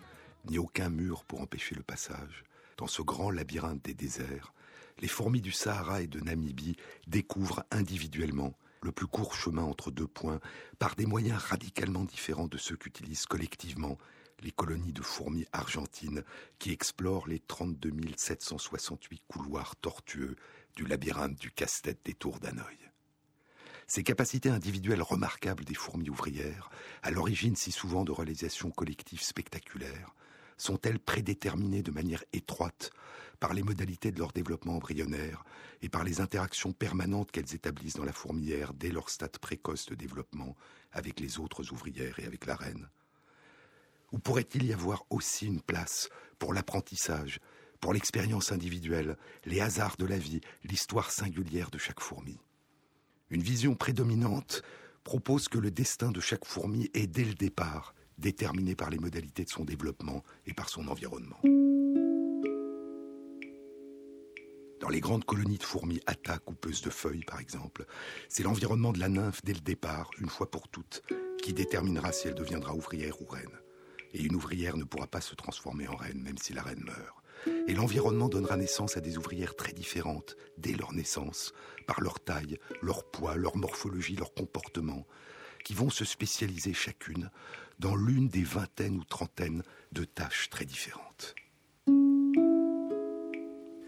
ni 0.49 0.59
aucun 0.59 0.91
mur 0.91 1.25
pour 1.25 1.41
empêcher 1.41 1.75
le 1.75 1.83
passage, 1.83 2.45
dans 2.77 2.87
ce 2.87 3.03
grand 3.03 3.31
labyrinthe 3.31 3.83
des 3.85 3.95
déserts, 3.95 4.53
les 5.01 5.09
fourmis 5.09 5.41
du 5.41 5.53
Sahara 5.53 6.03
et 6.03 6.07
de 6.07 6.21
Namibie 6.21 6.77
découvrent 7.07 7.65
individuellement 7.71 8.55
le 8.83 8.93
plus 8.93 9.07
court 9.07 9.35
chemin 9.35 9.63
entre 9.63 9.91
deux 9.91 10.07
points 10.07 10.41
par 10.79 10.97
des 10.97 11.07
moyens 11.07 11.43
radicalement 11.43 12.05
différents 12.05 12.49
de 12.49 12.59
ceux 12.59 12.77
qu'utilisent 12.77 13.27
collectivement 13.27 13.99
les 14.43 14.51
colonies 14.51 14.93
de 14.93 15.03
fourmis 15.03 15.47
argentines 15.53 16.25
qui 16.59 16.73
explorent 16.73 17.29
les 17.29 17.41
32 17.41 17.93
768 18.17 19.23
couloirs 19.29 19.77
tortueux 19.77 20.37
du 20.77 20.87
labyrinthe 20.87 21.39
du 21.39 21.51
casse-tête 21.51 22.01
des 22.05 22.15
tours 22.15 22.41
d'Hanoï. 22.41 22.79
Ces 23.87 24.03
capacités 24.03 24.51
individuelles 24.51 25.03
remarquables 25.03 25.65
des 25.65 25.75
fourmis 25.75 26.11
ouvrières, 26.11 26.71
à 27.03 27.11
l'origine 27.11 27.57
si 27.57 27.73
souvent 27.73 28.05
de 28.05 28.13
réalisations 28.13 28.71
collectives 28.71 29.23
spectaculaires, 29.23 30.15
sont-elles 30.61 30.99
prédéterminées 30.99 31.83
de 31.83 31.91
manière 31.91 32.25
étroite 32.33 32.91
par 33.41 33.55
les 33.55 33.63
modalités 33.63 34.13
de 34.13 34.19
leur 34.19 34.33
développement 34.33 34.77
embryonnaire 34.77 35.45
et 35.81 35.89
par 35.89 36.05
les 36.05 36.21
interactions 36.21 36.73
permanentes 36.73 37.31
qu'elles 37.31 37.55
établissent 37.55 37.95
dans 37.95 38.05
la 38.05 38.13
fourmilière 38.13 38.75
dès 38.75 38.91
leur 38.91 39.09
stade 39.09 39.39
précoce 39.39 39.87
de 39.87 39.95
développement 39.95 40.57
avec 40.93 41.19
les 41.21 41.39
autres 41.39 41.73
ouvrières 41.73 42.19
et 42.21 42.27
avec 42.27 42.45
la 42.47 42.55
reine? 42.55 42.89
Ou 44.13 44.19
pourrait-il 44.19 44.67
y 44.67 44.73
avoir 44.73 45.05
aussi 45.09 45.47
une 45.47 45.63
place 45.63 46.11
pour 46.39 46.53
l'apprentissage, 46.53 47.41
pour 47.81 47.95
l'expérience 47.95 48.53
individuelle, 48.53 49.17
les 49.47 49.61
hasards 49.61 49.97
de 49.97 50.05
la 50.05 50.19
vie, 50.19 50.41
l'histoire 50.65 51.11
singulière 51.11 51.71
de 51.71 51.79
chaque 51.79 52.01
fourmi? 52.01 52.39
Une 53.31 53.43
vision 53.43 53.75
prédominante 53.75 54.63
propose 55.05 55.49
que 55.49 55.59
le 55.59 55.71
destin 55.71 56.11
de 56.11 56.21
chaque 56.21 56.45
fourmi 56.45 56.91
est 56.93 57.07
dès 57.07 57.25
le 57.25 57.35
départ 57.35 57.95
déterminé 58.21 58.75
par 58.77 58.91
les 58.91 58.99
modalités 58.99 59.45
de 59.45 59.51
son 59.51 59.65
développement 59.65 60.23
et 60.47 60.55
par 60.55 60.69
son 60.69 60.87
environnement. 60.89 61.41
Dans 64.81 64.89
les 64.89 65.01
grandes 65.01 65.25
colonies 65.25 65.59
de 65.59 65.63
fourmis 65.63 66.01
atta 66.07 66.39
coupeuses 66.39 66.81
de 66.83 66.91
feuilles, 66.91 67.25
par 67.25 67.39
exemple, 67.39 67.85
c'est 68.29 68.43
l'environnement 68.43 68.93
de 68.93 68.99
la 68.99 69.09
nymphe 69.09 69.41
dès 69.45 69.53
le 69.53 69.61
départ, 69.61 70.11
une 70.21 70.31
fois 70.31 70.51
pour 70.51 70.69
toutes, 70.69 71.03
qui 71.43 71.53
déterminera 71.53 72.13
si 72.13 72.29
elle 72.29 72.35
deviendra 72.35 72.75
ouvrière 72.75 73.21
ou 73.21 73.27
reine. 73.27 73.59
Et 74.15 74.23
une 74.23 74.35
ouvrière 74.35 74.77
ne 74.77 74.85
pourra 74.85 75.07
pas 75.07 75.21
se 75.21 75.35
transformer 75.35 75.87
en 75.87 75.97
reine, 75.97 76.23
même 76.23 76.39
si 76.39 76.55
la 76.55 76.63
reine 76.63 76.83
meurt. 76.83 77.23
Et 77.69 77.75
l'environnement 77.75 78.29
donnera 78.29 78.57
naissance 78.57 78.97
à 78.97 79.01
des 79.01 79.19
ouvrières 79.19 79.55
très 79.55 79.73
différentes 79.73 80.37
dès 80.59 80.73
leur 80.73 80.93
naissance, 80.93 81.53
par 81.87 82.01
leur 82.01 82.19
taille, 82.21 82.59
leur 82.83 83.11
poids, 83.11 83.37
leur 83.37 83.57
morphologie, 83.57 84.17
leur 84.17 84.35
comportement, 84.35 85.07
qui 85.65 85.75
vont 85.75 85.91
se 85.91 86.05
spécialiser 86.05 86.73
chacune 86.75 87.31
dans 87.79 87.97
l'une 87.97 88.29
des 88.29 88.43
vingtaines 88.43 88.99
ou 88.99 89.05
trentaines 89.05 89.63
de 89.93 90.05
tâches 90.05 90.51
très 90.51 90.65
différentes. 90.65 91.35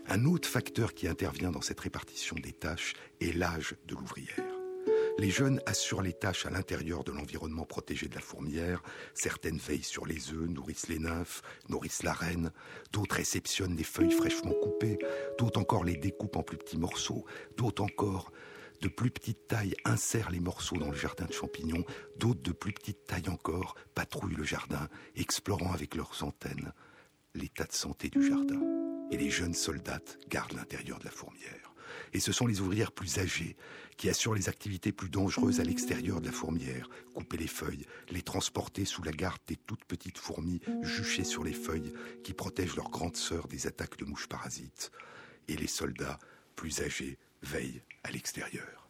Un 0.06 0.24
autre 0.24 0.48
facteur 0.48 0.94
qui 0.94 1.08
intervient 1.08 1.50
dans 1.50 1.62
cette 1.62 1.80
répartition 1.80 2.36
des 2.36 2.52
tâches 2.52 2.94
est 3.20 3.34
l'âge 3.34 3.76
de 3.86 3.94
l'ouvrière. 3.94 4.44
Les 5.18 5.30
jeunes 5.30 5.60
assurent 5.66 6.02
les 6.02 6.12
tâches 6.12 6.46
à 6.46 6.50
l'intérieur 6.50 7.04
de 7.04 7.12
l'environnement 7.12 7.64
protégé 7.64 8.08
de 8.08 8.14
la 8.14 8.20
fourmière. 8.20 8.82
Certaines 9.14 9.58
veillent 9.58 9.82
sur 9.82 10.06
les 10.06 10.32
œufs, 10.32 10.48
nourrissent 10.48 10.88
les 10.88 10.98
nymphes, 10.98 11.42
nourrissent 11.68 12.02
la 12.02 12.12
reine. 12.12 12.50
D'autres 12.92 13.16
réceptionnent 13.16 13.76
les 13.76 13.84
feuilles 13.84 14.10
fraîchement 14.10 14.54
coupées. 14.62 14.98
D'autres 15.38 15.60
encore 15.60 15.84
les 15.84 15.96
découpent 15.96 16.36
en 16.36 16.42
plus 16.42 16.56
petits 16.56 16.78
morceaux. 16.78 17.24
D'autres 17.56 17.84
encore, 17.84 18.32
de 18.82 18.88
plus 18.88 19.12
petite 19.12 19.46
taille, 19.46 19.74
insèrent 19.84 20.30
les 20.30 20.40
morceaux 20.40 20.76
dans 20.76 20.90
le 20.90 20.96
jardin 20.96 21.24
de 21.26 21.32
champignons. 21.32 21.84
D'autres, 22.18 22.42
de 22.42 22.50
plus 22.50 22.72
petite 22.72 23.04
taille 23.06 23.28
encore, 23.28 23.76
patrouillent 23.94 24.34
le 24.34 24.42
jardin, 24.42 24.88
explorant 25.14 25.72
avec 25.72 25.94
leurs 25.94 26.24
antennes 26.24 26.72
l'état 27.34 27.64
de 27.64 27.72
santé 27.72 28.10
du 28.10 28.26
jardin 28.26 28.60
et 29.10 29.16
les 29.16 29.30
jeunes 29.30 29.54
soldats 29.54 30.00
gardent 30.28 30.54
l'intérieur 30.54 30.98
de 30.98 31.04
la 31.04 31.10
fourmière. 31.10 31.72
Et 32.12 32.20
ce 32.20 32.32
sont 32.32 32.46
les 32.46 32.60
ouvrières 32.60 32.90
plus 32.90 33.18
âgées 33.18 33.56
qui 33.96 34.08
assurent 34.08 34.34
les 34.34 34.48
activités 34.48 34.92
plus 34.92 35.10
dangereuses 35.10 35.60
à 35.60 35.64
l'extérieur 35.64 36.20
de 36.20 36.26
la 36.26 36.32
fourmière, 36.32 36.88
couper 37.14 37.36
les 37.36 37.46
feuilles, 37.46 37.86
les 38.10 38.22
transporter 38.22 38.84
sous 38.84 39.02
la 39.02 39.12
garde 39.12 39.40
des 39.46 39.56
toutes 39.56 39.84
petites 39.84 40.18
fourmis 40.18 40.60
juchées 40.82 41.24
sur 41.24 41.44
les 41.44 41.52
feuilles 41.52 41.92
qui 42.24 42.32
protègent 42.32 42.76
leurs 42.76 42.90
grandes 42.90 43.16
sœurs 43.16 43.46
des 43.46 43.66
attaques 43.66 43.98
de 43.98 44.06
mouches 44.06 44.28
parasites. 44.28 44.90
Et 45.48 45.56
les 45.56 45.66
soldats 45.68 46.18
plus 46.56 46.80
âgés 46.80 47.18
veillent 47.42 47.82
à 48.04 48.10
l'extérieur. 48.10 48.86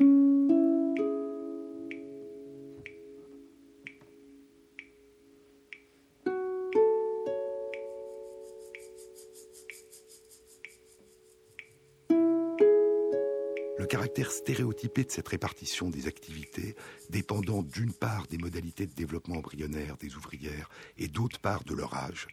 caractère 13.93 14.33
stéréotypé 14.33 15.05
de 15.05 15.11
cette 15.11 15.29
répartition 15.29 15.91
des 15.91 16.07
activités, 16.07 16.77
dépendant 17.11 17.63
d'une 17.63 17.93
part 17.93 18.27
des 18.27 18.39
modalités 18.39 18.87
de 18.87 18.95
développement 18.95 19.37
embryonnaire 19.37 19.99
des 19.99 20.17
ouvrières 20.17 20.71
et 20.97 21.09
d'autre 21.09 21.39
part 21.39 21.63
de 21.65 21.75
leur 21.75 21.93
âge, 21.93 22.27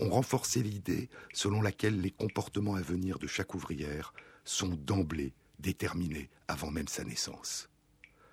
ont 0.00 0.10
renforcé 0.10 0.60
l'idée 0.60 1.08
selon 1.32 1.62
laquelle 1.62 2.00
les 2.00 2.10
comportements 2.10 2.74
à 2.74 2.82
venir 2.82 3.20
de 3.20 3.28
chaque 3.28 3.54
ouvrière 3.54 4.12
sont 4.44 4.70
d'emblée 4.70 5.34
déterminés 5.58 6.30
avant 6.46 6.70
même 6.70 6.88
sa 6.88 7.04
naissance. 7.04 7.68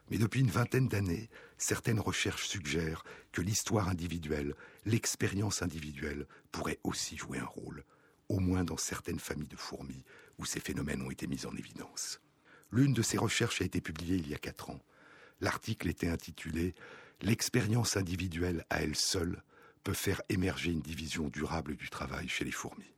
Mais 0.09 0.17
depuis 0.17 0.41
une 0.41 0.51
vingtaine 0.51 0.87
d'années, 0.87 1.29
certaines 1.57 1.99
recherches 1.99 2.47
suggèrent 2.47 3.03
que 3.31 3.41
l'histoire 3.41 3.89
individuelle, 3.89 4.55
l'expérience 4.85 5.61
individuelle 5.61 6.27
pourrait 6.51 6.79
aussi 6.83 7.17
jouer 7.17 7.39
un 7.39 7.45
rôle, 7.45 7.83
au 8.29 8.39
moins 8.39 8.63
dans 8.63 8.77
certaines 8.77 9.19
familles 9.19 9.47
de 9.47 9.55
fourmis 9.55 10.03
où 10.37 10.45
ces 10.45 10.59
phénomènes 10.59 11.01
ont 11.01 11.11
été 11.11 11.27
mis 11.27 11.45
en 11.45 11.55
évidence. 11.55 12.19
L'une 12.71 12.93
de 12.93 13.01
ces 13.01 13.17
recherches 13.17 13.61
a 13.61 13.65
été 13.65 13.81
publiée 13.81 14.17
il 14.17 14.27
y 14.27 14.35
a 14.35 14.39
quatre 14.39 14.69
ans. 14.69 14.83
L'article 15.41 15.89
était 15.89 16.09
intitulé 16.09 16.75
L'expérience 17.21 17.95
individuelle 17.95 18.65
à 18.69 18.81
elle 18.81 18.95
seule 18.95 19.41
peut 19.83 19.93
faire 19.93 20.21
émerger 20.29 20.71
une 20.71 20.81
division 20.81 21.29
durable 21.29 21.75
du 21.75 21.89
travail 21.89 22.27
chez 22.27 22.43
les 22.43 22.51
fourmis. 22.51 22.94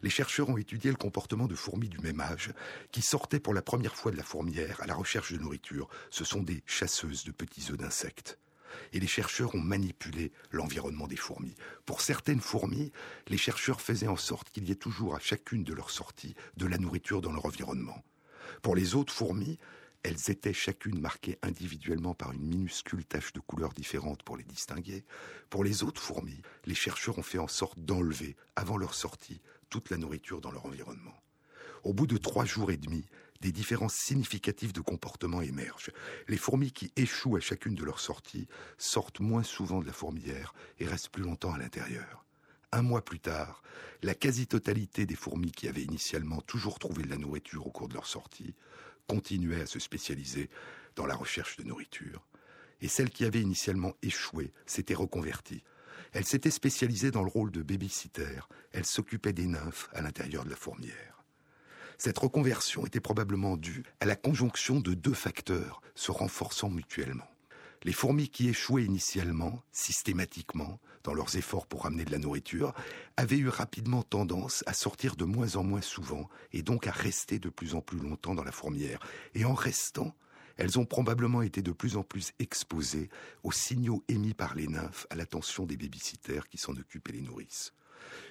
Les 0.00 0.10
chercheurs 0.10 0.48
ont 0.48 0.56
étudié 0.56 0.90
le 0.90 0.96
comportement 0.96 1.46
de 1.46 1.56
fourmis 1.56 1.88
du 1.88 1.98
même 1.98 2.20
âge 2.20 2.52
qui 2.92 3.02
sortaient 3.02 3.40
pour 3.40 3.52
la 3.52 3.62
première 3.62 3.96
fois 3.96 4.12
de 4.12 4.16
la 4.16 4.22
fourmière 4.22 4.80
à 4.80 4.86
la 4.86 4.94
recherche 4.94 5.32
de 5.32 5.38
nourriture. 5.38 5.88
Ce 6.10 6.24
sont 6.24 6.42
des 6.42 6.62
chasseuses 6.66 7.24
de 7.24 7.32
petits 7.32 7.72
œufs 7.72 7.76
d'insectes. 7.76 8.38
Et 8.92 9.00
les 9.00 9.08
chercheurs 9.08 9.54
ont 9.56 9.60
manipulé 9.60 10.30
l'environnement 10.52 11.08
des 11.08 11.16
fourmis. 11.16 11.56
Pour 11.84 12.00
certaines 12.00 12.40
fourmis, 12.40 12.92
les 13.26 13.38
chercheurs 13.38 13.80
faisaient 13.80 14.06
en 14.06 14.16
sorte 14.16 14.50
qu'il 14.50 14.68
y 14.68 14.72
ait 14.72 14.76
toujours 14.76 15.16
à 15.16 15.20
chacune 15.20 15.64
de 15.64 15.74
leurs 15.74 15.90
sorties 15.90 16.36
de 16.56 16.66
la 16.66 16.78
nourriture 16.78 17.20
dans 17.20 17.32
leur 17.32 17.46
environnement. 17.46 18.04
Pour 18.62 18.76
les 18.76 18.94
autres 18.94 19.12
fourmis, 19.12 19.58
elles 20.04 20.30
étaient 20.30 20.52
chacune 20.52 21.00
marquées 21.00 21.38
individuellement 21.42 22.14
par 22.14 22.32
une 22.32 22.46
minuscule 22.46 23.04
tache 23.04 23.32
de 23.32 23.40
couleur 23.40 23.72
différente 23.72 24.22
pour 24.22 24.36
les 24.36 24.44
distinguer. 24.44 25.04
Pour 25.50 25.64
les 25.64 25.82
autres 25.82 26.00
fourmis, 26.00 26.40
les 26.66 26.74
chercheurs 26.74 27.18
ont 27.18 27.22
fait 27.22 27.38
en 27.38 27.48
sorte 27.48 27.78
d'enlever, 27.80 28.36
avant 28.54 28.76
leur 28.76 28.94
sortie, 28.94 29.40
toute 29.68 29.90
la 29.90 29.96
nourriture 29.96 30.40
dans 30.40 30.50
leur 30.50 30.66
environnement. 30.66 31.22
Au 31.84 31.92
bout 31.92 32.06
de 32.06 32.16
trois 32.16 32.44
jours 32.44 32.70
et 32.70 32.76
demi, 32.76 33.04
des 33.40 33.52
différences 33.52 33.94
significatives 33.94 34.72
de 34.72 34.80
comportement 34.80 35.42
émergent. 35.42 35.92
Les 36.26 36.36
fourmis 36.36 36.72
qui 36.72 36.92
échouent 36.96 37.36
à 37.36 37.40
chacune 37.40 37.74
de 37.74 37.84
leurs 37.84 38.00
sorties 38.00 38.48
sortent 38.78 39.20
moins 39.20 39.44
souvent 39.44 39.80
de 39.80 39.86
la 39.86 39.92
fourmilière 39.92 40.54
et 40.80 40.86
restent 40.86 41.10
plus 41.10 41.22
longtemps 41.22 41.52
à 41.52 41.58
l'intérieur. 41.58 42.24
Un 42.72 42.82
mois 42.82 43.04
plus 43.04 43.20
tard, 43.20 43.62
la 44.02 44.14
quasi-totalité 44.14 45.06
des 45.06 45.14
fourmis 45.14 45.52
qui 45.52 45.68
avaient 45.68 45.82
initialement 45.82 46.40
toujours 46.42 46.78
trouvé 46.78 47.02
de 47.02 47.10
la 47.10 47.16
nourriture 47.16 47.66
au 47.66 47.70
cours 47.70 47.88
de 47.88 47.94
leur 47.94 48.06
sortie 48.06 48.54
continuaient 49.06 49.62
à 49.62 49.66
se 49.66 49.78
spécialiser 49.78 50.50
dans 50.94 51.06
la 51.06 51.14
recherche 51.14 51.56
de 51.56 51.64
nourriture. 51.64 52.26
Et 52.80 52.88
celles 52.88 53.10
qui 53.10 53.24
avaient 53.24 53.40
initialement 53.40 53.94
échoué 54.02 54.52
s'étaient 54.66 54.94
reconverties. 54.94 55.64
Elles 56.12 56.24
s'étaient 56.24 56.50
spécialisées 56.50 57.10
dans 57.10 57.22
le 57.22 57.30
rôle 57.30 57.50
de 57.50 57.62
babysitter. 57.62 58.40
Elles 58.72 58.86
s'occupaient 58.86 59.32
des 59.32 59.46
nymphes 59.46 59.88
à 59.92 60.02
l'intérieur 60.02 60.44
de 60.44 60.50
la 60.50 60.56
fourmière. 60.56 61.24
Cette 61.98 62.18
reconversion 62.18 62.86
était 62.86 63.00
probablement 63.00 63.56
due 63.56 63.82
à 64.00 64.06
la 64.06 64.14
conjonction 64.14 64.78
de 64.78 64.94
deux 64.94 65.14
facteurs 65.14 65.80
se 65.96 66.12
renforçant 66.12 66.70
mutuellement. 66.70 67.28
Les 67.84 67.92
fourmis 67.92 68.28
qui 68.28 68.48
échouaient 68.48 68.84
initialement, 68.84 69.62
systématiquement, 69.72 70.80
dans 71.04 71.14
leurs 71.14 71.36
efforts 71.36 71.66
pour 71.66 71.84
ramener 71.84 72.04
de 72.04 72.10
la 72.10 72.18
nourriture, 72.18 72.72
avaient 73.16 73.38
eu 73.38 73.48
rapidement 73.48 74.02
tendance 74.02 74.64
à 74.66 74.74
sortir 74.74 75.16
de 75.16 75.24
moins 75.24 75.56
en 75.56 75.62
moins 75.62 75.80
souvent 75.80 76.28
et 76.52 76.62
donc 76.62 76.86
à 76.86 76.90
rester 76.90 77.38
de 77.38 77.48
plus 77.48 77.74
en 77.74 77.80
plus 77.80 77.98
longtemps 77.98 78.34
dans 78.34 78.44
la 78.44 78.52
fourmière. 78.52 78.98
Et 79.34 79.44
en 79.44 79.54
restant, 79.54 80.14
elles 80.58 80.78
ont 80.78 80.84
probablement 80.84 81.42
été 81.42 81.62
de 81.62 81.72
plus 81.72 81.96
en 81.96 82.02
plus 82.02 82.32
exposées 82.38 83.08
aux 83.42 83.52
signaux 83.52 84.04
émis 84.08 84.34
par 84.34 84.54
les 84.54 84.66
nymphes 84.66 85.06
à 85.08 85.14
l'attention 85.14 85.64
des 85.64 85.76
babysitters 85.76 86.48
qui 86.48 86.58
s'en 86.58 86.76
occupent 86.76 87.08
et 87.08 87.12
les 87.12 87.22
nourrissent. 87.22 87.72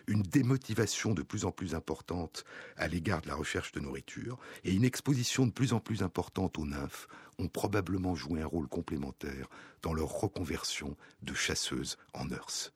une 0.07 0.23
démotivation 0.23 1.13
de 1.13 1.21
plus 1.21 1.45
en 1.45 1.51
plus 1.51 1.75
importante 1.75 2.43
à 2.78 2.88
l'égard 2.88 3.21
de 3.21 3.28
la 3.28 3.36
recherche 3.36 3.71
de 3.71 3.80
nourriture 3.80 4.38
et 4.63 4.73
une 4.73 4.86
exposition 4.86 5.45
de 5.45 5.51
plus 5.51 5.73
en 5.73 5.80
plus 5.80 6.03
importante 6.03 6.57
aux 6.57 6.65
nymphes 6.65 7.07
ont 7.39 7.47
probablement 7.47 8.15
joué 8.15 8.41
un 8.41 8.47
rôle 8.47 8.67
complémentaire 8.67 9.47
dans 9.82 9.93
leur 9.93 10.09
reconversion 10.09 10.95
de 11.21 11.34
chasseuses 11.34 11.97
en 12.13 12.25
nurses. 12.25 12.73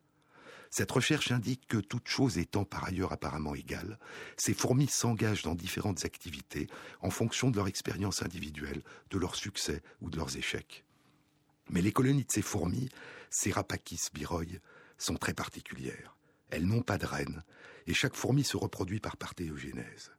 Cette 0.74 0.90
recherche 0.90 1.30
indique 1.30 1.66
que 1.68 1.76
toute 1.76 2.08
chose 2.08 2.38
étant 2.38 2.64
par 2.64 2.84
ailleurs 2.84 3.12
apparemment 3.12 3.54
égale, 3.54 3.98
ces 4.38 4.54
fourmis 4.54 4.86
s'engagent 4.86 5.42
dans 5.42 5.54
différentes 5.54 6.06
activités 6.06 6.66
en 7.02 7.10
fonction 7.10 7.50
de 7.50 7.56
leur 7.56 7.68
expérience 7.68 8.22
individuelle, 8.22 8.82
de 9.10 9.18
leurs 9.18 9.36
succès 9.36 9.82
ou 10.00 10.08
de 10.08 10.16
leurs 10.16 10.38
échecs. 10.38 10.86
Mais 11.68 11.82
les 11.82 11.92
colonies 11.92 12.24
de 12.24 12.32
ces 12.32 12.40
fourmis, 12.40 12.88
ces 13.28 13.52
Rapakis 13.52 14.06
biroi, 14.14 14.46
sont 14.96 15.16
très 15.16 15.34
particulières. 15.34 16.16
Elles 16.48 16.64
n'ont 16.64 16.80
pas 16.80 16.96
de 16.96 17.04
reine, 17.04 17.44
et 17.86 17.92
chaque 17.92 18.16
fourmi 18.16 18.42
se 18.42 18.56
reproduit 18.56 19.00
par 19.00 19.18
parthéogénèse. 19.18 20.10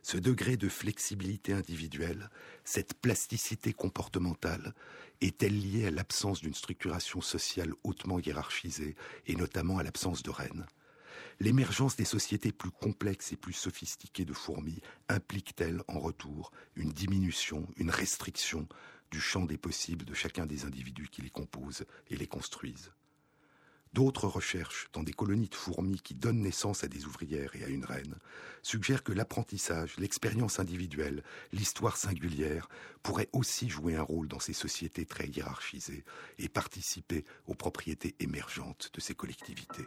Ce 0.00 0.16
degré 0.16 0.56
de 0.56 0.70
flexibilité 0.70 1.52
individuelle, 1.52 2.30
cette 2.64 2.94
plasticité 2.94 3.74
comportementale, 3.74 4.74
est-elle 5.26 5.58
liée 5.58 5.86
à 5.86 5.90
l'absence 5.90 6.40
d'une 6.40 6.54
structuration 6.54 7.20
sociale 7.20 7.72
hautement 7.84 8.18
hiérarchisée, 8.18 8.96
et 9.26 9.36
notamment 9.36 9.78
à 9.78 9.82
l'absence 9.82 10.22
de 10.22 10.30
reine 10.30 10.66
L'émergence 11.40 11.96
des 11.96 12.04
sociétés 12.04 12.52
plus 12.52 12.70
complexes 12.70 13.32
et 13.32 13.36
plus 13.36 13.52
sophistiquées 13.52 14.24
de 14.24 14.32
fourmis 14.32 14.80
implique-t-elle 15.08 15.82
en 15.88 15.98
retour 15.98 16.52
une 16.76 16.90
diminution, 16.90 17.66
une 17.76 17.90
restriction 17.90 18.68
du 19.10 19.20
champ 19.20 19.44
des 19.44 19.58
possibles 19.58 20.04
de 20.04 20.14
chacun 20.14 20.46
des 20.46 20.64
individus 20.64 21.08
qui 21.08 21.22
les 21.22 21.30
composent 21.30 21.84
et 22.08 22.16
les 22.16 22.26
construisent? 22.26 22.92
D'autres 23.92 24.26
recherches 24.26 24.88
dans 24.94 25.02
des 25.02 25.12
colonies 25.12 25.50
de 25.50 25.54
fourmis 25.54 26.00
qui 26.00 26.14
donnent 26.14 26.40
naissance 26.40 26.82
à 26.82 26.88
des 26.88 27.04
ouvrières 27.04 27.54
et 27.56 27.64
à 27.64 27.68
une 27.68 27.84
reine 27.84 28.16
suggèrent 28.62 29.02
que 29.02 29.12
l'apprentissage, 29.12 29.96
l'expérience 29.98 30.58
individuelle, 30.58 31.22
l'histoire 31.52 31.98
singulière 31.98 32.70
pourraient 33.02 33.28
aussi 33.32 33.68
jouer 33.68 33.96
un 33.96 34.02
rôle 34.02 34.28
dans 34.28 34.40
ces 34.40 34.54
sociétés 34.54 35.04
très 35.04 35.26
hiérarchisées 35.26 36.04
et 36.38 36.48
participer 36.48 37.24
aux 37.46 37.54
propriétés 37.54 38.14
émergentes 38.18 38.90
de 38.94 39.00
ces 39.00 39.14
collectivités. 39.14 39.86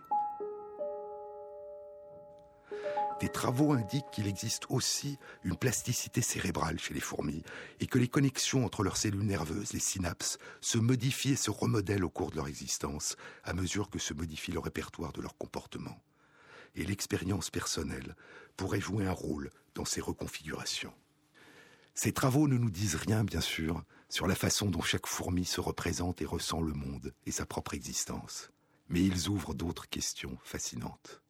Des 3.21 3.29
travaux 3.29 3.71
indiquent 3.71 4.11
qu'il 4.11 4.27
existe 4.27 4.65
aussi 4.69 5.17
une 5.43 5.55
plasticité 5.55 6.21
cérébrale 6.21 6.79
chez 6.79 6.93
les 6.93 6.99
fourmis 6.99 7.43
et 7.79 7.87
que 7.87 7.97
les 7.97 8.09
connexions 8.09 8.65
entre 8.65 8.83
leurs 8.83 8.97
cellules 8.97 9.25
nerveuses, 9.25 9.71
les 9.71 9.79
synapses, 9.79 10.37
se 10.59 10.77
modifient 10.77 11.31
et 11.31 11.37
se 11.37 11.49
remodèlent 11.49 12.03
au 12.03 12.09
cours 12.09 12.31
de 12.31 12.35
leur 12.35 12.47
existence 12.47 13.15
à 13.45 13.53
mesure 13.53 13.89
que 13.89 13.99
se 13.99 14.13
modifie 14.13 14.51
le 14.51 14.59
répertoire 14.59 15.13
de 15.13 15.21
leur 15.21 15.37
comportement. 15.37 15.97
Et 16.75 16.83
l'expérience 16.83 17.49
personnelle 17.49 18.15
pourrait 18.57 18.81
jouer 18.81 19.07
un 19.07 19.13
rôle 19.13 19.49
dans 19.75 19.85
ces 19.85 20.01
reconfigurations. 20.01 20.93
Ces 21.93 22.11
travaux 22.11 22.49
ne 22.49 22.57
nous 22.57 22.69
disent 22.69 22.95
rien, 22.95 23.23
bien 23.23 23.39
sûr, 23.39 23.81
sur 24.09 24.27
la 24.27 24.35
façon 24.35 24.69
dont 24.69 24.81
chaque 24.81 25.07
fourmi 25.07 25.45
se 25.45 25.61
représente 25.61 26.21
et 26.21 26.25
ressent 26.25 26.61
le 26.61 26.73
monde 26.73 27.13
et 27.25 27.31
sa 27.31 27.45
propre 27.45 27.75
existence. 27.75 28.51
Mais 28.89 29.01
ils 29.01 29.29
ouvrent 29.29 29.53
d'autres 29.53 29.87
questions 29.87 30.37
fascinantes. 30.43 31.21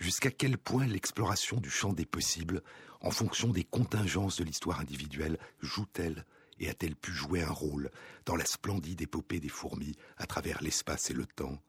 Jusqu'à 0.00 0.30
quel 0.30 0.56
point 0.56 0.86
l'exploration 0.86 1.58
du 1.58 1.68
champ 1.68 1.92
des 1.92 2.06
possibles, 2.06 2.62
en 3.02 3.10
fonction 3.10 3.48
des 3.48 3.64
contingences 3.64 4.36
de 4.38 4.44
l'histoire 4.44 4.80
individuelle, 4.80 5.38
joue-t-elle 5.60 6.24
et 6.58 6.70
a-t-elle 6.70 6.96
pu 6.96 7.12
jouer 7.12 7.42
un 7.42 7.50
rôle 7.50 7.90
dans 8.24 8.34
la 8.34 8.46
splendide 8.46 9.02
épopée 9.02 9.40
des 9.40 9.50
fourmis 9.50 9.96
à 10.16 10.26
travers 10.26 10.62
l'espace 10.62 11.10
et 11.10 11.14
le 11.14 11.26
temps? 11.26 11.62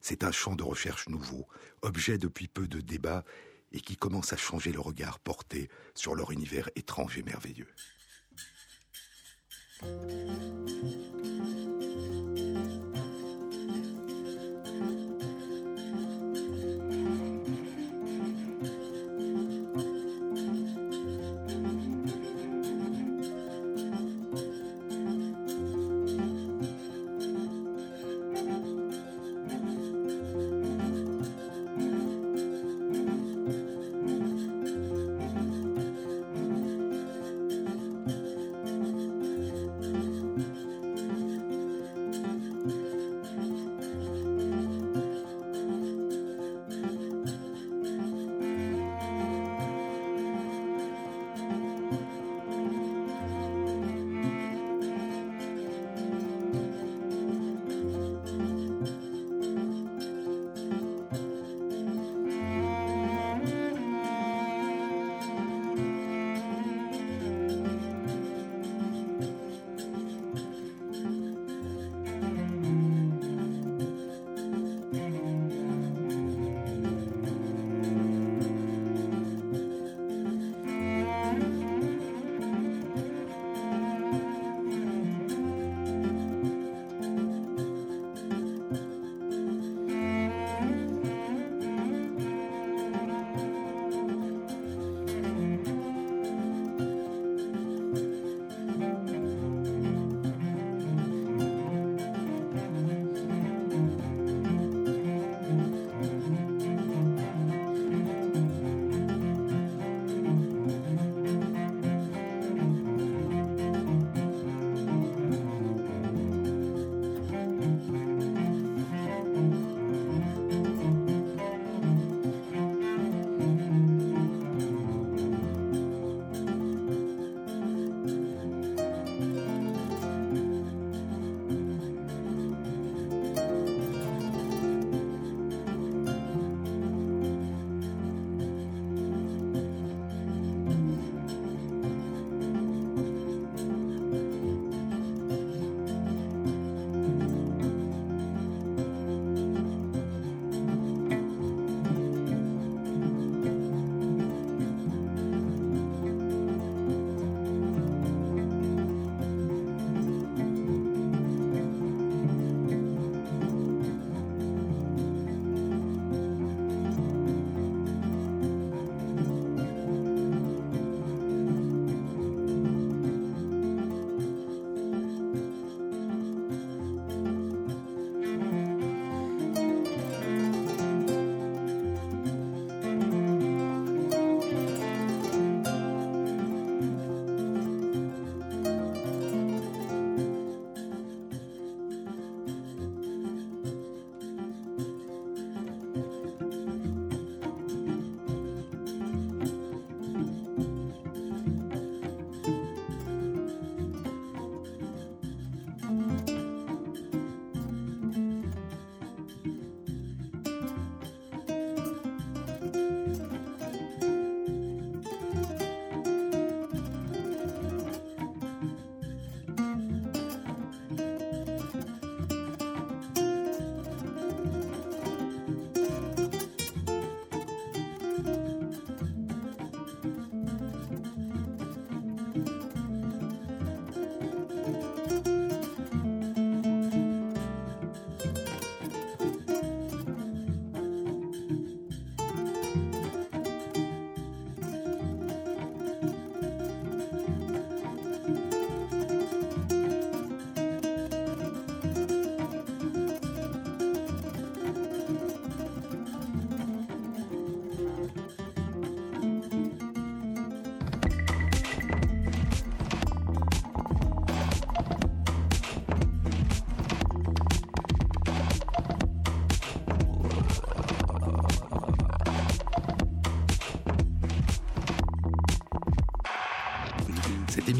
C'est 0.00 0.24
un 0.24 0.32
champ 0.32 0.56
de 0.56 0.64
recherche 0.64 1.08
nouveau, 1.08 1.46
objet 1.82 2.18
depuis 2.18 2.48
peu 2.48 2.66
de 2.66 2.80
débats 2.80 3.24
et 3.70 3.80
qui 3.80 3.96
commence 3.96 4.32
à 4.32 4.36
changer 4.36 4.72
le 4.72 4.80
regard 4.80 5.20
porté 5.20 5.70
sur 5.94 6.16
leur 6.16 6.32
univers 6.32 6.68
étrange 6.74 7.18
et 7.18 7.22
merveilleux. 7.22 7.68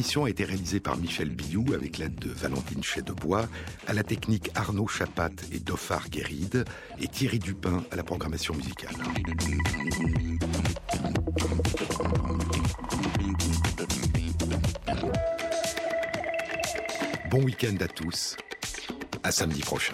Émission 0.00 0.24
a 0.24 0.30
été 0.30 0.46
réalisée 0.46 0.80
par 0.80 0.96
Michel 0.96 1.28
Billou 1.28 1.74
avec 1.74 1.98
l'aide 1.98 2.14
de 2.14 2.30
Valentine 2.30 2.82
Chedebois, 2.82 3.46
à 3.86 3.92
la 3.92 4.02
technique 4.02 4.50
Arnaud 4.54 4.88
Chapat 4.88 5.28
et 5.52 5.58
Doffar 5.58 6.08
Guéride, 6.08 6.64
et 6.98 7.06
Thierry 7.06 7.38
Dupin 7.38 7.84
à 7.90 7.96
la 7.96 8.02
programmation 8.02 8.54
musicale. 8.54 8.94
Bon 17.30 17.42
week-end 17.42 17.76
à 17.80 17.88
tous. 17.88 18.38
À 19.22 19.30
samedi 19.30 19.60
prochain. 19.60 19.92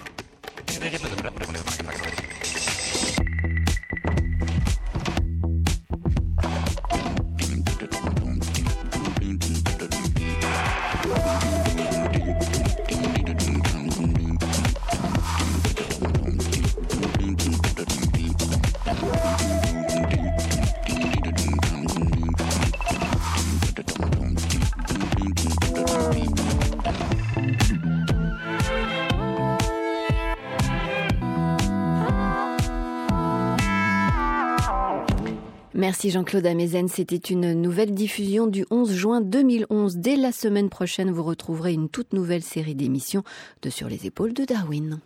Jean-Claude 36.10 36.46
Amezen. 36.46 36.88
C'était 36.88 37.16
une 37.16 37.52
nouvelle 37.54 37.94
diffusion 37.94 38.46
du 38.46 38.66
11 38.70 38.92
juin 38.92 39.20
2011. 39.20 39.96
Dès 39.96 40.16
la 40.16 40.32
semaine 40.32 40.68
prochaine, 40.68 41.10
vous 41.10 41.22
retrouverez 41.22 41.72
une 41.72 41.88
toute 41.88 42.12
nouvelle 42.12 42.42
série 42.42 42.74
d'émissions 42.74 43.24
de 43.62 43.70
Sur 43.70 43.88
les 43.88 44.06
épaules 44.06 44.32
de 44.32 44.44
Darwin. 44.44 45.00